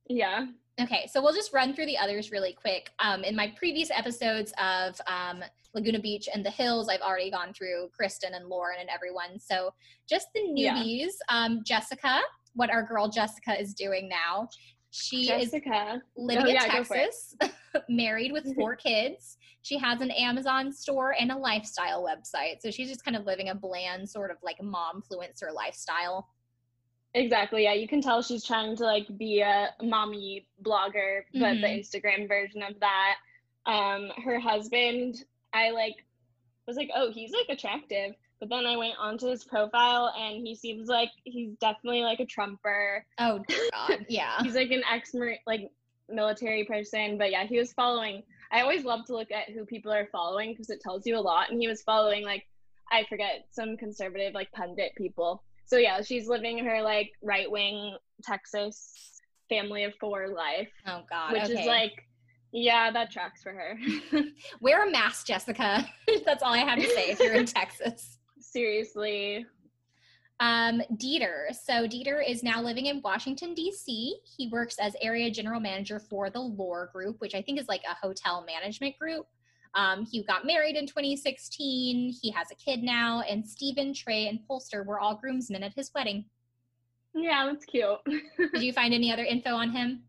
[0.08, 0.46] yeah,
[0.80, 2.90] Okay, so we'll just run through the others really quick.
[3.00, 7.52] Um, in my previous episodes of um, Laguna Beach and the Hills, I've already gone
[7.52, 9.38] through Kristin and Lauren and everyone.
[9.38, 9.74] So
[10.08, 10.74] just the Yeah.
[10.74, 11.10] newbies.
[11.28, 12.20] Um, Jessica,
[12.54, 14.48] what our girl Jessica is doing now.
[14.90, 16.02] She is Jessica.
[16.16, 17.14] living Oh, in yeah, go for it.
[17.40, 19.38] Texas, married with four kids.
[19.62, 22.60] She has an Amazon store and a lifestyle website.
[22.60, 26.28] So she's just kind of living a bland sort of like momfluencer lifestyle.
[27.14, 27.64] Exactly.
[27.64, 31.80] Yeah, you can tell she's trying to like be a mommy blogger, but the Mhm.
[31.80, 33.16] Instagram version of that.
[33.66, 36.04] Um, her husband, I like
[36.66, 38.14] was like, oh, he's like attractive.
[38.40, 42.26] But then I went onto his profile and he seems like he's definitely like a
[42.26, 43.04] Trumper.
[43.18, 44.42] Oh God, yeah.
[44.42, 45.14] He's like an ex
[45.46, 45.70] like
[46.08, 47.18] military person.
[47.18, 48.22] But yeah, he was following.
[48.50, 51.20] I always love to look at who people are following because it tells you a
[51.20, 51.50] lot.
[51.50, 52.46] And he was following like
[52.90, 55.42] I forget some conservative like pundit people.
[55.66, 61.32] So yeah, she's living her like right wing Texas family of four life, Oh God,
[61.32, 61.60] which okay.
[61.60, 62.06] is like,
[62.52, 63.78] yeah, that tracks for her.
[64.60, 65.86] Wear a mask, Jessica.
[66.24, 68.18] That's all I have to say if you're in Texas.
[68.52, 69.46] Seriously,
[70.40, 71.54] Um, Dieter.
[71.54, 74.16] So Dieter is now living in Washington, D.C.
[74.36, 77.82] He works as area general manager for the Lore Group, which I think is like
[77.88, 79.26] a hotel management group.
[79.74, 82.14] Um, he got married in 2016.
[82.20, 85.92] He has a kid now, and Stephen, Trey, and Polster were all groomsmen at his
[85.94, 86.24] wedding.
[87.14, 87.98] yeah, that's cute.
[88.54, 90.02] Did you find any other info on him?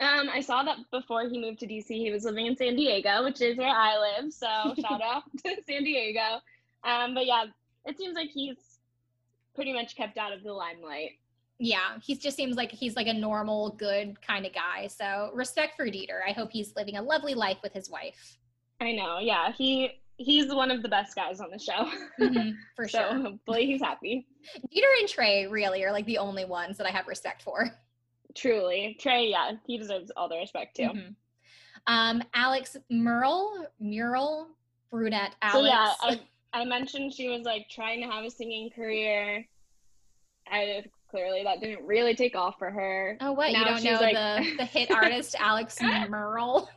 [0.00, 3.24] Um, I saw that before he moved to DC, he was living in San Diego,
[3.24, 4.32] which is where I live.
[4.32, 4.46] So
[4.80, 6.40] shout out to San Diego.
[6.84, 7.44] Um, but yeah,
[7.86, 8.78] it seems like he's
[9.54, 11.12] pretty much kept out of the limelight.
[11.58, 14.88] Yeah, he just seems like he's like a normal, good kind of guy.
[14.88, 16.20] So respect for Dieter.
[16.26, 18.38] I hope he's living a lovely life with his wife.
[18.80, 19.18] I know.
[19.20, 21.90] Yeah, he he's one of the best guys on the show.
[22.20, 23.20] Mhm, for so sure.
[23.22, 24.26] hopefully he's happy.
[24.74, 27.70] Dieter and Trey really are like the only ones that I have respect for.
[28.34, 29.28] Truly, Trey.
[29.30, 30.82] Yeah, he deserves all the respect too.
[30.90, 31.14] Mhm.
[31.86, 34.48] Um, Alex Murrel, Mural,
[34.90, 35.54] brunette Alex.
[35.54, 36.20] So yeah, I
[36.54, 39.44] I mentioned she was like trying to have a singing career.
[40.50, 43.16] I clearly that didn't really take off for her.
[43.20, 43.50] oh, what?
[43.50, 46.68] You don't know like- the, the hit artist Alex Merle.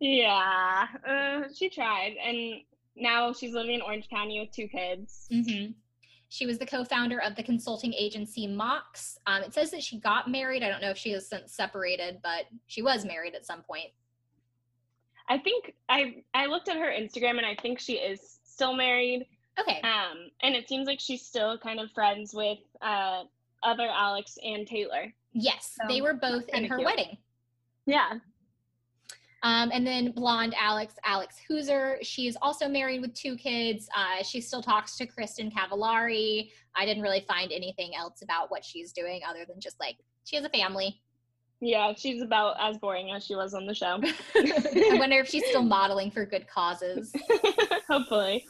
[0.00, 2.60] yeah, uh, she tried, and
[2.96, 5.26] now she's living in Orange County with two kids.
[5.30, 5.72] hmm
[6.28, 9.18] She was the co-founder of the consulting agency Mox.
[9.26, 10.62] Um, it says that she got married.
[10.62, 13.90] I don't know if she has since separated, but she was married at some point.
[15.28, 19.26] I think I I looked at her Instagram and I think she is still married.
[19.60, 19.80] Okay.
[19.82, 23.24] Um, and it seems like she's still kind of friends with uh,
[23.62, 25.12] other Alex and Taylor.
[25.32, 26.86] Yes, So, they were both in her cute.
[26.86, 27.18] wedding.
[27.84, 28.14] Yeah.
[29.42, 31.98] Um, and then blonde Alex, Alex Hooser.
[32.02, 33.88] She's also married with two kids.
[33.94, 36.50] Uh, she still talks to Kristin Cavallari.
[36.74, 40.36] I didn't really find anything else about what she's doing other than just like she
[40.36, 41.00] has a family.
[41.60, 43.98] Yeah, she's about as boring as she was on the show.
[44.36, 47.12] I wonder if she's still modeling for good causes.
[47.88, 48.44] Hopefully.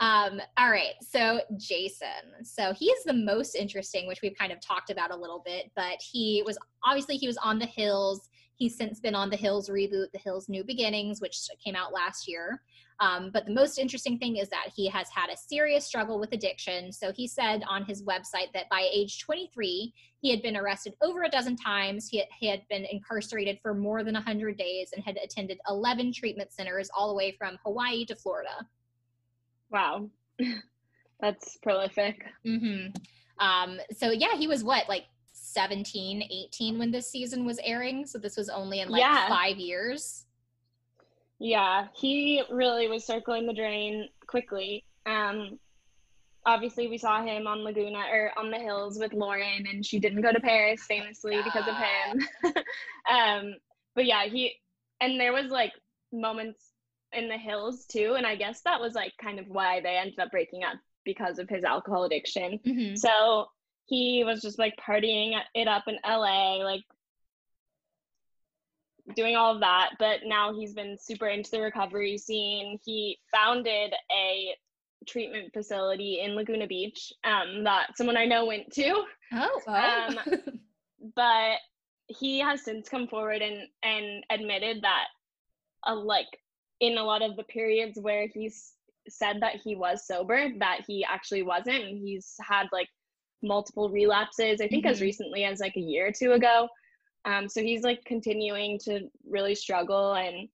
[0.00, 2.08] Um, all right, so Jason.
[2.42, 5.70] So he is the most interesting, which we've kind of talked about a little bit,
[5.76, 8.28] but he was obviously he was on the Hills.
[8.56, 12.28] He's since been on the Hills reboot, The Hills New Beginnings, which came out last
[12.28, 12.60] year.
[13.00, 16.32] Um, but the most interesting thing is that he has had a serious struggle with
[16.32, 16.92] addiction.
[16.92, 21.24] So he said on his website that by age 23, he had been arrested over
[21.24, 22.08] a dozen times.
[22.08, 26.12] He had, he had been incarcerated for more than 100 days and had attended 11
[26.12, 28.66] treatment centers all the way from Hawaii to Florida.
[29.70, 30.08] Wow.
[31.20, 32.24] That's prolific.
[32.44, 32.88] hmm
[33.38, 38.06] Um, so yeah, he was what, like 17, 18 when this season was airing.
[38.06, 39.28] So this was only in like Yeah.
[39.28, 40.26] five years.
[41.42, 44.84] Yeah, he really was circling the drain quickly.
[45.06, 45.58] Um,
[46.46, 50.22] obviously, we saw him on Laguna or on the hills with Lauren, and she didn't
[50.22, 52.54] go to Paris famously because of him.
[53.12, 53.54] um,
[53.96, 54.54] but yeah, he
[55.00, 55.72] and there was like
[56.12, 56.70] moments
[57.12, 60.20] in the hills too, and I guess that was like kind of why they ended
[60.20, 62.60] up breaking up because of his alcohol addiction.
[62.64, 62.96] Mhm.
[62.96, 63.46] So
[63.86, 66.84] he was just like partying it up in LA, like
[69.16, 69.90] doing all of that.
[69.98, 72.78] But now he's been super into the recovery scene.
[72.84, 74.54] He founded a
[75.06, 79.04] treatment facility in Laguna Beach um, that someone I know went to.
[79.32, 79.74] Oh, oh.
[79.74, 80.18] Um,
[81.16, 81.56] but
[82.08, 85.06] he has since come forward and and admitted that
[85.86, 86.26] uh, like
[86.80, 88.72] in a lot of the periods where he's
[89.08, 92.88] said that he was sober that he actually wasn't he's had like
[93.42, 95.02] multiple relapses i think as Mhm.
[95.02, 96.68] recently as like a year or two ago
[97.24, 100.48] um so he's like continuing to really struggle and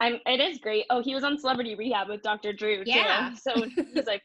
[0.00, 3.30] i'm it is great oh he was on celebrity rehab with dr drew Yeah.
[3.30, 3.36] too
[3.76, 4.22] so he's like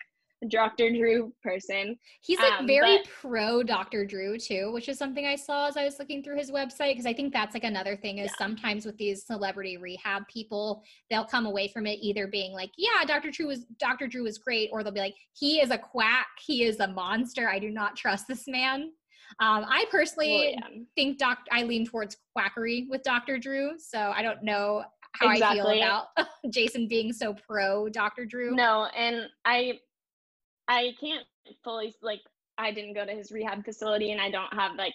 [0.50, 4.06] dr drew person He's like Um, very but- pro Dr.
[4.06, 6.92] Drew too, which is something I saw as I was looking through his website.
[6.92, 8.38] Because I think that's like another thing is Yeah.
[8.46, 13.04] sometimes with these celebrity rehab people, they'll come away from it either being like, "Yeah,
[13.06, 13.32] Dr.
[13.32, 14.08] Drew was Dr.
[14.08, 16.28] Drew was great," or they'll be like, "He is a quack.
[16.46, 17.50] He is a monster.
[17.50, 18.92] I do not trust this man."
[19.40, 20.84] Um, I personally Well, yeah.
[20.96, 21.40] think Doc.
[21.52, 23.38] I lean towards quackery with Dr.
[23.38, 24.84] Drew, so I don't know
[25.14, 26.08] how I feel about
[26.50, 28.26] Jason being so pro Dr.
[28.26, 28.56] Drew.
[28.56, 29.80] No, and I
[30.68, 31.26] I can't
[31.64, 32.22] fully like
[32.58, 34.94] I didn't go to his rehab facility and I don't have like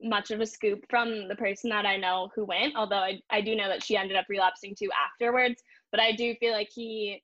[0.00, 3.40] much of a scoop from the person that I know who went, although I, I
[3.40, 5.62] do know that she ended up relapsing too afterwards.
[5.90, 7.22] But I do feel like he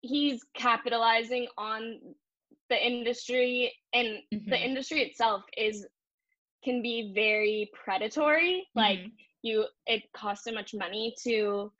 [0.00, 2.00] he's capitalizing on
[2.72, 4.64] the industry and the Mhm.
[4.64, 5.86] industry itself is
[6.64, 8.66] can be very predatory.
[8.74, 9.12] Like Mhm.
[9.42, 11.70] you it costs so much money to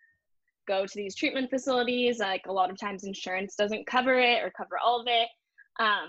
[0.67, 4.51] go to these treatment facilities like a lot of times insurance doesn't cover it or
[4.51, 5.29] cover all of it
[5.81, 6.09] um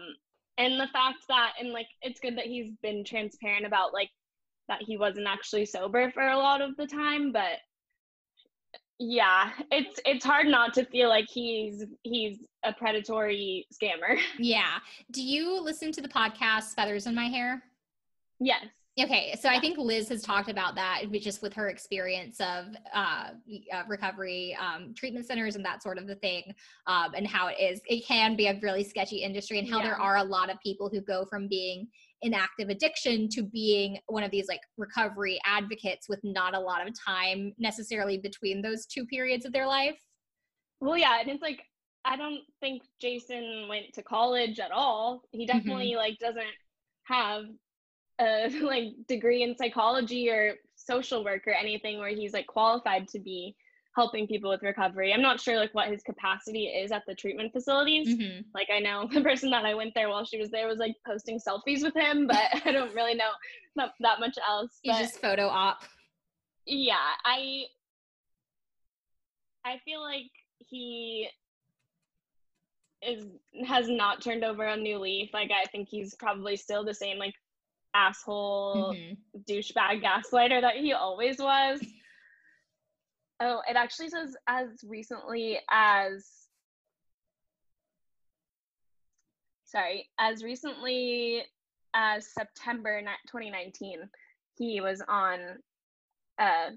[0.60, 4.12] and the fact that and like it's good that he's been transparent about like
[4.68, 7.58] that he wasn't actually sober for a lot of the time but
[9.00, 14.80] yeah it's it's hard not to feel like he's he's a predatory scammer Yeah.
[15.12, 17.64] Do you listen to the podcast Feathers in My Hair?
[18.40, 18.66] yes
[19.00, 23.30] Okay, so I think Liz has talked about that, just with her experience of uh,
[23.74, 26.54] uh, recovery um, treatment centers and that sort of the thing,
[26.86, 27.82] um, and how it is.
[27.88, 30.90] It can be a really sketchy industry, and how there are a lot of people
[30.90, 31.88] who go from being
[32.24, 36.86] in active addiction to being one of these like recovery advocates with not a lot
[36.86, 40.00] of time necessarily between those two periods of their life.
[40.80, 41.62] Well, yeah, and it's like
[42.06, 45.22] I don't think Jason went to college at all.
[45.32, 45.58] He mm-hmm.
[45.58, 46.44] definitely like doesn't
[47.04, 47.44] have
[48.20, 53.20] a like degree in psychology or social work or anything where he's like qualified to
[53.20, 53.56] be
[53.96, 55.14] helping people with recovery.
[55.14, 58.08] I'm not sure like what his capacity is at the treatment facilities.
[58.18, 60.80] hmm Like I know the person that I went there while she was there was
[60.80, 63.30] like posting selfies with him, but I don't really know
[63.76, 64.80] that, that much else.
[64.82, 65.80] He's just photo op.
[66.66, 66.96] yeah
[67.26, 67.64] i
[69.66, 70.30] i feel like
[70.60, 71.28] he
[73.02, 73.26] is
[73.66, 77.18] has not turned over a new leaf like i think he's probably still the same
[77.18, 77.34] like
[77.94, 79.18] asshole Mhm.
[79.50, 81.82] douchebag gaslighter that he always was
[83.44, 86.44] oh it actually says as recently as
[89.74, 91.44] sorry, as recently
[91.94, 94.10] as September 2019,
[94.56, 95.40] he was on
[96.40, 96.70] uh,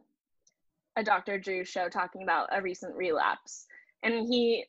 [0.96, 1.38] a Dr.
[1.38, 3.66] Drew show talking about a recent relapse,
[4.02, 4.64] and he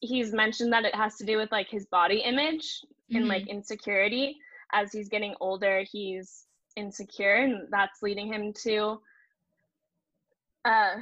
[0.00, 2.80] he's mentioned that it has to do with like his body image
[3.12, 4.36] and like insecurity.
[4.72, 6.46] As he's getting older, he's
[6.76, 9.00] insecure, and that's leading him to
[10.64, 10.96] uh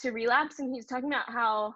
[0.00, 0.58] to relapse.
[0.58, 1.74] And he's talking about how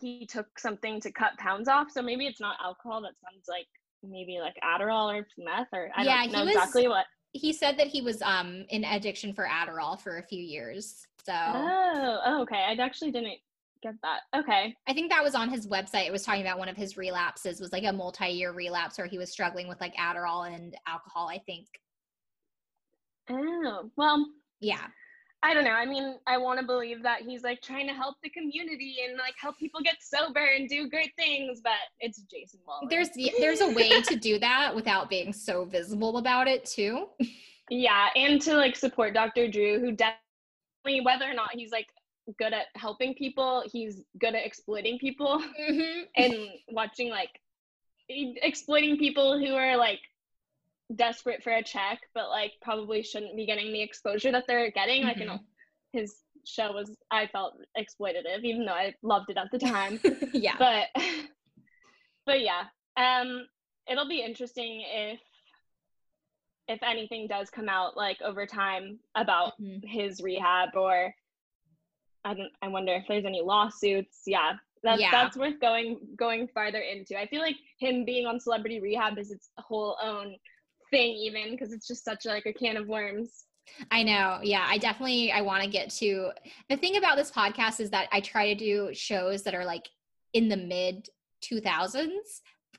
[0.00, 1.90] he took something to cut pounds off.
[1.90, 3.02] So maybe it's not alcohol.
[3.02, 3.66] That sounds like
[4.02, 7.06] maybe like Adderall or meth, or I Yeah, don't know was- exactly what.
[7.32, 11.06] He said that he was um in addiction for Adderall for a few years.
[11.24, 12.64] So Oh, oh, okay.
[12.66, 13.38] I actually didn't
[13.82, 14.20] get that.
[14.34, 14.74] Okay.
[14.88, 16.06] I think that was on his website.
[16.06, 19.18] It was talking about one of his relapses was like a multi-year relapse where he
[19.18, 21.66] was struggling with like Adderall and alcohol, I think.
[23.30, 24.26] Oh, well,
[24.60, 24.86] Yeah.
[25.42, 25.70] I don't know.
[25.70, 29.16] I mean, I want to believe that he's like trying to help the community and
[29.16, 32.90] like help people get sober and do great things, but it's Jason Wahler.
[32.90, 37.06] There's there's a way to do that without being so visible about it too.
[37.70, 39.48] yeah, and to like support Dr.
[39.48, 41.86] Drew, who definitely, whether or not he's like
[42.38, 46.00] good at helping people, he's good at exploiting people Mm-hmm.
[46.16, 46.34] and
[46.70, 47.30] watching like
[48.08, 50.00] exploiting people who are like
[50.94, 55.04] desperate for a check, but like probably shouldn't be getting the exposure that they're getting.
[55.04, 55.38] Like, you know,
[55.92, 56.16] his
[56.46, 60.00] show was, I felt exploitative, even though I loved it at the time.
[60.32, 60.54] yeah.
[60.58, 60.86] but,
[62.26, 62.62] but yeah,
[62.96, 63.46] um,
[63.90, 65.20] it'll be interesting if,
[66.68, 69.80] if anything does come out like over time about Mhm.
[69.84, 71.14] his rehab or
[72.24, 74.22] I don't I wonder if there's any lawsuits.
[74.26, 74.54] Yeah.
[74.82, 75.10] That's Yeah.
[75.10, 77.18] that's worth going going farther into.
[77.18, 80.36] I feel like him being on celebrity rehab is its whole own
[80.90, 83.44] thing even because it's just such like a can of worms.
[83.90, 84.40] I know.
[84.42, 86.30] Yeah, I definitely I want to get to
[86.68, 89.88] the thing about this podcast is that I try to do shows that are like
[90.32, 91.08] in the mid
[91.42, 92.08] 2000s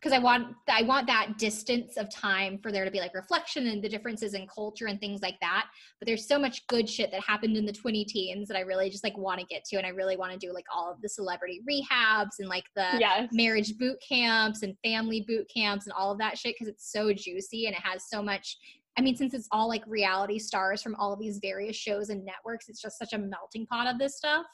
[0.02, 3.68] because I want I want that distance of time for there to be like reflection
[3.68, 5.68] and the differences in culture and things like that.
[6.00, 8.90] But there's so much good shit that happened in the 20 teens that I really
[8.90, 11.02] just like want to get to and I really want to do like all of
[11.02, 13.30] the celebrity rehabs and like the Yes.
[13.32, 17.12] marriage boot camps and family boot camps and all of that shit because it's so
[17.14, 18.58] juicy and it has so much
[18.98, 22.26] I mean, since it's all like reality stars from all of these various shows and
[22.26, 24.46] networks, it's just such a melting pot of this stuff.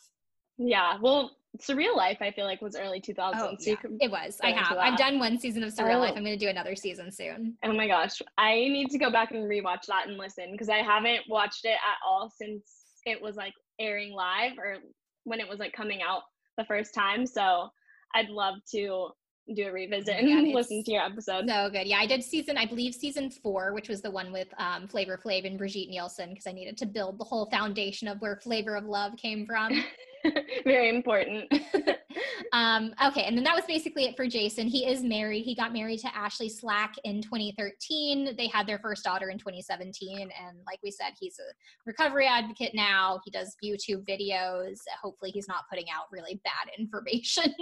[0.59, 0.97] Yeah.
[1.01, 3.31] Well, Surreal Life I feel like was early 2000s.
[3.35, 4.39] Oh, so yeah, could- it was.
[4.43, 4.77] I into have.
[4.77, 6.11] I've done one season of Surreal Life.
[6.13, 6.17] Oh.
[6.17, 7.57] I'm going to do another season soon.
[7.63, 8.21] Oh my gosh.
[8.37, 11.69] I need to go back and rewatch that and listen because I haven't watched it
[11.69, 12.63] at all since
[13.05, 14.77] it was like airing live or
[15.23, 16.21] when it was like coming out
[16.57, 17.25] the first time.
[17.25, 17.69] So
[18.13, 19.09] I'd love to
[19.53, 21.47] do a revisit and Yeah, listen to your episode.
[21.47, 21.85] So good.
[21.85, 25.19] Yeah, I did season, I believe season four, which was the one with um, Flavor
[25.23, 28.75] Flav and Brigitte Nielsen, because I needed to build the whole foundation of where Flavor
[28.75, 29.71] of Love came from.
[30.63, 31.51] Very important.
[32.53, 34.67] um, okay, and then that was basically it for Jason.
[34.67, 35.43] He is married.
[35.43, 38.35] He got married to Ashley Slack in 2013.
[38.37, 40.19] They had their first daughter in 2017.
[40.21, 41.53] And like we said, he's a
[41.85, 43.19] recovery advocate now.
[43.23, 44.79] He does YouTube videos.
[45.01, 47.53] Hopefully, he's not putting out really bad information.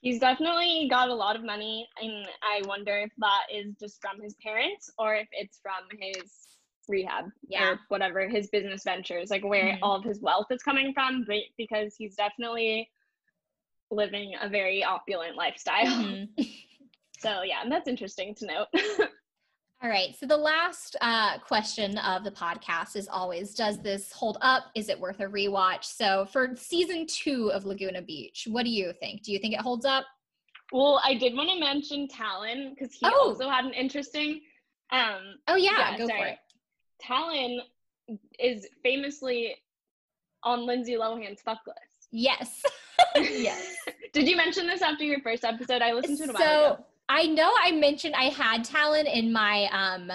[0.00, 4.22] He's definitely got a lot of money, and I wonder if that is just from
[4.22, 6.30] his parents or if it's from his
[6.88, 7.70] rehab Yeah.
[7.70, 9.78] or whatever his business ventures, like where Mhm.
[9.82, 11.24] all of his wealth is coming from.
[11.24, 12.90] But because he's definitely
[13.90, 15.86] living a very opulent lifestyle.
[15.86, 16.28] Mhm.
[17.20, 18.68] So yeah, and that's interesting to note.
[19.82, 20.14] All right.
[20.16, 24.66] So the last uh, question of the podcast is always Does this hold up?
[24.76, 25.82] Is it worth a rewatch?
[25.82, 29.22] So for season two of Laguna Beach, what do you think?
[29.24, 30.04] Do you think it holds up?
[30.70, 33.30] well, I did want to mention Talan because he Oh.
[33.30, 34.40] also had an interesting
[34.92, 35.90] um Oh, yeah.
[35.92, 36.38] Yeah, go for it.
[37.02, 37.58] Talan
[38.38, 39.56] is famously
[40.42, 42.08] on Lindsay Lohan's fuck list.
[42.10, 42.62] Yes.
[43.16, 43.76] yes.
[44.12, 45.82] Did you mention this after your first episode?
[45.82, 46.84] I listened to it a while So ago.
[47.08, 50.10] I know I mentioned I had Talan in my um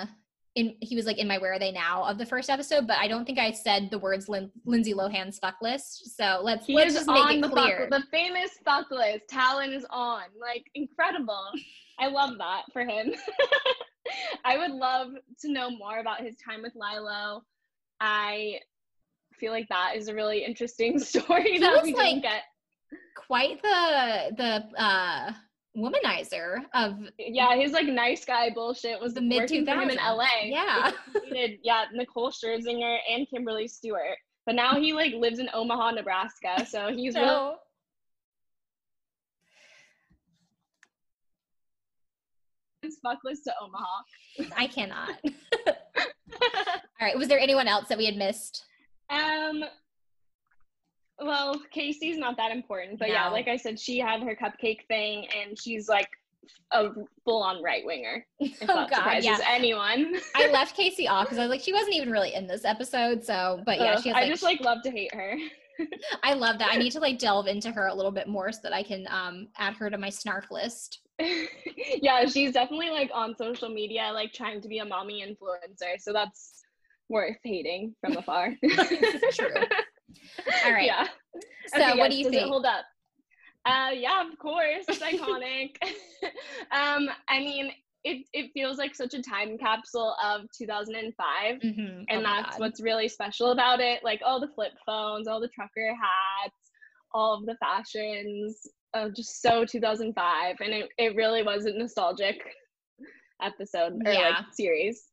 [0.55, 2.97] in he was like in my where are they now of the first episode, but
[2.97, 6.15] I don't think I said the words Lin- Lindsay Lohan's fuck list.
[6.15, 7.87] So let's He let's is just make on it the clear.
[7.89, 9.27] fuck, the famous fuck list.
[9.31, 10.23] Talan is on.
[10.39, 11.45] Like incredible.
[11.99, 13.13] I love that for him.
[14.45, 15.11] I would love
[15.41, 17.43] to know more about his time with Lilo.
[17.99, 18.59] I
[19.39, 22.43] feel like that is a really interesting story that was we like- didn't get.
[23.15, 25.31] Quite the the uh
[25.75, 30.17] womanizer of Yeah, his like nice guy bullshit was The for him in mid-2000s.
[30.17, 30.25] LA.
[30.45, 30.91] Yeah.
[31.23, 34.17] He dated, yeah, Nicole Scherzinger and Kimberly Stewart.
[34.45, 36.65] But now he like lives in Omaha, Nebraska.
[36.67, 37.55] So he's really So
[42.83, 44.51] his fuck list to Omaha.
[44.57, 45.17] I cannot.
[45.67, 45.73] All
[47.01, 47.17] right.
[47.17, 48.65] Was there anyone else that we had missed?
[49.09, 49.63] Um.
[51.19, 55.27] Well, Casey's not that important, but yeah, like I said, she had her cupcake thing,
[55.39, 56.09] and she's like
[56.71, 56.89] a
[57.23, 58.25] full on right winger.
[58.67, 59.37] Oh, God, yeah.
[59.47, 60.15] anyone.
[60.35, 63.23] I left Casey off because I was like, she wasn't even really in this episode.
[63.23, 65.35] So, but yeah, Ugh, she has I just like love to hate her.
[66.23, 66.71] I love that.
[66.73, 69.05] I need to like delve into her a little bit more so that I can
[69.09, 70.99] um add her to my snark list.
[72.01, 75.99] yeah, she's definitely like on social media, like trying to be a mommy influencer.
[75.99, 76.63] So that's
[77.09, 78.53] worth hating from afar.
[79.33, 79.47] True.
[80.65, 80.85] All right.
[80.85, 81.07] Yeah.
[81.67, 82.47] So, Okay, what yes, do you think?
[82.47, 82.85] hold up?
[83.65, 85.77] Uh, yeah, of course, it's iconic.
[86.71, 87.71] um, I mean,
[88.03, 92.01] it it feels like such a time capsule of 2005, Mhm.
[92.01, 94.03] Oh and my that's what's really special about it.
[94.03, 96.71] Like all the flip phones, all the trucker hats,
[97.13, 102.41] all of the fashions, uh, just so 2005, and it it really was a nostalgic
[103.41, 104.29] episode or Yeah.
[104.39, 105.09] like series.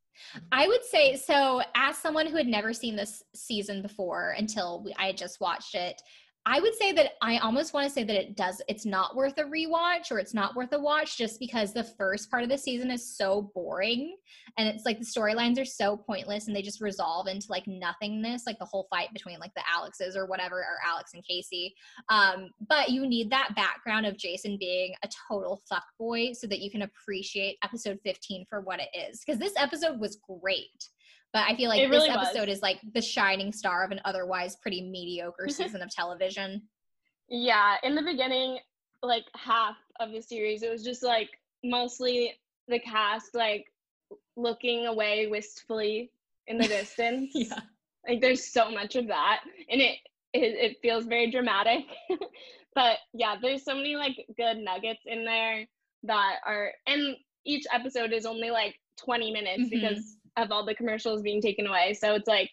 [0.53, 1.63] I would say so.
[1.75, 5.75] As someone who had never seen this season before until we, I had just watched
[5.75, 6.01] it,
[6.47, 8.63] I would say that I almost want to say that it does.
[8.67, 12.31] It's not worth a rewatch or it's not worth a watch just because the first
[12.31, 14.17] part of the season is so boring
[14.57, 18.45] and it's like the storylines are so pointless and they just resolve into like nothingness,
[18.47, 21.75] like the whole fight between like the Alexes or whatever, or Alex and Casey.
[22.09, 26.71] Um, but you need that background of Jason being a total fuckboy so that you
[26.71, 29.21] can appreciate episode 15 for what it is.
[29.25, 30.89] Because this episode was great.
[31.33, 32.27] But I feel like It this really was.
[32.29, 36.63] episode is like the shining star of an otherwise pretty mediocre season of television.
[37.29, 38.59] Yeah, in the beginning,
[39.03, 41.31] like half of the series, it was just like
[41.63, 42.35] mostly
[42.69, 43.65] the cast like
[44.37, 46.11] looking away wistfully
[46.49, 47.31] in the distance.
[47.35, 47.61] yeah.
[48.09, 49.41] Like there's so much of that,
[49.71, 49.99] and it
[50.33, 51.85] it, it feels very dramatic.
[52.75, 55.67] but yeah, there's so many like good nuggets in there
[56.05, 58.75] that are, and each episode is only like
[59.05, 59.71] 20 minutes Mhm.
[59.71, 61.95] because of all the commercials being taken away.
[61.95, 62.51] So it's like,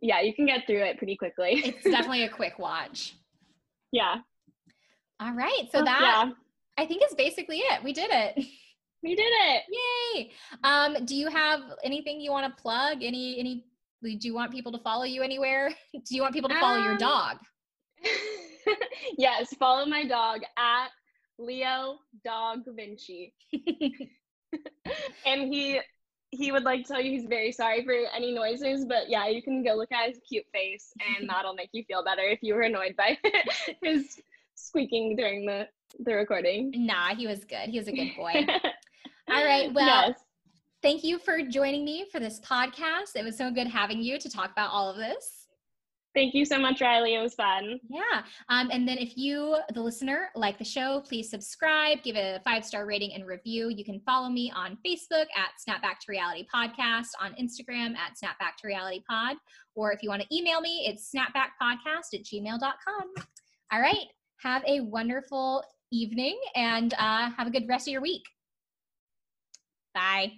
[0.00, 1.62] yeah, you can get through it pretty quickly.
[1.64, 3.14] It's definitely a quick watch.
[3.92, 4.16] yeah.
[5.20, 5.64] All right.
[5.72, 6.30] So Oh, that yeah,
[6.82, 7.82] I think is basically it.
[7.82, 8.36] We did it.
[9.02, 9.62] we did it.
[10.14, 10.30] Yay.
[10.62, 13.02] Um, do you have anything you want to plug?
[13.02, 13.64] Any any
[14.00, 15.70] do you want people to follow you anywhere?
[15.92, 17.38] Do you want people to follow your Um, dog?
[19.18, 20.88] yes, follow my dog at
[21.36, 23.34] Leo Dog Vinci.
[25.26, 25.80] and he
[26.30, 29.42] he would like to tell you he's very sorry for any noises, but yeah, you
[29.42, 32.54] can go look at his cute face and that'll make you feel better if you
[32.54, 33.18] were annoyed by
[33.82, 34.20] his
[34.54, 35.68] squeaking during the
[36.00, 36.72] the recording.
[36.76, 37.70] Nah, he was good.
[37.70, 38.46] He was a good boy.
[39.30, 39.72] All right.
[39.72, 40.20] Well, yes.
[40.82, 43.16] thank you for joining me for this podcast.
[43.16, 45.37] It was so good having you to talk about all of this.
[46.14, 47.14] Thank you so much, Riley.
[47.14, 47.78] It was fun.
[47.88, 48.22] Yeah.
[48.48, 52.42] Um, and then if you, the listener, like the show, please subscribe, give it a
[52.42, 53.68] five star rating and review.
[53.68, 58.56] You can follow me on Facebook at Snapback to Reality Podcast, on Instagram at Snapback
[58.60, 59.36] to Reality Pod,
[59.74, 63.14] or if you want to email me, it's snapbackpodcast at gmail.com.
[63.70, 64.06] All right.
[64.38, 65.62] Have a wonderful
[65.92, 68.22] evening and uh, have a good rest of your week.
[69.94, 70.32] Bye.